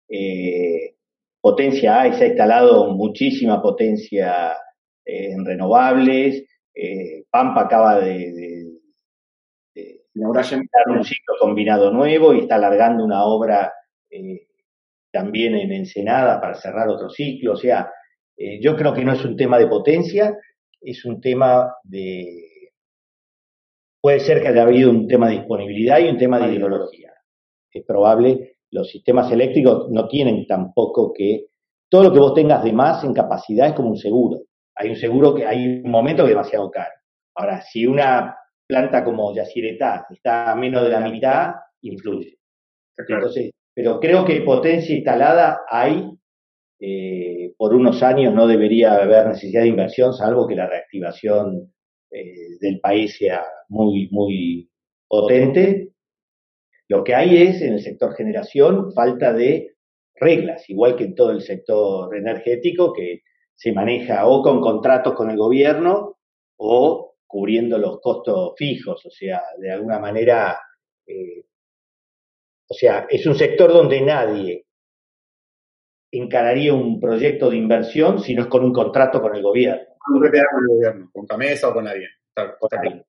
Eh, 0.07 0.95
potencia 1.41 2.01
hay, 2.01 2.13
se 2.13 2.23
ha 2.23 2.27
instalado 2.27 2.91
muchísima 2.93 3.61
potencia 3.61 4.53
eh, 5.05 5.31
en 5.31 5.45
renovables. 5.45 6.45
Pampa 7.29 7.63
acaba 7.63 7.99
de, 7.99 8.31
de, 9.73 10.01
de 10.13 10.93
un 10.93 11.03
ciclo 11.03 11.35
combinado 11.37 11.91
nuevo 11.91 12.33
y 12.33 12.39
está 12.39 12.55
alargando 12.55 13.03
una 13.03 13.25
obra 13.25 13.73
también 15.11 15.55
en 15.55 15.71
Ensenada 15.71 16.39
para 16.39 16.55
cerrar 16.55 16.87
otro 16.87 17.09
ciclo. 17.09 17.53
O 17.53 17.57
sea, 17.57 17.91
eh, 18.37 18.59
yo 18.61 18.75
creo 18.75 18.93
que 18.93 19.03
no 19.03 19.13
es 19.13 19.23
un 19.25 19.35
tema 19.35 19.57
de 19.57 19.67
potencia, 19.67 20.35
es 20.81 21.05
un 21.05 21.19
tema 21.19 21.75
de... 21.83 22.45
Puede 24.01 24.21
ser 24.21 24.41
que 24.41 24.47
haya 24.47 24.63
habido 24.63 24.89
un 24.89 25.07
tema 25.07 25.27
de 25.27 25.37
disponibilidad 25.37 25.99
y 25.99 26.09
un 26.09 26.17
tema 26.17 26.39
de 26.39 26.53
ideología. 26.53 27.11
Es 27.71 27.85
probable, 27.85 28.57
los 28.71 28.89
sistemas 28.89 29.31
eléctricos 29.31 29.89
no 29.89 30.07
tienen 30.07 30.45
tampoco 30.47 31.13
que... 31.13 31.47
Todo 31.89 32.03
lo 32.03 32.13
que 32.13 32.19
vos 32.19 32.33
tengas 32.35 32.63
de 32.63 32.71
más 32.71 33.03
en 33.03 33.13
capacidad 33.13 33.67
es 33.67 33.73
como 33.73 33.89
un 33.89 33.97
seguro. 33.97 34.41
Hay 34.75 34.89
un 34.89 34.95
seguro 34.95 35.33
que 35.33 35.45
hay 35.45 35.81
un 35.83 35.89
momento 35.89 36.23
que 36.23 36.29
es 36.29 36.35
demasiado 36.35 36.69
caro. 36.69 36.93
Ahora, 37.35 37.61
si 37.61 37.85
una 37.87 38.37
planta 38.67 39.03
como 39.03 39.33
Yacyretá 39.33 40.05
está 40.09 40.51
a 40.51 40.55
menos 40.55 40.83
de 40.83 40.89
la 40.89 40.99
mitad, 40.99 41.55
influye. 41.81 42.37
Entonces, 42.95 43.51
pero 43.73 43.99
creo 43.99 44.23
que 44.23 44.41
potencia 44.41 44.95
instalada 44.95 45.61
hay. 45.69 46.11
Eh, 46.81 47.53
por 47.57 47.73
unos 47.73 48.01
años 48.03 48.33
no 48.33 48.47
debería 48.47 48.95
haber 48.95 49.27
necesidad 49.27 49.63
de 49.63 49.67
inversión, 49.67 50.13
salvo 50.13 50.47
que 50.47 50.55
la 50.55 50.67
reactivación 50.67 51.73
eh, 52.11 52.57
del 52.59 52.79
país 52.79 53.17
sea 53.17 53.43
muy, 53.69 54.09
muy 54.11 54.69
potente. 55.07 55.93
Lo 56.87 57.03
que 57.03 57.15
hay 57.15 57.41
es 57.43 57.61
en 57.61 57.73
el 57.73 57.81
sector 57.81 58.15
generación 58.15 58.93
falta 58.93 59.33
de 59.33 59.75
reglas, 60.15 60.69
igual 60.69 60.95
que 60.95 61.05
en 61.05 61.15
todo 61.15 61.31
el 61.31 61.41
sector 61.41 62.15
energético, 62.15 62.93
que 62.93 63.21
se 63.55 63.71
maneja 63.71 64.27
o 64.27 64.41
con 64.41 64.61
contratos 64.61 65.13
con 65.13 65.29
el 65.29 65.37
gobierno 65.37 66.17
o 66.57 67.15
cubriendo 67.27 67.77
los 67.77 67.99
costos 68.01 68.53
fijos, 68.57 69.05
o 69.05 69.09
sea, 69.11 69.41
de 69.59 69.71
alguna 69.71 69.99
manera, 69.99 70.59
eh, 71.05 71.45
o 72.67 72.73
sea, 72.73 73.05
es 73.09 73.25
un 73.27 73.35
sector 73.35 73.71
donde 73.71 74.01
nadie 74.01 74.65
encararía 76.11 76.73
un 76.73 76.99
proyecto 76.99 77.49
de 77.49 77.57
inversión 77.57 78.19
si 78.19 78.33
no 78.33 78.43
es 78.43 78.47
con 78.47 78.63
un 78.63 78.73
contrato 78.73 79.21
con 79.21 79.35
el 79.35 79.43
gobierno. 79.43 79.88
Con 80.09 80.25
el 80.25 80.67
gobierno, 80.67 81.09
con 81.13 81.25
Camesa 81.25 81.69
o 81.69 81.73
con 81.73 81.85
nadie. 81.85 82.07
Está, 82.27 82.57
claro. 82.67 83.05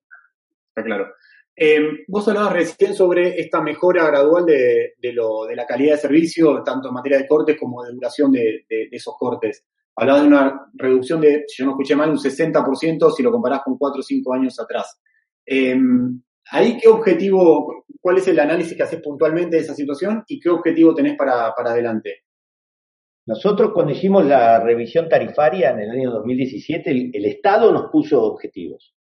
Está 0.69 0.83
claro. 0.83 1.13
Eh, 1.55 2.05
vos 2.07 2.27
hablabas 2.27 2.53
recién 2.53 2.95
sobre 2.95 3.39
esta 3.39 3.61
mejora 3.61 4.07
gradual 4.07 4.45
de, 4.45 4.95
lo, 5.13 5.45
de, 5.45 5.55
la 5.55 5.65
calidad 5.65 5.95
de 5.95 6.01
servicio, 6.01 6.63
tanto 6.63 6.87
en 6.87 6.93
materia 6.93 7.17
de 7.19 7.27
cortes 7.27 7.57
como 7.59 7.83
de 7.83 7.93
duración 7.93 8.31
de, 8.31 8.65
esos 8.91 9.15
cortes. 9.17 9.65
Hablabas 9.95 10.21
de 10.21 10.27
una 10.27 10.71
reducción 10.73 11.19
de, 11.19 11.43
si 11.47 11.61
yo 11.61 11.65
no 11.65 11.71
escuché 11.71 11.95
mal, 11.95 12.09
un 12.09 12.17
60% 12.17 13.11
si 13.11 13.23
lo 13.23 13.31
comparás 13.31 13.61
con 13.63 13.77
4 13.77 13.99
o 13.99 14.03
5 14.03 14.33
años 14.33 14.59
atrás. 14.59 14.99
Eh, 15.45 15.77
¿Ahí 16.51 16.77
qué 16.81 16.87
objetivo, 16.87 17.85
cuál 17.99 18.17
es 18.17 18.27
el 18.27 18.39
análisis 18.39 18.75
que 18.75 18.83
haces 18.83 19.01
puntualmente 19.01 19.57
de 19.57 19.61
esa 19.61 19.75
situación 19.75 20.23
y 20.27 20.39
qué 20.39 20.49
objetivo 20.49 20.95
tenés 20.95 21.15
para, 21.17 21.53
para 21.53 21.71
adelante? 21.71 22.23
Nosotros 23.27 23.71
cuando 23.73 23.93
hicimos 23.93 24.25
la 24.25 24.59
revisión 24.59 25.07
tarifaria 25.07 25.71
en 25.71 25.81
el 25.81 25.91
año 25.91 26.11
2017, 26.11 27.11
el, 27.13 27.25
Estado 27.25 27.71
nos 27.71 27.91
puso 27.91 28.23
objetivos. 28.23 28.95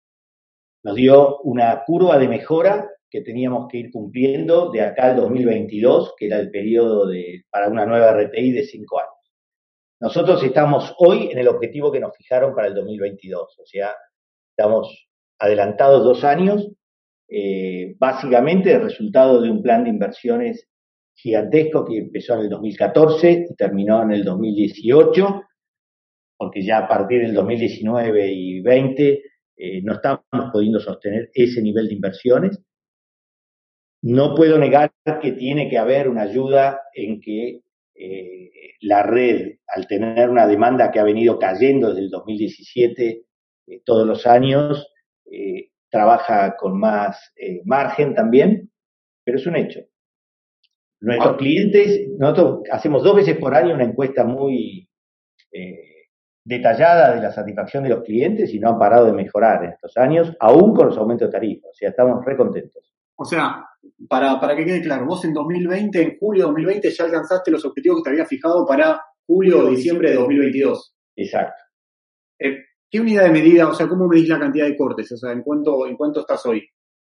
Nos 0.82 0.94
dio 0.94 1.38
una 1.40 1.82
curva 1.86 2.18
de 2.18 2.28
mejora 2.28 2.88
que 3.10 3.22
teníamos 3.22 3.68
que 3.68 3.78
ir 3.78 3.90
cumpliendo 3.90 4.70
de 4.70 4.82
acá 4.82 5.10
al 5.10 5.16
2022, 5.16 6.14
que 6.16 6.26
era 6.26 6.38
el 6.38 6.50
periodo 6.50 7.06
de, 7.06 7.44
para 7.50 7.68
una 7.68 7.86
nueva 7.86 8.12
RTI 8.12 8.52
de 8.52 8.64
cinco 8.64 9.00
años. 9.00 9.10
Nosotros 10.00 10.42
estamos 10.44 10.94
hoy 10.98 11.30
en 11.30 11.38
el 11.38 11.48
objetivo 11.48 11.90
que 11.90 12.00
nos 12.00 12.16
fijaron 12.16 12.54
para 12.54 12.68
el 12.68 12.74
2022, 12.74 13.58
o 13.58 13.66
sea, 13.66 13.94
estamos 14.56 15.08
adelantados 15.38 16.04
dos 16.04 16.24
años, 16.24 16.68
eh, 17.28 17.94
básicamente 17.98 18.72
el 18.72 18.82
resultado 18.82 19.40
de 19.40 19.50
un 19.50 19.62
plan 19.62 19.84
de 19.84 19.90
inversiones 19.90 20.68
gigantesco 21.22 21.84
que 21.84 21.98
empezó 21.98 22.34
en 22.34 22.40
el 22.40 22.48
2014 22.48 23.46
y 23.50 23.54
terminó 23.54 24.02
en 24.02 24.12
el 24.12 24.24
2018, 24.24 25.42
porque 26.36 26.64
ya 26.64 26.78
a 26.78 26.88
partir 26.88 27.20
del 27.20 27.34
2019 27.34 28.32
y 28.32 28.60
20 28.62 29.22
eh, 29.56 29.82
no 29.82 29.94
estamos 29.94 30.24
pudiendo 30.52 30.80
sostener 30.80 31.30
ese 31.34 31.60
nivel 31.62 31.88
de 31.88 31.94
inversiones. 31.94 32.58
No 34.02 34.34
puedo 34.34 34.58
negar 34.58 34.92
que 35.20 35.32
tiene 35.32 35.68
que 35.68 35.76
haber 35.76 36.08
una 36.08 36.22
ayuda 36.22 36.80
en 36.94 37.20
que 37.20 37.60
eh, 37.94 38.50
la 38.80 39.02
red, 39.02 39.58
al 39.66 39.86
tener 39.86 40.30
una 40.30 40.46
demanda 40.46 40.90
que 40.90 41.00
ha 41.00 41.04
venido 41.04 41.38
cayendo 41.38 41.88
desde 41.88 42.04
el 42.04 42.10
2017 42.10 43.24
eh, 43.66 43.82
todos 43.84 44.06
los 44.06 44.26
años, 44.26 44.86
trabaja 45.90 46.56
con 46.56 46.78
más 46.78 47.32
margen 47.64 48.14
también, 48.14 48.70
pero 49.24 49.38
es 49.38 49.46
un 49.46 49.54
hecho. 49.54 49.89
Nuestros 51.00 51.36
clientes, 51.38 52.08
nosotros 52.18 52.60
hacemos 52.70 53.02
dos 53.02 53.16
veces 53.16 53.38
por 53.38 53.54
año 53.54 53.74
una 53.74 53.84
encuesta 53.84 54.24
muy 54.24 54.86
eh, 55.52 55.90
detallada 56.44 57.14
de 57.14 57.22
la 57.22 57.30
satisfacción 57.30 57.84
de 57.84 57.90
los 57.90 58.02
clientes 58.02 58.52
y 58.52 58.58
no 58.58 58.70
han 58.70 58.78
parado 58.78 59.06
de 59.06 59.12
mejorar 59.12 59.64
en 59.64 59.70
estos 59.70 59.96
años, 59.96 60.36
aún 60.38 60.74
con 60.74 60.86
los 60.86 60.98
aumentos 60.98 61.28
de 61.28 61.32
tarifas. 61.32 61.70
O 61.70 61.74
sea, 61.74 61.90
estamos 61.90 62.24
re 62.24 62.36
contentos. 62.36 62.92
O 63.16 63.24
sea, 63.24 63.64
para, 64.08 64.40
para 64.40 64.56
que 64.56 64.64
quede 64.64 64.82
claro, 64.82 65.06
vos 65.06 65.24
en 65.24 65.32
2020, 65.32 66.02
en 66.02 66.18
julio 66.18 66.44
de 66.44 66.48
2020, 66.48 66.90
ya 66.90 67.04
alcanzaste 67.04 67.50
los 67.50 67.64
objetivos 67.64 67.98
que 67.98 68.04
te 68.04 68.10
había 68.10 68.26
fijado 68.26 68.66
para 68.66 69.00
julio 69.26 69.60
o 69.60 69.70
diciembre 69.70 70.10
de 70.10 70.16
2022. 70.16 70.94
Exacto. 71.16 71.62
Eh, 72.38 72.64
¿Qué 72.90 73.00
unidad 73.00 73.24
de 73.24 73.30
medida, 73.30 73.68
o 73.68 73.74
sea, 73.74 73.88
cómo 73.88 74.08
medís 74.08 74.28
la 74.28 74.38
cantidad 74.38 74.66
de 74.66 74.76
cortes? 74.76 75.12
O 75.12 75.16
sea, 75.16 75.32
¿en 75.32 75.42
cuánto, 75.42 75.86
en 75.86 75.96
cuánto 75.96 76.20
estás 76.20 76.44
hoy? 76.46 76.66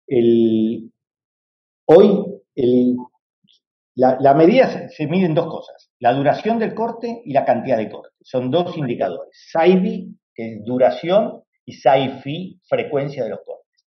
El, 0.07 0.93
hoy 1.87 2.25
el 2.55 2.97
la, 3.97 4.35
medida 4.35 4.89
se, 4.89 5.07
mide 5.07 5.27
en 5.27 5.35
dos 5.35 5.47
cosas, 5.47 5.91
la 6.01 6.13
duración 6.13 6.59
del 6.59 6.75
corte 6.75 7.23
y 7.25 7.33
la 7.33 7.45
cantidad 7.45 7.77
de 7.77 7.91
corte. 7.91 8.11
Son 8.23 8.51
dos 8.51 8.77
indicadores, 8.77 9.31
SAIFI, 9.53 10.17
que 10.35 10.55
es 10.55 10.65
duración, 10.65 11.43
y 11.65 11.75
SAIFI, 11.75 12.61
frecuencia 12.69 13.25
de 13.25 13.31
los 13.31 13.41
cortes. 13.45 13.87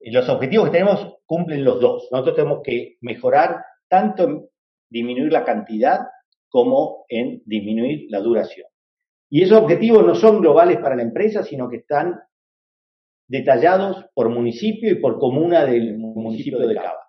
los 0.00 0.28
objetivos 0.28 0.66
que 0.66 0.78
tenemos 0.78 1.16
cumplen 1.26 1.64
los 1.64 1.80
dos. 1.80 2.08
Nosotros 2.10 2.36
tenemos 2.36 2.60
que 2.62 2.96
mejorar 3.00 3.64
tanto 3.88 4.24
en 4.24 4.48
disminuir 4.88 5.32
la 5.32 5.44
cantidad 5.44 6.00
como 6.48 7.04
en 7.08 7.42
disminuir 7.44 8.06
la 8.10 8.20
duración. 8.20 8.66
Y 9.28 9.42
esos 9.42 9.60
objetivos 9.60 10.06
no 10.06 10.14
son 10.14 10.40
globales 10.40 10.78
para 10.78 10.96
la 10.96 11.02
empresa, 11.02 11.42
sino 11.42 11.68
que 11.68 11.78
están 11.78 12.18
detallados 13.26 14.06
por 14.14 14.30
municipio 14.30 14.90
y 14.90 15.00
por 15.00 15.18
comuna 15.18 15.66
del 15.66 15.98
municipio 15.98 16.58
de 16.58 16.74
Cava. 16.74 17.02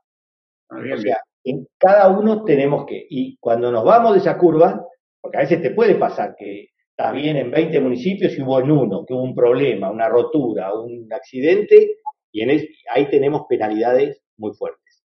Ah, 0.69 0.79
o 0.93 0.97
sea, 0.97 1.17
en 1.51 1.67
cada 1.77 2.07
uno 2.09 2.43
tenemos 2.43 2.85
que, 2.85 3.05
y 3.09 3.37
cuando 3.37 3.71
nos 3.71 3.83
vamos 3.83 4.13
de 4.13 4.19
esa 4.19 4.37
curva, 4.37 4.85
porque 5.19 5.37
a 5.37 5.41
veces 5.41 5.61
te 5.61 5.71
puede 5.71 5.95
pasar 5.95 6.35
que 6.37 6.69
estás 6.89 7.13
bien 7.13 7.37
en 7.37 7.49
20 7.49 7.79
municipios 7.79 8.37
y 8.37 8.41
hubo 8.41 8.59
en 8.59 8.71
uno, 8.71 9.05
que 9.05 9.13
hubo 9.13 9.23
un 9.23 9.35
problema, 9.35 9.89
una 9.89 10.09
rotura, 10.09 10.73
un 10.73 11.11
accidente, 11.11 11.97
y 12.31 12.41
en 12.41 12.61
ahí 12.93 13.09
tenemos 13.09 13.43
penalidades 13.47 14.21
muy 14.37 14.53
fuertes. 14.53 15.03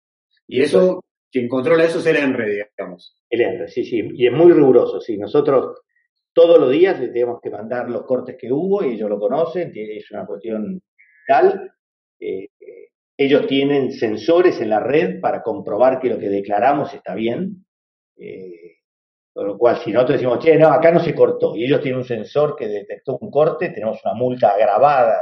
Y 0.48 0.62
eso, 0.62 1.04
quien 1.32 1.48
controla 1.48 1.86
eso 1.86 2.00
es 2.00 2.06
el 2.06 2.18
ENRE, 2.18 2.68
digamos. 2.78 3.16
El 3.30 3.42
ENRE, 3.42 3.68
sí, 3.68 3.84
sí, 3.84 4.02
y 4.14 4.28
es 4.28 4.34
muy 4.34 4.52
riguroso, 4.52 5.00
sí. 5.02 5.18
Nosotros 5.18 5.82
todos 6.34 6.60
los 6.60 6.72
días 6.72 7.00
le 7.00 7.08
tenemos 7.08 7.40
que 7.42 7.50
mandar 7.50 7.90
los 7.90 8.04
cortes 8.04 8.38
que 8.40 8.52
hubo 8.52 8.84
y 8.84 8.94
ellos 8.94 9.10
lo 9.10 9.20
conocen, 9.20 9.72
es 9.74 10.12
una 10.12 10.26
cuestión 10.26 10.82
tal. 11.28 11.72
Eh, 12.20 12.50
ellos 13.18 13.48
tienen 13.48 13.92
sensores 13.92 14.62
en 14.62 14.70
la 14.70 14.80
red 14.80 15.20
para 15.20 15.42
comprobar 15.42 16.00
que 16.00 16.10
lo 16.10 16.20
que 16.20 16.30
declaramos 16.30 16.94
está 16.94 17.16
bien. 17.16 17.66
Eh, 18.16 18.78
con 19.34 19.48
lo 19.48 19.58
cual, 19.58 19.78
si 19.78 19.92
nosotros 19.92 20.20
decimos, 20.20 20.44
che, 20.44 20.58
no, 20.58 20.70
acá 20.70 20.92
no 20.92 21.00
se 21.00 21.14
cortó, 21.14 21.56
y 21.56 21.66
ellos 21.66 21.82
tienen 21.82 22.00
un 22.00 22.08
sensor 22.08 22.56
que 22.56 22.68
detectó 22.68 23.18
un 23.22 23.30
corte, 23.30 23.70
tenemos 23.70 24.00
una 24.04 24.16
multa 24.16 24.50
agravada 24.50 25.22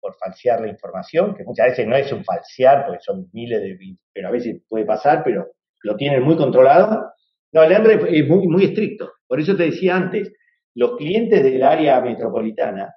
por 0.00 0.16
falsear 0.16 0.60
la 0.60 0.68
información, 0.68 1.34
que 1.34 1.44
muchas 1.44 1.66
veces 1.68 1.86
no 1.86 1.96
es 1.96 2.10
un 2.12 2.24
falsear, 2.24 2.86
porque 2.86 3.02
son 3.02 3.28
miles 3.32 3.60
de, 3.60 3.78
pero 4.12 4.28
a 4.28 4.30
veces 4.30 4.62
puede 4.68 4.84
pasar, 4.84 5.22
pero 5.24 5.48
lo 5.82 5.96
tienen 5.96 6.22
muy 6.22 6.36
controlado. 6.36 7.12
No, 7.52 7.62
el 7.62 7.72
ENRE 7.72 8.18
es 8.18 8.28
muy, 8.28 8.46
muy 8.46 8.64
estricto. 8.64 9.12
Por 9.26 9.40
eso 9.40 9.56
te 9.56 9.64
decía 9.64 9.96
antes, 9.96 10.32
los 10.74 10.96
clientes 10.96 11.42
del 11.42 11.62
área 11.62 12.00
metropolitana 12.00 12.94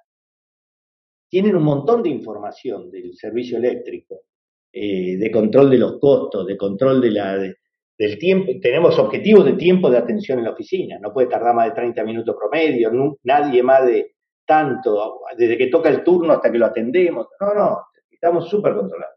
tienen 1.32 1.56
un 1.56 1.62
montón 1.62 2.02
de 2.02 2.10
información 2.10 2.90
del 2.90 3.14
servicio 3.14 3.56
eléctrico, 3.56 4.24
eh, 4.70 5.16
de 5.16 5.30
control 5.30 5.70
de 5.70 5.78
los 5.78 5.98
costos, 5.98 6.46
de 6.46 6.58
control 6.58 7.00
del 7.00 8.18
tiempo. 8.18 8.52
Tenemos 8.60 8.98
objetivos 8.98 9.46
de 9.46 9.54
tiempo 9.54 9.90
de 9.90 9.96
atención 9.96 10.40
en 10.40 10.44
la 10.44 10.50
oficina. 10.50 10.98
No 11.00 11.10
puede 11.10 11.28
tardar 11.28 11.54
más 11.54 11.68
de 11.68 11.74
30 11.74 12.04
minutos 12.04 12.36
promedio, 12.38 13.16
nadie 13.22 13.62
más 13.62 13.86
de 13.86 14.16
tanto, 14.44 15.20
desde 15.34 15.56
que 15.56 15.68
toca 15.68 15.88
el 15.88 16.04
turno 16.04 16.34
hasta 16.34 16.52
que 16.52 16.58
lo 16.58 16.66
atendemos. 16.66 17.28
No, 17.40 17.54
no, 17.54 17.78
estamos 18.10 18.46
súper 18.50 18.74
controlados. 18.74 19.16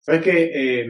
Sabes 0.00 0.22
eh, 0.28 0.86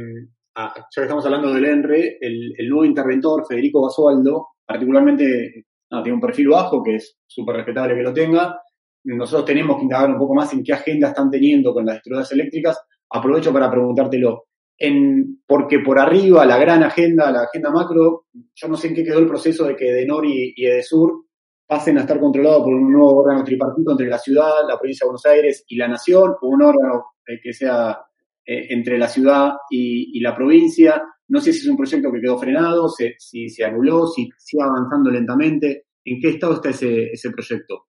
ah, 0.56 0.74
ya 0.76 0.82
que 0.94 1.00
estamos 1.00 1.24
hablando 1.24 1.54
del 1.54 1.64
ENRE, 1.64 2.18
el, 2.20 2.68
nuevo 2.68 2.84
interventor, 2.84 3.46
Federico 3.48 3.80
Basualdo, 3.80 4.48
particularmente 4.66 5.64
tiene 5.88 6.12
un 6.12 6.20
perfil 6.20 6.48
bajo, 6.48 6.82
que 6.82 6.96
es 6.96 7.18
súper 7.26 7.56
respetable 7.56 7.94
que 7.94 8.02
lo 8.02 8.12
tenga, 8.12 8.60
nosotros 9.04 9.46
tenemos 9.46 9.76
que 9.76 9.84
indagar 9.84 10.10
un 10.10 10.18
poco 10.18 10.34
más 10.34 10.52
en 10.52 10.62
qué 10.62 10.72
agenda 10.72 11.08
están 11.08 11.30
teniendo 11.30 11.72
con 11.72 11.86
las 11.86 11.96
distribuidoras 11.96 12.32
eléctricas. 12.32 12.80
Aprovecho 13.10 13.52
para 13.52 13.70
preguntártelo. 13.70 14.44
En, 14.78 15.42
porque 15.46 15.80
por 15.80 15.98
arriba, 15.98 16.46
la 16.46 16.56
gran 16.56 16.82
agenda, 16.82 17.30
la 17.30 17.42
agenda 17.42 17.70
macro, 17.70 18.26
yo 18.54 18.68
no 18.68 18.76
sé 18.76 18.88
en 18.88 18.94
qué 18.94 19.04
quedó 19.04 19.18
el 19.18 19.28
proceso 19.28 19.64
de 19.64 19.76
que 19.76 19.92
Denor 19.92 20.24
y, 20.24 20.54
y 20.56 20.66
Edesur 20.66 21.26
pasen 21.70 21.98
a 21.98 22.00
estar 22.00 22.18
controlados 22.18 22.64
por 22.64 22.74
un 22.74 22.90
nuevo 22.90 23.20
órgano 23.20 23.44
tripartito 23.44 23.92
entre 23.92 24.08
la 24.08 24.18
ciudad, 24.18 24.66
la 24.66 24.76
provincia 24.76 25.04
de 25.04 25.08
Buenos 25.08 25.26
Aires 25.26 25.64
y 25.68 25.76
la 25.76 25.86
nación, 25.86 26.34
o 26.40 26.48
un 26.48 26.62
órgano 26.62 27.04
eh, 27.26 27.38
que 27.40 27.52
sea 27.52 27.96
eh, 28.44 28.66
entre 28.70 28.98
la 28.98 29.06
ciudad 29.06 29.52
y, 29.70 30.18
la 30.20 30.34
provincia. 30.34 31.00
No 31.28 31.40
sé 31.40 31.52
si 31.52 31.60
es 31.60 31.68
un 31.68 31.76
proyecto 31.76 32.10
que 32.10 32.20
quedó 32.20 32.38
frenado, 32.38 32.88
si 32.88 33.48
se 33.48 33.64
anuló, 33.64 34.08
si 34.08 34.28
sigue 34.36 34.64
avanzando 34.64 35.10
lentamente. 35.10 35.84
¿En 36.04 36.20
qué 36.20 36.30
estado 36.30 36.54
está 36.54 36.70
ese, 36.70 37.12
ese 37.12 37.30
proyecto? 37.30 37.89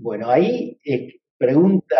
Bueno, 0.00 0.30
ahí 0.30 0.78
eh, 0.82 1.20
pregunta, 1.36 1.96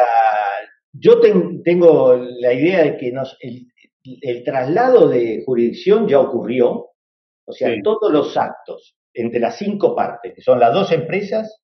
yo 0.92 1.20
tengo 1.20 2.16
la 2.16 2.52
idea 2.54 2.82
de 2.82 2.96
que 2.96 3.12
nos, 3.12 3.36
el, 3.40 4.42
traslado 4.42 5.06
de 5.06 5.42
jurisdicción 5.44 6.08
ya 6.08 6.18
ocurrió, 6.18 6.92
o 7.44 7.52
sea, 7.52 7.70
todos 7.84 8.10
los 8.10 8.36
actos 8.38 8.96
entre 9.12 9.38
las 9.38 9.58
cinco 9.58 9.94
partes, 9.94 10.32
que 10.34 10.40
son 10.40 10.58
las 10.58 10.72
dos 10.72 10.92
empresas, 10.92 11.60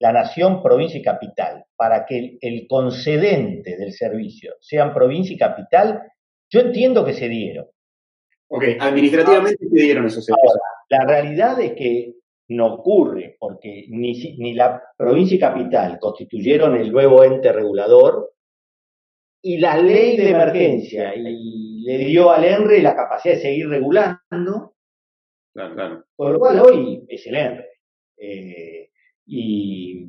la 0.00 0.12
nación, 0.12 0.62
provincia 0.64 0.98
y 0.98 1.02
capital, 1.02 1.64
para 1.76 2.04
que 2.06 2.38
el, 2.40 2.66
concedente 2.68 3.76
del 3.76 3.92
servicio 3.92 4.54
sean 4.60 4.92
provincia 4.92 5.34
y 5.34 5.38
capital, 5.38 6.02
yo 6.50 6.60
entiendo 6.60 7.04
que 7.04 7.12
se 7.12 7.28
dieron. 7.28 7.66
Ok, 8.48 8.64
administrativamente 8.80 9.64
te 9.64 9.80
dieron 9.80 10.06
esos 10.06 10.24
servicios. 10.24 10.54
Ahora, 10.54 11.06
la 11.06 11.06
realidad 11.06 11.60
es 11.60 11.74
que 11.74 12.14
no 12.48 12.74
ocurre 12.74 13.36
porque 13.38 13.86
ni, 13.90 14.14
si- 14.14 14.36
ni 14.38 14.54
la 14.54 14.82
provincia 14.96 15.36
y 15.36 15.40
capital 15.40 15.98
constituyeron 16.00 16.76
el 16.76 16.90
nuevo 16.90 17.22
ente 17.24 17.52
regulador 17.52 18.32
y 19.42 19.58
la 19.58 19.76
ley 19.78 20.16
de 20.16 20.30
emergencia 20.30 21.14
y 21.14 21.82
le 21.82 21.98
dio 21.98 22.30
al 22.30 22.44
ENRE 22.44 22.82
la 22.82 22.96
capacidad 22.96 23.34
de 23.34 23.40
seguir 23.40 23.68
regulando, 23.68 24.74
Claro, 25.54 25.74
claro. 25.74 26.04
con 26.16 26.32
lo 26.32 26.38
cual 26.38 26.60
hoy 26.60 27.04
es 27.08 27.26
el 27.26 27.36
ENRE. 27.36 27.68
Eh, 28.16 28.90
y 29.26 30.06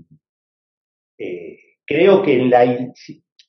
eh, 1.17 1.57
creo 1.85 2.21
que 2.23 2.33
en 2.33 2.49
la... 2.49 2.63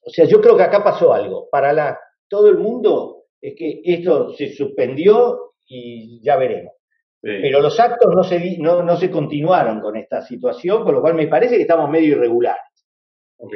O 0.02 0.10
sea, 0.10 0.24
yo 0.26 0.40
creo 0.40 0.56
que 0.56 0.62
acá 0.62 0.82
pasó 0.82 1.12
algo. 1.12 1.48
Para 1.50 1.72
la, 1.72 1.98
todo 2.28 2.48
el 2.48 2.58
mundo 2.58 3.24
es 3.40 3.54
que 3.56 3.80
esto 3.84 4.32
se 4.34 4.52
suspendió 4.52 5.54
y 5.66 6.20
ya 6.22 6.36
veremos. 6.36 6.74
Sí. 7.22 7.28
Pero 7.42 7.60
los 7.60 7.78
actos 7.78 8.14
no 8.14 8.22
se, 8.24 8.56
no, 8.58 8.82
no 8.82 8.96
se 8.96 9.10
continuaron 9.10 9.80
con 9.80 9.96
esta 9.96 10.22
situación, 10.22 10.84
con 10.84 10.94
lo 10.94 11.00
cual 11.02 11.14
me 11.14 11.26
parece 11.28 11.56
que 11.56 11.62
estamos 11.62 11.90
medio 11.90 12.16
irregulares. 12.16 12.88
Ok. 13.38 13.54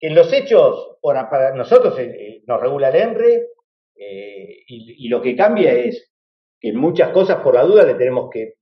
En 0.00 0.14
los 0.14 0.32
hechos, 0.32 0.96
por- 1.00 1.14
para 1.28 1.54
nosotros 1.54 1.98
eh, 1.98 2.04
eh, 2.18 2.42
nos 2.46 2.60
regula 2.60 2.88
el 2.90 2.96
ENRE 2.96 3.46
eh, 3.96 4.62
y, 4.66 5.06
y 5.06 5.08
lo 5.08 5.20
que 5.20 5.34
cambia 5.36 5.72
es 5.74 6.10
que 6.60 6.72
muchas 6.72 7.10
cosas 7.10 7.42
por 7.42 7.54
la 7.54 7.64
duda 7.64 7.84
le 7.84 7.94
tenemos 7.94 8.30
que 8.30 8.54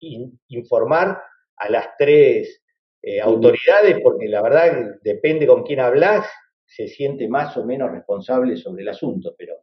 in- 0.00 0.38
informar 0.48 1.20
a 1.56 1.68
las 1.70 1.96
tres 1.96 2.62
eh, 3.02 3.20
autoridades 3.20 3.98
porque 4.02 4.28
la 4.28 4.42
verdad 4.42 4.96
depende 5.02 5.46
con 5.46 5.62
quién 5.62 5.80
hablas, 5.80 6.26
se 6.66 6.86
siente 6.86 7.28
más 7.28 7.56
o 7.56 7.64
menos 7.64 7.90
responsable 7.90 8.56
sobre 8.56 8.82
el 8.82 8.88
asunto, 8.90 9.34
pero 9.38 9.54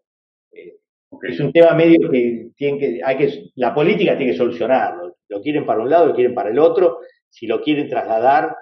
es 1.24 1.40
un 1.40 1.52
tema 1.52 1.74
medio 1.74 2.10
que 2.10 2.50
tienen 2.56 2.80
que, 2.80 3.02
hay 3.04 3.18
que, 3.18 3.52
la 3.56 3.74
política 3.74 4.18
tiene 4.18 4.32
que 4.32 4.38
solucionarlo. 4.38 5.18
Lo 5.28 5.42
quieren 5.42 5.66
para 5.66 5.82
un 5.82 5.90
lado, 5.90 6.08
lo 6.08 6.16
quieren 6.16 6.34
para 6.34 6.50
el 6.50 6.60
otro. 6.60 7.00
Si 7.30 7.48
lo 7.48 7.62
quieren 7.62 7.90
trasladar, 7.90 8.56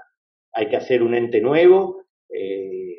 hay 0.51 0.67
que 0.67 0.77
hacer 0.77 1.03
un 1.03 1.15
ente 1.15 1.41
nuevo. 1.41 2.05
Eh, 2.29 2.93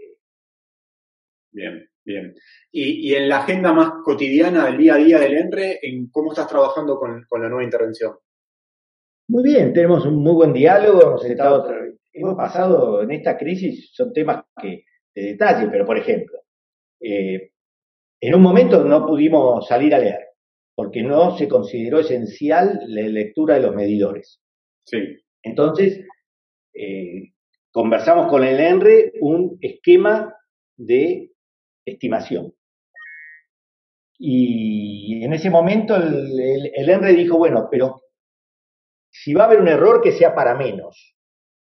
Bien, 1.54 1.88
bien. 2.04 2.34
Y, 2.72 3.10
y 3.10 3.14
en 3.14 3.28
la 3.28 3.38
agenda 3.38 3.72
más 3.72 3.92
cotidiana 4.02 4.66
del 4.66 4.76
día 4.76 4.94
a 4.94 4.98
día 4.98 5.20
del 5.20 5.36
ENRE, 5.36 5.78
¿en 5.82 6.10
cómo 6.10 6.32
estás 6.32 6.48
trabajando 6.48 6.98
con, 6.98 7.24
con 7.28 7.40
la 7.40 7.48
nueva 7.48 7.62
intervención? 7.62 8.14
muy 9.28 9.42
bien, 9.42 9.72
tenemos 9.72 10.04
un 10.04 10.16
muy 10.16 10.34
buen 10.34 10.52
diálogo. 10.52 11.00
Hemos 11.00 11.24
estado, 11.24 11.66
hemos 12.12 12.34
pasado 12.36 13.02
en 13.02 13.12
esta 13.12 13.38
crisis, 13.38 13.90
son 13.92 14.12
temas 14.12 14.44
que 14.60 14.84
de 15.14 15.22
detalle, 15.22 15.68
pero 15.70 15.86
por 15.86 15.96
ejemplo, 15.96 16.40
eh, 17.00 17.52
en 18.26 18.34
un 18.34 18.42
momento 18.42 18.84
no 18.84 19.06
pudimos 19.06 19.66
salir 19.66 19.94
a 19.94 19.98
leer 19.98 20.20
porque 20.74 21.02
no 21.02 21.36
se 21.36 21.48
consideró 21.48 22.00
esencial 22.00 22.80
la 22.86 23.02
lectura 23.02 23.54
de 23.54 23.60
los 23.60 23.74
medidores. 23.74 24.40
Sí, 24.84 24.98
Entonces, 25.42 26.04
eh, 26.74 27.32
conversamos 27.70 28.26
con 28.28 28.44
el 28.44 28.58
ENRE 28.58 29.12
un 29.20 29.56
esquema 29.60 30.34
de 30.76 31.30
estimación. 31.86 32.52
Y 34.18 35.22
en 35.24 35.32
ese 35.32 35.50
momento 35.50 35.96
el, 35.96 36.38
el- 36.40 36.72
el 36.74 36.88
ENRE 36.88 37.12
dijo, 37.14 37.36
bueno, 37.38 37.68
pero 37.70 38.02
si 39.10 39.34
va 39.34 39.44
a 39.44 39.46
haber 39.46 39.60
un 39.60 39.68
error 39.68 40.00
que 40.02 40.12
sea 40.12 40.34
para 40.34 40.54
menos. 40.54 41.14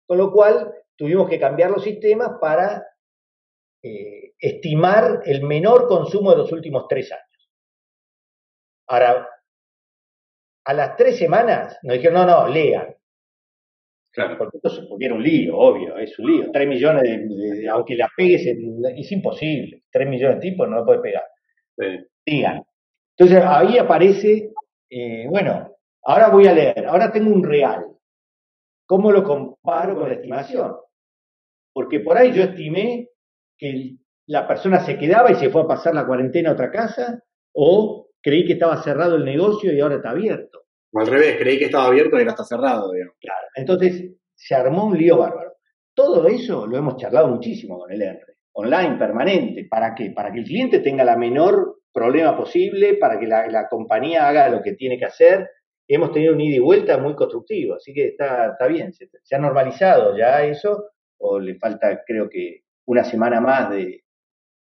Con 0.06 0.18
lo 0.18 0.32
cual 0.32 0.72
tuvimos 0.96 1.28
que 1.28 1.38
cambiar 1.40 1.70
los 1.70 1.84
sistemas 1.84 2.32
para 2.40 2.84
eh, 3.82 4.32
estimar 4.38 5.22
el 5.24 5.42
menor 5.42 5.86
consumo 5.88 6.30
de 6.32 6.38
los 6.38 6.52
últimos 6.52 6.86
tres 6.88 7.10
años. 7.12 7.50
Ahora, 8.88 9.28
a 10.66 10.74
las 10.74 10.96
tres 10.96 11.16
semanas 11.18 11.78
nos 11.82 11.96
dijeron, 11.96 12.26
no, 12.26 12.26
no, 12.26 12.48
lean. 12.48 12.94
claro. 14.12 14.36
Porque, 14.38 14.56
esto 14.58 14.68
es- 14.68 14.86
porque 14.88 15.06
era 15.06 15.14
un 15.14 15.22
lío, 15.22 15.56
obvio, 15.56 15.96
es 15.98 16.18
un 16.18 16.26
lío. 16.30 16.50
Tres 16.52 16.68
millones 16.68 17.02
de, 17.04 17.18
de- 17.60 17.68
aunque 17.68 17.94
la 17.96 18.10
pegues, 18.16 18.44
es 18.46 19.12
imposible. 19.12 19.84
Tres 19.90 20.08
millones 20.08 20.36
de 20.40 20.50
tipos 20.50 20.68
no 20.68 20.76
lo 20.76 20.84
puedes 20.84 21.02
pegar. 21.02 21.24
Sí, 21.78 22.06
Digan. 22.26 22.62
Entonces 23.16 23.44
ahí 23.46 23.78
aparece, 23.78 24.50
eh, 24.90 25.26
bueno, 25.28 25.74
ahora 26.04 26.28
voy 26.28 26.46
a 26.46 26.52
leer, 26.52 26.86
ahora 26.86 27.12
tengo 27.12 27.32
un 27.32 27.44
real. 27.44 27.86
¿Cómo 28.86 29.12
lo 29.12 29.22
comparo 29.22 29.94
con 29.96 30.08
la 30.08 30.14
estimación? 30.16 30.74
Porque 31.72 32.00
por 32.00 32.18
ahí 32.18 32.32
yo 32.32 32.42
estimé 32.42 33.08
que 33.60 33.96
la 34.26 34.48
persona 34.48 34.80
se 34.80 34.96
quedaba 34.96 35.30
y 35.30 35.34
se 35.34 35.50
fue 35.50 35.62
a 35.62 35.66
pasar 35.66 35.94
la 35.94 36.06
cuarentena 36.06 36.50
a 36.50 36.52
otra 36.54 36.70
casa, 36.70 37.22
o 37.52 38.08
creí 38.22 38.46
que 38.46 38.54
estaba 38.54 38.82
cerrado 38.82 39.16
el 39.16 39.24
negocio 39.24 39.72
y 39.72 39.80
ahora 39.80 39.96
está 39.96 40.10
abierto. 40.10 40.62
Al 40.94 41.06
revés, 41.06 41.36
creí 41.38 41.58
que 41.58 41.66
estaba 41.66 41.86
abierto 41.86 42.16
y 42.16 42.20
ahora 42.20 42.30
está 42.30 42.44
cerrado, 42.44 42.92
digamos. 42.92 43.16
Claro. 43.20 43.46
Entonces 43.54 44.12
se 44.34 44.54
armó 44.54 44.86
un 44.86 44.98
lío 44.98 45.18
bárbaro. 45.18 45.52
Todo 45.94 46.26
eso 46.26 46.66
lo 46.66 46.76
hemos 46.76 46.96
charlado 46.96 47.28
muchísimo 47.28 47.78
con 47.78 47.92
el 47.92 48.00
ENRE, 48.00 48.36
online, 48.52 48.96
permanente. 48.96 49.66
¿Para 49.68 49.94
qué? 49.94 50.10
Para 50.10 50.32
que 50.32 50.38
el 50.38 50.44
cliente 50.44 50.78
tenga 50.80 51.04
la 51.04 51.16
menor 51.16 51.80
problema 51.92 52.36
posible, 52.36 52.94
para 52.94 53.18
que 53.18 53.26
la, 53.26 53.46
la 53.48 53.68
compañía 53.68 54.28
haga 54.28 54.48
lo 54.48 54.62
que 54.62 54.72
tiene 54.72 54.98
que 54.98 55.04
hacer. 55.04 55.48
Hemos 55.86 56.12
tenido 56.12 56.34
un 56.34 56.40
ida 56.40 56.56
y 56.56 56.60
vuelta 56.60 56.98
muy 56.98 57.14
constructivo, 57.16 57.74
así 57.74 57.92
que 57.92 58.08
está, 58.08 58.52
está 58.52 58.66
bien. 58.68 58.92
Se, 58.92 59.08
se 59.22 59.34
ha 59.34 59.38
normalizado 59.38 60.16
ya 60.16 60.44
eso, 60.44 60.90
o 61.18 61.40
le 61.40 61.56
falta, 61.56 62.02
creo 62.06 62.28
que, 62.30 62.62
una 62.90 63.04
semana 63.04 63.40
más 63.40 63.70
de, 63.70 64.02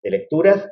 lecturas. 0.02 0.70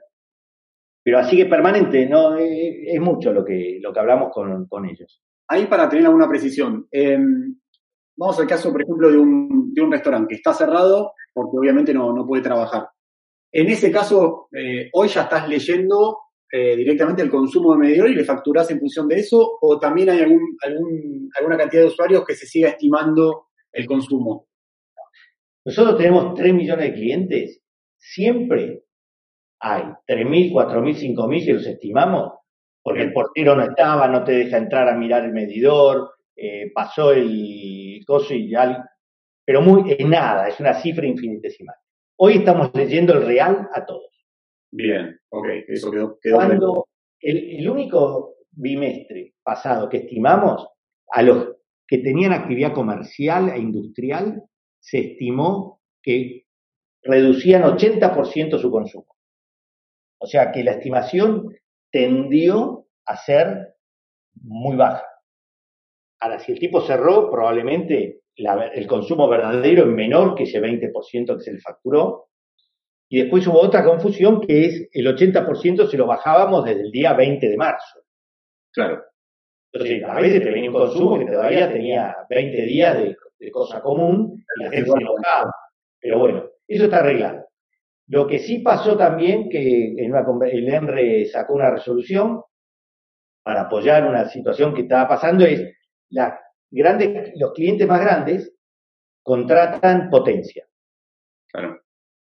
Pero 1.03 1.19
así 1.19 1.37
que 1.37 1.47
permanente, 1.47 2.07
no 2.07 2.37
Eh, 2.37 2.93
es 2.95 3.01
mucho 3.01 3.33
lo 3.33 3.45
que, 3.45 3.79
lo 3.81 3.93
que 3.93 4.01
hablamos 4.01 4.31
con, 4.33 4.67
con 4.67 4.85
ellos. 4.85 5.23
Ahí 5.49 5.67
para 5.67 5.89
tener 5.89 6.05
alguna 6.05 6.29
precisión, 6.29 6.87
eh, 6.93 7.19
vamos 8.17 8.39
al 8.39 8.47
caso, 8.47 8.71
por 8.71 8.83
ejemplo, 8.83 9.11
de 9.11 9.17
un, 9.17 9.73
de 9.73 9.81
un 9.81 9.91
restaurante 9.91 10.29
que 10.29 10.37
está 10.37 10.53
cerrado 10.53 11.13
porque 11.33 11.57
obviamente 11.57 11.95
no, 11.95 12.13
no 12.13 12.27
puede 12.27 12.43
trabajar. 12.43 12.89
En 13.51 13.69
ese 13.69 13.91
caso, 13.91 14.49
eh, 14.53 14.91
hoy 14.93 15.09
ya 15.09 15.23
estás 15.23 15.49
leyendo 15.49 16.19
eh, 16.53 16.77
directamente 16.77 17.23
el 17.23 17.31
consumo 17.31 17.73
de 17.73 17.79
medidor 17.79 18.11
y 18.11 18.15
le 18.15 18.25
facturás 18.25 18.71
en 18.71 18.81
función 18.81 19.09
de 19.09 19.21
eso, 19.21 19.59
o 19.61 19.79
también 19.79 20.11
hay 20.11 20.21
algún, 20.21 20.57
algún, 20.63 21.31
alguna 21.39 21.57
cantidad 21.57 21.83
de 21.83 21.89
usuarios 21.89 22.25
que 22.27 22.35
se 22.35 22.47
siga 22.47 22.71
estimando 22.71 23.47
el 23.73 23.87
consumo. 23.87 24.48
Nosotros 25.69 25.99
tenemos 25.99 26.33
3 26.33 26.55
millones 26.55 26.87
de 26.87 26.95
clientes. 26.95 27.63
Siempre 27.99 28.85
hay 29.61 29.83
3.000, 30.07 30.51
4.000, 30.51 31.15
5.000 31.15 31.45
que 31.45 31.53
los 31.53 31.67
estimamos, 31.67 32.33
porque 32.83 33.03
el 33.03 33.13
portero 33.13 33.55
no 33.55 33.65
estaba, 33.65 34.09
no 34.09 34.25
te 34.25 34.33
deja 34.33 34.57
entrar 34.57 34.89
a 34.89 34.97
mirar 34.97 35.27
el 35.27 35.35
medidor, 35.35 36.13
eh, 36.35 36.73
pasó 36.75 37.13
el 37.13 38.03
coso 38.07 38.33
y 38.33 38.49
ya. 38.49 38.83
Pero 39.45 39.61
muy, 39.61 39.93
es 39.93 40.09
nada, 40.09 40.49
es 40.49 40.59
una 40.59 40.73
cifra 40.73 41.07
infinitesimal. 41.07 41.77
Hoy 42.17 42.39
estamos 42.39 42.71
leyendo 42.73 43.13
el 43.13 43.27
real 43.27 43.69
a 43.75 43.85
todos. 43.85 44.09
Bien, 44.73 45.21
ok, 45.29 45.49
eso 45.69 45.91
quedó, 45.91 46.19
quedó. 46.19 46.37
Cuando 46.37 46.87
el, 47.21 47.59
el 47.59 47.69
único 47.69 48.37
bimestre 48.53 49.35
pasado 49.43 49.87
que 49.91 49.99
estimamos, 49.99 50.67
a 51.13 51.23
los 51.23 51.57
que 51.87 51.99
tenían 51.99 52.33
actividad 52.33 52.73
comercial 52.73 53.51
e 53.51 53.59
industrial, 53.59 54.49
se 54.81 54.99
estimó 55.13 55.81
que 56.03 56.47
reducían 57.03 57.63
80% 57.65 58.59
su 58.59 58.71
consumo. 58.71 59.07
O 60.21 60.27
sea 60.27 60.51
que 60.51 60.65
la 60.65 60.73
estimación 60.73 61.55
tendió 61.91 62.87
a 63.07 63.17
ser 63.17 63.75
muy 64.43 64.77
baja. 64.77 65.05
Ahora, 66.21 66.39
si 66.41 66.53
el 66.53 66.59
tipo 66.59 66.81
cerró, 66.81 67.31
probablemente 67.31 68.23
la- 68.37 68.69
el 68.69 68.87
consumo 68.87 69.29
verdadero 69.29 69.83
es 69.85 69.89
menor 69.89 70.35
que 70.35 70.45
ese 70.45 70.61
20% 70.61 71.37
que 71.37 71.43
se 71.45 71.53
le 71.53 71.61
facturó. 71.61 72.29
Y 73.09 73.21
después 73.23 73.47
hubo 73.47 73.61
otra 73.61 73.85
confusión 73.85 74.41
que 74.41 74.67
es 74.67 74.89
el 74.93 75.07
80% 75.07 75.87
se 75.87 75.97
lo 75.97 76.07
bajábamos 76.07 76.65
desde 76.65 76.83
el 76.83 76.91
día 76.91 77.15
20 77.15 77.49
de 77.49 77.57
marzo. 77.57 78.01
Claro, 78.73 79.03
Entonces, 79.73 80.03
a 80.05 80.21
veces 80.21 80.43
te 80.43 80.51
venía 80.51 80.71
un 80.71 80.77
consumo 80.77 81.19
que 81.19 81.27
todavía 81.27 81.73
tenía 81.73 82.17
20 82.29 82.63
días 82.63 82.97
de, 82.99 83.17
de 83.39 83.51
cosa 83.51 83.81
común 83.81 84.45
y 84.57 84.63
la 84.65 84.71
gente 84.71 84.91
se 84.91 84.97
enojaba. 84.99 85.53
Pero 86.01 86.19
bueno, 86.19 86.45
eso 86.67 86.85
está 86.85 86.99
arreglado. 86.99 87.47
Lo 88.09 88.27
que 88.27 88.39
sí 88.39 88.61
pasó 88.61 88.97
también, 88.97 89.49
que 89.49 89.95
en 89.99 90.11
una 90.11 90.25
conver- 90.25 90.53
el 90.53 90.69
ENRE 90.69 91.27
sacó 91.27 91.55
una 91.55 91.71
resolución 91.71 92.43
para 93.43 93.63
apoyar 93.63 94.07
una 94.07 94.29
situación 94.29 94.75
que 94.75 94.83
estaba 94.83 95.09
pasando, 95.09 95.45
es 95.45 95.73
la 96.11 96.39
grandes, 96.71 97.33
los 97.37 97.53
clientes 97.53 97.87
más 97.87 98.01
grandes 98.01 98.53
contratan 99.23 100.11
potencia. 100.11 100.67
claro. 101.51 101.81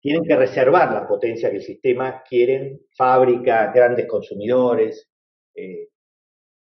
Tienen 0.04 0.24
que 0.24 0.36
reservar 0.36 0.92
la 0.92 1.08
potencia 1.08 1.52
que 1.52 1.58
el 1.58 1.62
sistema 1.62 2.24
quieren, 2.28 2.80
fábricas, 2.98 3.72
grandes 3.74 4.08
consumidores. 4.08 5.08
eh, 5.56 5.90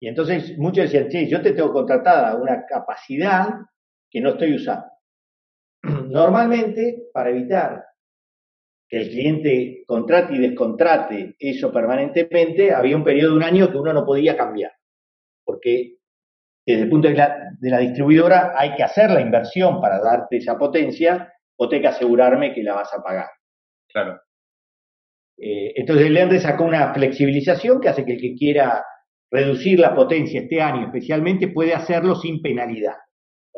y 0.01 0.09
entonces 0.09 0.57
muchos 0.57 0.85
decían, 0.85 1.09
che, 1.11 1.27
yo 1.27 1.43
te 1.43 1.53
tengo 1.53 1.73
contratada 1.73 2.37
una 2.37 2.65
capacidad 2.65 3.49
que 4.11 4.21
no 4.21 4.31
estoy 4.31 4.55
usando. 4.55 4.87
Normalmente, 5.83 7.09
para 7.13 7.31
evitar 7.31 7.85
que 8.89 8.99
el 8.99 9.09
cliente 9.11 9.85
contrate 9.87 10.35
y 10.35 10.39
descontrate 10.39 11.37
eso 11.39 11.73
permanentemente, 11.73 12.73
había 12.73 12.97
un 12.97 13.05
periodo 13.05 13.33
de 13.33 13.37
un 13.37 13.43
año 13.43 13.71
que 13.71 13.77
uno 13.77 13.93
no 13.93 14.05
podía 14.05 14.37
cambiar, 14.37 14.73
porque 15.45 15.99
desde 16.67 16.83
el 16.83 16.89
punto 16.89 17.09
de 17.09 17.15
la, 17.15 17.51
de 17.59 17.71
la 17.71 17.79
distribuidora 17.79 18.55
hay 18.57 18.75
que 18.75 18.83
hacer 18.83 19.11
la 19.11 19.21
inversión 19.21 19.81
para 19.81 20.01
darte 20.01 20.39
esa 20.39 20.59
potencia 20.59 21.33
o 21.57 21.69
tengo 21.69 21.83
que 21.83 21.89
asegurarme 21.89 22.55
que 22.55 22.63
la 22.63 22.75
vas 22.75 22.93
a 22.95 23.03
pagar. 23.03 23.29
Claro. 23.89 24.21
Eh, 25.39 25.73
entonces 25.77 26.07
el 26.07 26.17
ENRE 26.17 26.41
sacó 26.41 26.65
una 26.65 26.93
flexibilización 26.93 27.81
que 27.81 27.89
hace 27.89 28.05
que 28.05 28.13
el 28.15 28.21
que 28.21 28.35
quiera 28.35 28.85
reducir 29.31 29.79
la 29.79 29.95
potencia 29.95 30.41
este 30.41 30.61
año 30.61 30.87
especialmente 30.87 31.49
puede 31.49 31.75
hacerlo 31.75 32.17
sin 32.17 32.43
penalidad. 32.43 32.97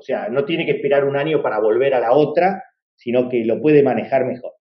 O 0.00 0.02
sea, 0.02 0.28
no 0.30 0.44
tiene 0.44 0.64
que 0.64 0.72
esperar 0.72 1.04
un 1.04 1.14
año 1.16 1.42
para 1.42 1.60
volver 1.60 1.94
a 1.94 2.00
la 2.00 2.12
otra, 2.12 2.64
sino 2.96 3.28
que 3.28 3.44
lo 3.44 3.60
puede 3.60 3.82
manejar 3.82 4.24
mejor. 4.24 4.52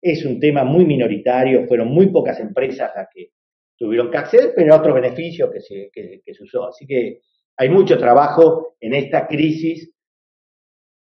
Es 0.00 0.24
un 0.24 0.38
tema 0.38 0.64
muy 0.64 0.84
minoritario, 0.84 1.66
fueron 1.66 1.88
muy 1.88 2.06
pocas 2.08 2.38
empresas 2.40 2.92
las 2.94 3.08
que 3.12 3.30
tuvieron 3.76 4.10
que 4.10 4.18
acceder, 4.18 4.52
pero 4.54 4.76
otro 4.76 4.94
beneficio 4.94 5.50
que 5.50 5.60
se, 5.60 5.90
que, 5.92 6.20
que 6.24 6.32
se 6.34 6.44
usó. 6.44 6.68
Así 6.68 6.86
que 6.86 7.20
hay 7.56 7.68
mucho 7.68 7.98
trabajo 7.98 8.76
en 8.80 8.94
esta 8.94 9.26
crisis. 9.26 9.90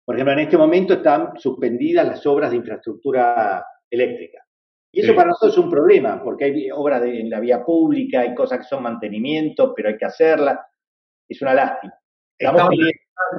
Por 0.04 0.14
ejemplo, 0.16 0.32
en 0.34 0.38
este 0.40 0.56
momento 0.56 0.94
están 0.94 1.32
suspendidas 1.38 2.06
las 2.06 2.26
obras 2.26 2.50
de 2.50 2.56
infraestructura 2.58 3.64
eléctrica. 3.90 4.44
Y 4.92 5.00
eso 5.00 5.10
Sí. 5.12 5.16
para 5.16 5.28
nosotros 5.28 5.52
es 5.58 5.64
un 5.64 5.70
problema, 5.70 6.22
porque 6.22 6.44
hay 6.46 6.70
obras 6.70 7.02
de- 7.02 7.20
en 7.20 7.28
la 7.30 7.40
vía 7.40 7.62
pública, 7.64 8.20
hay 8.20 8.34
cosas 8.34 8.58
que 8.58 8.64
son 8.64 8.82
mantenimiento, 8.82 9.74
pero 9.74 9.88
hay 9.90 9.96
que 9.96 10.06
hacerlas. 10.06 10.58
Es 11.28 11.42
una 11.42 11.54
lástima. 11.54 11.94
Estamos 12.38 12.70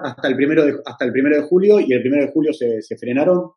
hasta 0.04 0.28
el 0.28 0.36
primero 0.36 0.66
de, 0.66 0.76
hasta 0.86 1.06
el 1.06 1.12
primero 1.12 1.36
de 1.38 1.42
julio 1.44 1.80
y 1.80 1.92
el 1.94 2.02
primero 2.02 2.26
de 2.26 2.32
julio 2.32 2.54
se, 2.54 2.82
se 2.82 2.98
frenaron. 2.98 3.52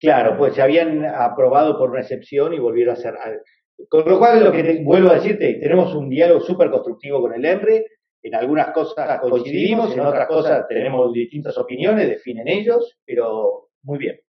Claro, 0.00 0.36
pues 0.36 0.54
se 0.54 0.62
habían 0.62 1.04
aprobado 1.04 1.78
por 1.78 1.90
una 1.90 2.00
excepción 2.00 2.52
y 2.52 2.58
volvieron 2.58 2.94
a 2.94 2.96
cerrar. 2.96 3.40
Con 3.88 4.04
lo 4.08 4.18
cual, 4.18 4.44
lo 4.44 4.52
que 4.52 4.62
te- 4.62 4.82
vuelvo 4.84 5.10
a 5.10 5.14
decirte, 5.14 5.54
tenemos 5.60 5.94
un 5.94 6.08
diálogo 6.08 6.40
súper 6.40 6.70
constructivo 6.70 7.20
con 7.20 7.32
el 7.34 7.44
EMRE, 7.44 7.86
en 8.24 8.34
algunas 8.34 8.70
cosas 8.72 9.20
coincidimos, 9.20 9.92
en 9.92 10.00
otras 10.00 10.28
cosas 10.28 10.66
tenemos 10.68 11.12
distintas 11.12 11.56
opiniones, 11.58 12.08
definen 12.08 12.46
ellos, 12.48 12.96
pero 13.04 13.70
muy 13.82 13.98
bien. 13.98 14.20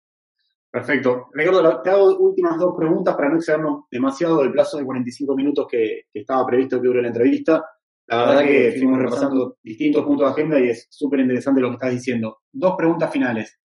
Perfecto. 0.72 1.28
Ricardo, 1.34 1.82
te 1.84 1.89
hago 1.91 2.18
últimas 2.18 2.57
dos 2.57 2.74
preguntas 2.76 3.16
para 3.16 3.30
no 3.30 3.36
excedernos 3.36 3.84
demasiado 3.91 4.39
del 4.41 4.51
plazo 4.51 4.78
de 4.78 4.86
45 4.86 5.36
minutos 5.36 5.68
que, 5.70 6.01
que 6.11 6.20
estaba 6.22 6.45
previsto 6.47 6.82
que 6.82 6.88
dure 6.88 7.01
la 7.03 7.09
entrevista. 7.09 7.64
La 8.08 8.26
verdad 8.26 8.45
que 8.45 8.72
fuimos 8.74 8.99
repasando 8.99 9.58
distintos 9.64 10.06
puntos 10.06 10.28
de 10.28 10.32
agenda 10.32 10.60
y 10.60 10.70
es 10.70 10.88
súper 10.89 11.22
interesante 11.22 11.62
lo 11.62 11.70
que 11.70 11.76
estás 11.76 11.91
diciendo. 11.91 12.41
Dos 12.51 12.76
preguntas 12.78 13.12
finales. 13.12 13.60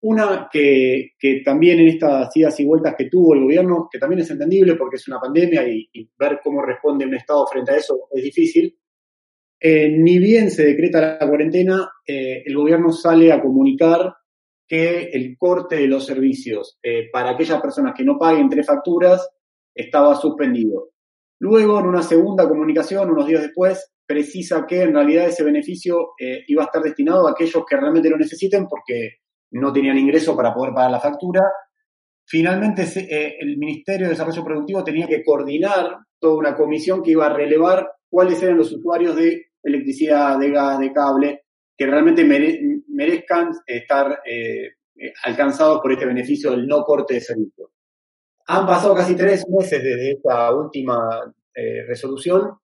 Una 0.00 0.48
que, 0.50 1.12
también 1.44 1.80
en 1.80 1.88
estas 1.88 2.36
idas 2.36 2.58
y 2.60 2.64
vueltas 2.64 2.94
que 2.96 3.08
tuvo 3.08 3.34
el 3.34 3.42
gobierno, 3.42 3.88
que 3.90 3.98
también 3.98 4.20
es 4.20 4.30
entendible 4.30 4.76
porque 4.76 4.96
es 4.96 5.08
una 5.08 5.20
pandemia 5.20 5.68
y, 5.68 5.88
y 5.92 6.10
ver 6.18 6.40
cómo 6.42 6.62
responde 6.62 7.06
un 7.06 7.14
Estado 7.14 7.46
frente 7.46 7.72
a 7.72 7.76
eso 7.76 8.08
es 8.12 8.22
difícil. 8.22 8.76
Eh, 9.60 9.88
ni 9.88 10.18
bien 10.18 10.50
se 10.50 10.64
decreta 10.64 11.18
la 11.20 11.28
cuarentena, 11.28 11.90
eh, 12.06 12.44
el 12.46 12.56
gobierno 12.56 12.92
sale 12.92 13.32
a 13.32 13.42
comunicar 13.42 14.14
que 14.68 15.10
el 15.12 15.36
corte 15.36 15.76
de 15.76 15.88
los 15.88 16.06
servicios 16.06 16.78
eh, 16.82 17.08
para 17.10 17.30
aquellas 17.30 17.60
personas 17.60 17.94
que 17.96 18.04
no 18.04 18.18
paguen 18.18 18.48
tres 18.48 18.66
facturas 18.66 19.28
estaba 19.74 20.14
suspendido. 20.14 20.90
Luego, 21.40 21.78
en 21.78 21.86
una 21.86 22.02
segunda 22.02 22.48
comunicación, 22.48 23.10
unos 23.10 23.26
días 23.26 23.42
después, 23.42 23.92
precisa 24.06 24.64
que 24.66 24.82
en 24.82 24.94
realidad 24.94 25.26
ese 25.26 25.44
beneficio 25.44 26.10
eh, 26.18 26.42
iba 26.48 26.62
a 26.62 26.66
estar 26.66 26.82
destinado 26.82 27.28
a 27.28 27.32
aquellos 27.32 27.64
que 27.68 27.76
realmente 27.76 28.10
lo 28.10 28.16
necesiten 28.16 28.66
porque 28.66 29.18
no 29.52 29.72
tenían 29.72 29.98
ingreso 29.98 30.36
para 30.36 30.52
poder 30.52 30.74
pagar 30.74 30.90
la 30.90 31.00
factura. 31.00 31.42
Finalmente, 32.26 32.82
eh, 32.82 33.36
el 33.40 33.56
Ministerio 33.56 34.06
de 34.06 34.12
Desarrollo 34.12 34.44
Productivo 34.44 34.84
tenía 34.84 35.06
que 35.06 35.22
coordinar 35.24 35.98
toda 36.18 36.36
una 36.36 36.56
comisión 36.56 37.02
que 37.02 37.12
iba 37.12 37.26
a 37.26 37.32
relevar 37.32 37.88
cuáles 38.10 38.42
eran 38.42 38.58
los 38.58 38.72
usuarios 38.72 39.14
de 39.16 39.46
electricidad, 39.62 40.38
de 40.38 40.50
gas, 40.50 40.78
de 40.78 40.92
cable, 40.92 41.42
que 41.76 41.86
realmente 41.86 42.24
mere- 42.24 42.60
merezcan 42.88 43.50
estar 43.66 44.20
eh, 44.26 44.72
alcanzados 45.24 45.80
por 45.80 45.92
este 45.92 46.06
beneficio 46.06 46.50
del 46.50 46.66
no 46.66 46.82
corte 46.82 47.14
de 47.14 47.20
servicio. 47.20 47.70
Han 48.48 48.66
pasado 48.66 48.94
casi 48.94 49.14
tres 49.14 49.44
meses 49.48 49.82
desde 49.82 50.12
esta 50.12 50.52
última 50.54 51.32
eh, 51.54 51.84
resolución 51.86 52.58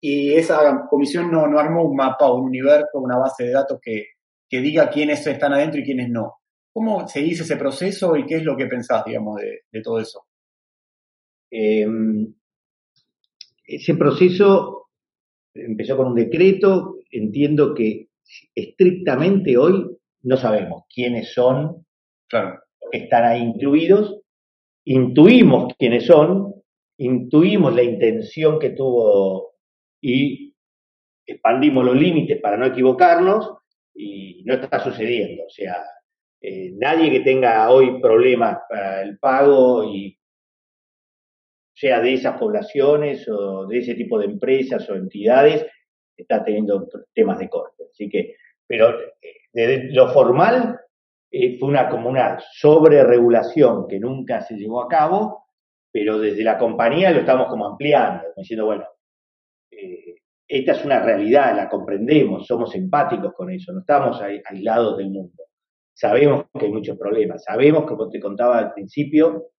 y 0.00 0.32
esa 0.34 0.86
comisión 0.88 1.30
no, 1.30 1.46
no 1.46 1.58
armó 1.58 1.84
un 1.84 1.96
mapa, 1.96 2.32
un 2.32 2.44
universo, 2.46 2.98
una 2.98 3.18
base 3.18 3.44
de 3.44 3.52
datos 3.52 3.78
que, 3.80 4.06
que 4.48 4.60
diga 4.60 4.90
quiénes 4.90 5.26
están 5.26 5.52
adentro 5.52 5.80
y 5.80 5.84
quiénes 5.84 6.08
no. 6.10 6.34
¿Cómo 6.72 7.08
se 7.08 7.20
dice 7.20 7.42
ese 7.42 7.56
proceso 7.56 8.16
y 8.16 8.26
qué 8.26 8.36
es 8.36 8.44
lo 8.44 8.56
que 8.56 8.66
pensás, 8.66 9.04
digamos, 9.04 9.40
de, 9.40 9.62
de 9.70 9.82
todo 9.82 9.98
eso? 10.00 10.26
Eh, 11.50 11.86
ese 13.64 13.94
proceso 13.94 14.88
empezó 15.54 15.96
con 15.96 16.08
un 16.08 16.14
decreto, 16.14 16.96
entiendo 17.10 17.74
que 17.74 18.08
estrictamente 18.54 19.56
hoy 19.56 19.98
no 20.22 20.36
sabemos 20.36 20.84
quiénes 20.92 21.32
son 21.32 21.86
Claro. 22.28 22.60
los 22.80 22.90
que 22.90 22.98
están 22.98 23.24
ahí 23.24 23.40
incluidos, 23.42 24.20
intuimos 24.88 25.74
quiénes 25.78 26.06
son, 26.06 26.54
intuimos 26.96 27.74
la 27.74 27.82
intención 27.82 28.58
que 28.58 28.70
tuvo 28.70 29.52
y 30.00 30.54
expandimos 31.26 31.84
los 31.84 31.94
límites 31.94 32.40
para 32.40 32.56
no 32.56 32.66
equivocarnos 32.66 33.58
y 33.94 34.42
no 34.46 34.54
está 34.54 34.80
sucediendo. 34.80 35.44
O 35.44 35.50
sea, 35.50 35.84
eh, 36.40 36.72
nadie 36.78 37.10
que 37.10 37.20
tenga 37.20 37.70
hoy 37.70 38.00
problemas 38.00 38.60
para 38.68 39.02
el 39.02 39.18
pago 39.18 39.84
y 39.84 40.16
sea 41.74 42.00
de 42.00 42.14
esas 42.14 42.38
poblaciones 42.38 43.28
o 43.28 43.66
de 43.66 43.78
ese 43.78 43.94
tipo 43.94 44.18
de 44.18 44.24
empresas 44.24 44.88
o 44.88 44.94
entidades, 44.94 45.66
está 46.16 46.42
teniendo 46.42 46.88
temas 47.14 47.38
de 47.38 47.48
corte. 47.50 47.84
Así 47.92 48.08
que, 48.08 48.36
pero 48.66 48.98
eh, 48.98 49.36
desde 49.52 49.92
lo 49.92 50.08
formal 50.08 50.80
eh, 51.30 51.58
fue 51.58 51.68
una 51.68 51.88
como 51.88 52.08
una 52.08 52.38
sobreregulación 52.52 53.86
que 53.86 54.00
nunca 54.00 54.40
se 54.40 54.56
llevó 54.56 54.82
a 54.82 54.88
cabo, 54.88 55.46
pero 55.92 56.18
desde 56.18 56.42
la 56.42 56.58
compañía 56.58 57.10
lo 57.10 57.20
estamos 57.20 57.48
como 57.48 57.66
ampliando, 57.66 58.24
diciendo, 58.36 58.66
bueno, 58.66 58.84
eh, 59.70 60.16
esta 60.46 60.72
es 60.72 60.84
una 60.84 61.00
realidad, 61.00 61.54
la 61.54 61.68
comprendemos, 61.68 62.46
somos 62.46 62.74
empáticos 62.74 63.34
con 63.34 63.50
eso, 63.50 63.72
no 63.72 63.80
estamos 63.80 64.20
aislados 64.20 64.96
del 64.96 65.10
mundo. 65.10 65.44
Sabemos 65.92 66.46
que 66.58 66.66
hay 66.66 66.72
muchos 66.72 66.96
problemas, 66.96 67.44
sabemos, 67.44 67.84
como 67.84 68.08
te 68.08 68.20
contaba 68.20 68.58
al 68.58 68.72
principio, 68.72 69.50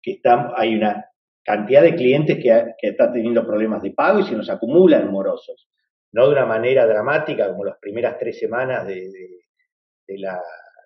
que 0.00 0.20
hay 0.56 0.74
una 0.74 1.06
cantidad 1.44 1.82
de 1.82 1.94
clientes 1.94 2.38
que, 2.40 2.74
están 2.88 3.12
teniendo 3.12 3.44
problemas 3.44 3.82
de 3.82 3.92
pago 3.92 4.20
y 4.20 4.24
se 4.24 4.36
nos 4.36 4.50
acumulan 4.50 5.10
morosos. 5.10 5.68
No 6.12 6.26
de 6.26 6.32
una 6.32 6.46
manera 6.46 6.86
dramática 6.86 7.48
como 7.50 7.64
las 7.64 7.78
primeras 7.78 8.18
tres 8.18 8.38
semanas 8.38 8.86
de- 8.86 9.10
de 10.06 10.18
la, 10.18 10.40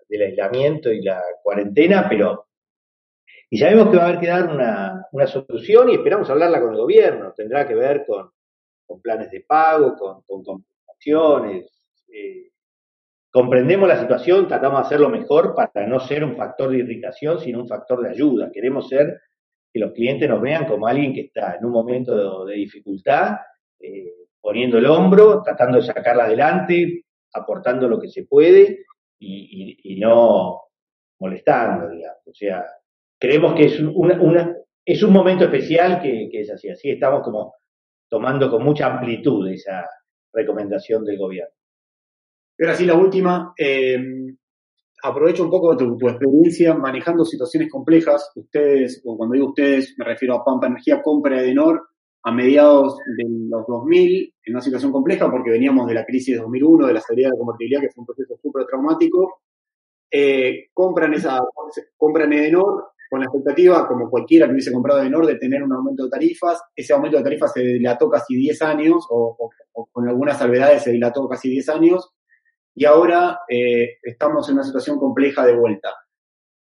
del 0.08 0.22
aislamiento 0.22 0.92
y 0.92 1.02
la 1.02 1.22
cuarentena, 1.42 2.06
pero 2.08 2.46
y 3.48 3.58
sabemos 3.58 3.90
que 3.90 3.96
va 3.96 4.04
a 4.04 4.08
haber 4.08 4.20
que 4.20 4.26
dar 4.26 4.48
una, 4.52 5.06
una 5.12 5.26
solución 5.26 5.88
y 5.88 5.94
esperamos 5.94 6.28
hablarla 6.28 6.60
con 6.60 6.72
el 6.72 6.80
gobierno. 6.80 7.32
Tendrá 7.36 7.66
que 7.66 7.74
ver 7.74 8.04
con, 8.04 8.30
con 8.84 9.00
planes 9.00 9.30
de 9.30 9.44
pago, 9.46 9.94
con, 9.96 10.22
compensaciones. 10.42 11.70
eh, 12.08 12.50
comprendemos 13.30 13.88
la 13.88 14.00
situación, 14.00 14.48
tratamos 14.48 14.80
de 14.80 14.86
hacerlo 14.86 15.10
mejor 15.10 15.54
para 15.54 15.86
no 15.86 16.00
ser 16.00 16.24
un 16.24 16.36
factor 16.36 16.70
de 16.70 16.78
irritación, 16.78 17.38
sino 17.38 17.60
un 17.60 17.68
factor 17.68 18.02
de 18.02 18.10
ayuda. 18.10 18.50
Queremos 18.52 18.88
ser 18.88 19.20
que 19.72 19.78
los 19.78 19.92
clientes 19.92 20.28
nos 20.28 20.40
vean 20.40 20.66
como 20.66 20.88
alguien 20.88 21.14
que 21.14 21.20
está 21.22 21.54
en 21.56 21.66
un 21.66 21.72
momento 21.72 22.44
de, 22.44 22.52
de 22.52 22.58
dificultad, 22.58 23.36
eh, 23.78 24.12
poniendo 24.40 24.78
el 24.78 24.86
hombro, 24.86 25.42
tratando 25.42 25.78
de 25.78 25.84
sacarla 25.84 26.24
adelante, 26.24 27.04
aportando 27.32 27.88
lo 27.88 28.00
que 28.00 28.08
se 28.08 28.24
puede 28.24 28.85
y, 29.18 29.98
no 30.00 30.62
molestando, 31.20 31.88
digamos. 31.90 32.18
O 32.26 32.34
sea, 32.34 32.64
creemos 33.18 33.54
que 33.54 33.64
es 33.66 33.80
un, 33.80 33.92
una- 33.94 34.20
una- 34.20 34.56
es 34.84 35.02
un 35.02 35.12
momento 35.12 35.44
especial 35.44 36.00
que, 36.00 36.28
es 36.32 36.50
así. 36.50 36.68
Así 36.68 36.90
estamos 36.90 37.22
como 37.22 37.54
tomando 38.08 38.50
con 38.50 38.62
mucha 38.64 38.86
amplitud 38.86 39.48
esa 39.50 39.84
recomendación 40.32 41.04
del 41.04 41.18
gobierno. 41.18 41.54
Y 42.58 42.64
ahora 42.64 42.76
sí, 42.76 42.84
la 42.86 42.94
última. 42.94 43.52
eh, 43.58 43.98
aprovecho 45.02 45.44
un 45.44 45.50
poco 45.50 45.76
tu, 45.76 45.96
tu 45.96 46.08
experiencia 46.08 46.74
manejando 46.74 47.24
situaciones 47.24 47.70
complejas. 47.70 48.30
Ustedes, 48.34 49.02
o 49.04 49.16
cuando 49.16 49.34
digo 49.34 49.48
ustedes, 49.48 49.94
me 49.98 50.04
refiero 50.04 50.34
a 50.36 50.44
Pampa 50.44 50.66
Energía, 50.66 51.02
compra 51.02 51.40
Edenor 51.40 51.88
a 52.26 52.32
mediados 52.32 52.98
de 53.16 53.24
los 53.48 53.64
2000, 53.68 54.34
en 54.46 54.52
una 54.52 54.60
situación 54.60 54.90
compleja 54.90 55.30
porque 55.30 55.52
veníamos 55.52 55.86
de 55.86 55.94
la 55.94 56.04
crisis 56.04 56.34
de 56.34 56.42
2001, 56.42 56.88
de 56.88 56.92
la 56.92 57.00
salida 57.00 57.28
de 57.28 57.34
la 57.34 57.38
convertibilidad, 57.38 57.80
que 57.80 57.90
fue 57.90 58.02
un 58.02 58.06
proceso 58.06 58.36
súper 58.42 58.66
traumático. 58.66 59.42
Eh, 60.10 60.66
compran 60.74 61.14
esa, 61.14 61.40
compran 61.96 62.32
Edenor 62.32 62.88
con 63.08 63.20
la 63.20 63.26
expectativa, 63.26 63.86
como 63.86 64.10
cualquiera 64.10 64.46
que 64.46 64.54
hubiese 64.54 64.72
comprado 64.72 65.02
Edenor, 65.02 65.24
de 65.24 65.36
tener 65.36 65.62
un 65.62 65.72
aumento 65.72 66.02
de 66.02 66.10
tarifas. 66.10 66.60
Ese 66.74 66.92
aumento 66.94 67.16
de 67.16 67.22
tarifas 67.22 67.52
se 67.52 67.60
dilató 67.60 68.10
casi 68.10 68.34
10 68.34 68.60
años, 68.62 69.06
o, 69.08 69.52
con 69.92 70.08
algunas 70.08 70.36
salvedades 70.36 70.82
se 70.82 70.90
dilató 70.90 71.28
casi 71.28 71.48
10 71.48 71.68
años 71.68 72.10
y 72.74 72.86
ahora 72.86 73.38
eh, 73.48 73.98
estamos 74.02 74.48
en 74.48 74.56
una 74.56 74.64
situación 74.64 74.98
compleja 74.98 75.46
de 75.46 75.56
vuelta. 75.56 75.90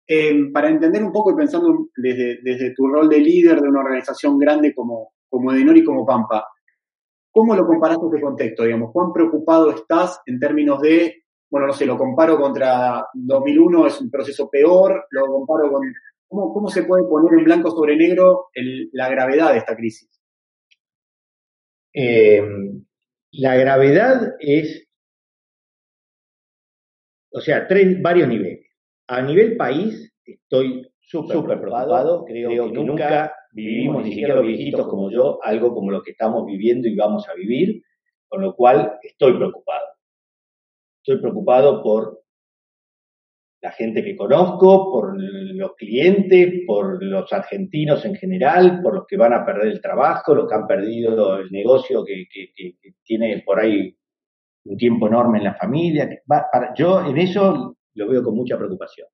eh, 0.07 0.51
para 0.53 0.69
entender 0.69 1.03
un 1.03 1.13
poco 1.13 1.33
y 1.33 1.37
pensando 1.37 1.89
desde, 1.97 2.39
desde 2.43 2.75
tu 2.75 2.87
rol 2.87 3.09
de 3.09 3.19
líder 3.19 3.61
de 3.61 3.69
una 3.69 3.81
organización 3.81 4.39
grande 4.39 4.75
como, 4.75 5.13
como 5.31 5.53
Edenor 5.53 5.79
y 5.79 5.85
como 5.85 6.05
Pampa, 6.05 6.45
¿cómo 7.31 7.55
lo 7.55 7.67
comparas 7.67 7.97
con 7.99 8.09
este 8.09 8.21
contexto? 8.21 8.65
Digamos, 8.65 8.91
¿Cuán 8.93 9.13
preocupado 9.13 9.71
estás 9.71 10.21
en 10.27 10.39
términos 10.39 10.81
de, 10.83 11.23
bueno, 11.49 11.69
no 11.69 11.73
sé, 11.73 11.87
lo 11.87 11.97
comparo 11.97 12.39
contra 12.39 13.07
2001, 13.15 13.87
es 13.87 14.01
un 14.01 14.11
proceso 14.11 14.51
peor, 14.51 15.07
lo 15.11 15.27
comparo 15.27 15.73
con... 15.73 15.83
¿Cómo, 16.29 16.53
cómo 16.53 16.69
se 16.69 16.85
puede 16.85 17.05
poner 17.09 17.41
en 17.41 17.45
blanco 17.45 17.71
sobre 17.73 17.97
negro 17.97 18.51
el, 18.55 18.89
la 18.93 19.09
gravedad 19.09 19.51
de 19.51 19.59
esta 19.59 19.75
crisis? 19.75 20.09
Eh, 21.93 22.41
la 23.33 23.57
gravedad 23.57 24.35
es, 24.39 24.87
o 27.33 27.41
sea, 27.41 27.67
tres, 27.67 28.01
varios 28.01 28.29
niveles. 28.29 28.67
A 29.09 29.23
nivel 29.23 29.57
país, 29.57 30.13
estoy 30.25 30.89
súper 31.01 31.43
preocupado. 31.43 32.25
Creo, 32.25 32.49
que, 32.49 32.73
nunca 32.73 33.35
vivimos, 33.53 34.05
ni 34.05 34.11
siquiera 34.11 34.35
los 34.35 34.47
viejitos 34.47 34.87
como 34.89 35.11
yo, 35.11 35.39
algo 35.43 35.75
como 35.75 35.91
lo 35.91 36.03
que 36.03 36.13
estamos 36.13 36.47
viviendo 36.47 36.89
y 36.89 36.97
vamos 36.97 37.29
a 37.29 37.35
vivir, 37.35 37.83
con 38.29 38.43
lo 38.43 38.55
cual 38.55 38.99
estoy 39.03 39.35
preocupado. 39.35 39.87
Estoy 41.03 41.21
preocupado 41.21 41.83
por 41.83 42.21
la 43.63 43.73
gente 43.73 44.03
que 44.03 44.17
conozco, 44.17 44.91
por 44.91 45.21
los 45.21 45.75
clientes, 45.77 46.63
por 46.67 47.03
los 47.03 47.31
argentinos 47.33 48.05
en 48.05 48.15
general, 48.15 48.81
por 48.83 48.95
los 48.95 49.07
que 49.07 49.17
van 49.17 49.35
a 49.35 49.45
perder 49.45 49.69
el 49.69 49.81
trabajo, 49.83 50.35
los 50.35 50.49
que 50.49 50.55
han 50.55 50.67
perdido 50.67 51.39
el 51.39 51.51
negocio 51.51 52.05
que, 52.05 52.27
tiene 53.05 53.43
por 53.45 53.61
ahí 53.61 53.95
un 54.65 54.77
tiempo 54.77 55.09
enorme 55.09 55.39
en 55.39 55.45
la 55.45 55.55
familia. 55.55 56.09
yo 56.77 57.05
en 57.05 57.19
eso 57.19 57.77
lo 57.95 58.09
veo 58.09 58.23
con 58.23 58.35
mucha 58.35 58.57
preocupación. 58.57 59.09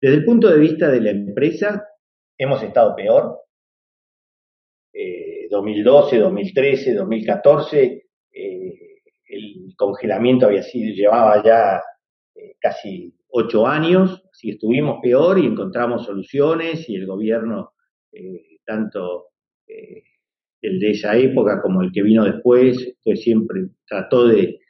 Desde 0.00 0.16
el 0.16 0.24
punto 0.24 0.48
de 0.48 0.58
vista 0.58 0.90
de 0.90 1.00
la 1.00 1.10
empresa, 1.10 1.86
hemos 2.38 2.62
estado 2.62 2.94
peor. 2.94 3.40
2012, 5.48 6.18
2013, 6.18 6.94
2014, 6.94 8.06
el 9.28 9.74
congelamiento 9.76 10.46
había 10.46 10.62
sido, 10.62 10.94
llevaba 10.94 11.42
ya 11.44 11.82
eh, 12.34 12.56
casi 12.60 13.14
ocho 13.28 13.66
años, 13.66 14.22
así 14.32 14.50
estuvimos 14.50 14.98
peor 15.02 15.38
y 15.38 15.46
encontramos 15.46 16.06
soluciones 16.06 16.88
y 16.88 16.96
el 16.96 17.06
gobierno, 17.06 17.72
eh, 18.12 18.58
tanto 18.64 19.28
eh, 19.66 20.02
el 20.62 20.80
de 20.80 20.90
esa 20.90 21.16
época 21.16 21.60
como 21.60 21.82
el 21.82 21.92
que 21.92 22.02
vino 22.02 22.24
después, 22.24 22.96
pues 23.04 23.22
siempre 23.22 23.68
trató 23.86 24.26
de, 24.28 24.60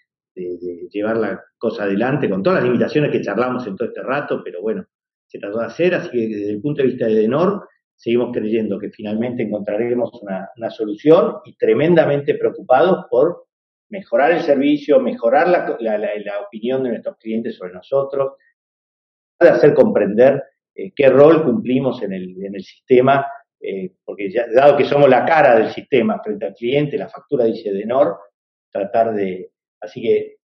llevar 0.90 1.16
la 1.16 1.42
cosa 1.56 1.84
adelante 1.84 2.28
con 2.28 2.42
todas 2.42 2.58
las 2.58 2.66
limitaciones 2.66 3.10
que 3.10 3.22
charlamos 3.22 3.66
en 3.66 3.74
todo 3.74 3.88
este 3.88 4.02
rato, 4.02 4.42
pero 4.44 4.60
bueno, 4.60 4.84
se 5.26 5.38
trató 5.38 5.58
de 5.58 5.66
hacer, 5.66 5.94
así 5.94 6.10
que 6.10 6.28
desde 6.28 6.50
el 6.50 6.60
punto 6.60 6.82
de 6.82 6.88
vista 6.88 7.06
de 7.06 7.14
Denor, 7.14 7.68
seguimos 7.96 8.30
creyendo 8.32 8.78
que 8.78 8.90
finalmente 8.90 9.42
encontraremos 9.42 10.10
una, 10.22 10.70
solución 10.70 11.36
y 11.44 11.56
tremendamente 11.56 12.34
preocupados 12.34 13.06
por 13.10 13.46
mejorar 13.88 14.32
el 14.32 14.40
servicio, 14.40 15.00
mejorar 15.00 15.48
la, 15.48 15.98
la, 15.98 16.40
opinión 16.40 16.82
de 16.82 16.90
nuestros 16.90 17.16
clientes 17.16 17.56
sobre 17.56 17.72
nosotros, 17.72 18.34
de 19.40 19.48
hacer 19.48 19.74
comprender 19.74 20.42
eh, 20.74 20.92
qué 20.94 21.08
rol 21.08 21.44
cumplimos 21.44 22.02
en 22.02 22.12
el, 22.12 22.44
en 22.44 22.54
el 22.54 22.62
sistema, 22.62 23.26
eh, 23.60 23.94
porque 24.04 24.30
ya, 24.30 24.46
dado 24.52 24.76
que 24.76 24.84
somos 24.84 25.08
la 25.08 25.24
cara 25.24 25.56
del 25.56 25.70
sistema 25.70 26.20
frente 26.22 26.46
al 26.46 26.54
cliente, 26.54 26.98
la 26.98 27.08
factura 27.08 27.44
dice 27.44 27.72
Denor, 27.72 28.18
tratar 28.70 29.14
de... 29.14 29.50
Así 29.80 30.02
que, 30.02 30.36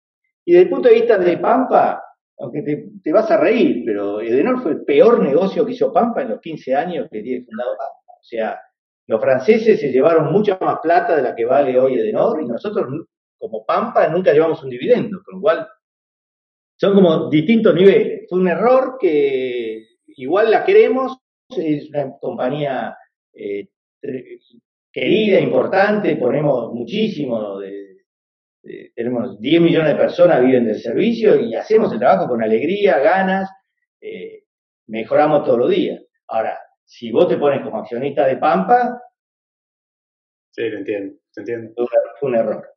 y 0.45 0.53
desde 0.53 0.63
el 0.63 0.69
punto 0.69 0.89
de 0.89 0.95
vista 0.95 1.17
de 1.17 1.37
Pampa, 1.37 2.01
aunque 2.39 2.61
te, 3.03 3.11
vas 3.11 3.29
a 3.29 3.37
reír, 3.37 3.83
pero 3.85 4.21
Edenor 4.21 4.61
fue 4.61 4.71
el 4.71 4.83
peor 4.83 5.21
negocio 5.21 5.65
que 5.65 5.73
hizo 5.73 5.93
Pampa 5.93 6.23
en 6.23 6.29
los 6.29 6.41
15 6.41 6.75
años 6.75 7.07
que 7.11 7.21
tiene 7.21 7.45
fundado 7.45 7.77
Pampa. 7.77 8.13
O 8.19 8.23
sea, 8.23 8.59
los 9.07 9.21
franceses 9.21 9.79
se 9.79 9.91
llevaron 9.91 10.31
mucha 10.31 10.57
más 10.59 10.79
plata 10.81 11.15
de 11.15 11.21
la 11.21 11.35
que 11.35 11.45
vale 11.45 11.79
hoy 11.79 11.95
Edenor 11.95 12.41
y 12.41 12.47
nosotros 12.47 12.87
como 13.37 13.65
Pampa 13.65 14.07
nunca 14.07 14.33
llevamos 14.33 14.63
un 14.63 14.69
dividendo, 14.69 15.21
con 15.23 15.35
lo 15.35 15.41
cual 15.41 15.67
son 16.75 16.95
como 16.95 17.29
distintos 17.29 17.75
niveles. 17.75 18.27
Fue 18.29 18.39
un 18.39 18.47
error 18.47 18.97
que 18.99 19.85
igual 20.07 20.51
la 20.51 20.63
queremos, 20.63 21.17
es 21.49 21.89
una 21.89 22.17
compañía 22.19 22.97
eh, 23.33 23.67
querida, 24.91 25.39
importante, 25.39 26.15
ponemos 26.15 26.73
muchísimo, 26.73 27.59
de, 27.59 27.90
tenemos 28.95 29.39
10 29.39 29.61
millones 29.61 29.93
de 29.93 29.99
personas 29.99 30.41
viven 30.41 30.65
del 30.65 30.79
servicio 30.79 31.39
y 31.39 31.55
hacemos 31.55 31.91
el 31.91 31.99
trabajo 31.99 32.27
con 32.27 32.43
alegría, 32.43 32.99
ganas, 32.99 33.49
eh, 33.99 34.43
mejoramos 34.87 35.43
todos 35.43 35.59
los 35.59 35.69
días. 35.69 36.01
Ahora, 36.27 36.57
si 36.83 37.11
vos 37.11 37.27
te 37.27 37.37
pones 37.37 37.63
como 37.63 37.79
accionista 37.79 38.25
de 38.25 38.37
Pampa... 38.37 39.01
Sí, 40.51 40.63
te 40.63 40.77
entiendo, 40.77 41.15
te 41.33 41.41
entiendo. 41.41 41.87
Fue 42.19 42.29
un 42.29 42.35
error. 42.35 42.67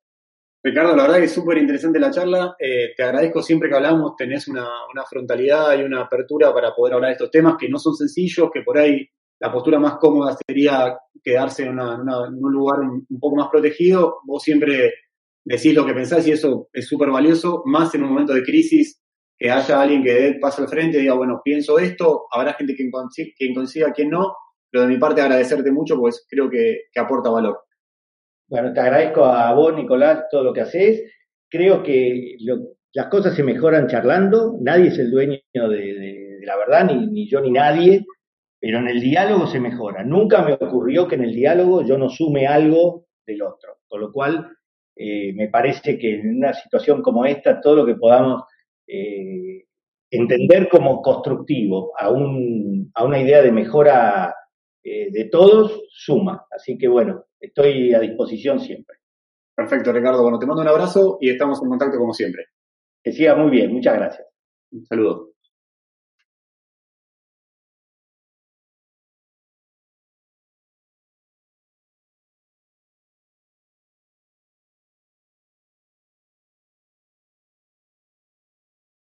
Ricardo, 0.63 0.97
la 0.97 1.03
verdad 1.03 1.19
que 1.19 1.25
es 1.25 1.35
súper 1.35 1.59
interesante 1.59 1.99
la 1.99 2.11
charla. 2.11 2.57
Eh, 2.59 2.95
te 2.97 3.03
agradezco 3.03 3.43
siempre 3.43 3.69
que 3.69 3.75
hablamos, 3.75 4.17
tenés 4.17 4.49
una, 4.49 4.67
frontalidad 5.11 5.79
y 5.79 5.83
una 5.83 6.03
apertura 6.03 6.55
para 6.55 6.75
poder 6.75 6.95
hablar 6.95 7.09
de 7.09 7.15
estos 7.15 7.31
temas 7.31 7.57
que 7.59 7.69
no 7.69 7.79
son 7.79 7.95
sencillos, 7.95 8.49
que 8.51 8.63
por 8.63 8.79
ahí 8.79 9.07
la 9.41 9.53
postura 9.53 9.79
más 9.79 9.97
cómoda 9.97 10.35
sería 10.47 10.97
quedarse 11.23 11.65
en, 11.65 11.79
un 11.79 12.53
lugar 12.53 12.81
un, 12.81 13.07
poco 13.21 13.37
más 13.37 13.49
protegido. 13.51 14.21
Vos 14.25 14.43
siempre 14.43 14.95
decís 15.45 15.75
lo 15.75 15.87
que 15.87 15.95
pensás 15.95 16.27
y 16.27 16.33
eso 16.33 16.69
es 16.73 16.87
súper 16.87 17.11
valioso, 17.11 17.63
más 17.67 17.95
en 17.95 18.03
un 18.03 18.11
momento 18.11 18.35
de 18.35 18.43
crisis, 18.43 19.01
que 19.37 19.51
haya 19.51 19.81
alguien 19.81 20.03
que 20.03 20.13
dé 20.13 20.39
paso 20.41 20.63
al 20.63 20.69
frente 20.69 20.99
y 20.99 21.03
diga, 21.03 21.15
bueno, 21.15 21.41
pienso 21.45 21.79
esto, 21.79 22.27
habrá 22.31 22.55
gente 22.55 22.75
que 22.75 22.91
consiga, 23.55 23.93
quien 23.93 24.11
no, 24.11 24.35
pero 24.71 24.83
de 24.83 24.89
mi 24.89 24.99
parte 24.99 25.21
agradecerte 25.21 25.71
mucho, 25.71 25.99
pues 25.99 26.27
creo 26.29 26.49
que 26.49 26.83
aporta 26.97 27.31
valor. 27.31 27.59
Bueno, 28.47 28.73
te 28.73 28.81
agradezco 28.81 29.25
a 29.25 29.53
vos, 29.55 29.75
Nicolás, 29.75 30.27
todo 30.31 30.45
lo 30.45 30.53
que 30.53 30.61
haces. 30.61 31.13
Creo 31.49 31.83
que 31.83 32.37
las 32.93 33.07
cosas 33.07 33.35
se 33.35 33.43
mejoran 33.43 33.89
charlando. 33.89 34.59
Nadie 34.61 34.89
es 34.89 34.99
el 34.99 35.11
dueño 35.11 35.39
de, 35.53 36.39
la 36.43 36.57
verdad, 36.57 36.85
ni, 36.85 37.29
yo 37.29 37.41
ni 37.41 37.51
nadie, 37.51 38.05
pero 38.61 38.79
en 38.79 38.89
el 38.89 39.01
diálogo 39.01 39.47
se 39.47 39.61
mejora. 39.61 40.05
Nunca 40.05 40.43
me 40.43 40.53
ocurrió 40.53 41.09
que 41.09 41.15
en 41.15 41.25
el 41.25 41.35
diálogo 41.35 41.85
yo 41.85 41.97
no 41.97 42.09
sume 42.09 42.47
algo 42.47 43.07
del 43.27 43.43
otro. 43.43 43.79
Con 43.89 44.01
lo 44.01 44.13
cual, 44.13 44.51
eh, 44.97 45.33
me 45.35 45.49
parece 45.49 45.99
que 45.99 46.21
en 46.21 46.37
una 46.37 46.53
situación 46.53 47.03
como 47.03 47.25
esta, 47.25 47.61
todo 47.61 47.77
lo 47.77 47.87
que 47.87 47.97
podamos 47.97 48.45
eh, 48.87 49.65
entender 50.11 50.69
como 50.69 51.03
constructivo 51.03 51.93
a, 51.99 52.11
un, 52.11 52.91
a 52.95 53.05
una 53.05 53.21
idea 53.21 53.43
de 53.43 53.53
mejora 53.53 54.35
eh, 54.83 55.11
de 55.11 55.25
todos 55.31 55.85
suma. 55.91 56.47
Así 56.51 56.79
que 56.79 56.89
bueno, 56.89 57.25
estoy 57.41 57.95
a 57.95 58.01
disposición 58.01 58.61
siempre. 58.61 58.99
Perfecto, 59.55 59.93
Ricardo. 59.93 60.23
Bueno, 60.23 60.39
te 60.39 60.47
mando 60.47 60.63
un 60.63 60.69
abrazo 60.69 61.19
y 61.21 61.31
estamos 61.31 61.63
en 61.63 61.69
contacto 61.69 61.99
como 61.99 62.13
siempre. 62.13 62.47
Que 63.03 63.13
siga 63.13 63.35
muy 63.37 63.51
bien. 63.51 63.73
Muchas 63.73 63.95
gracias. 63.95 64.29
Un 64.73 64.85
saludo. 64.87 65.34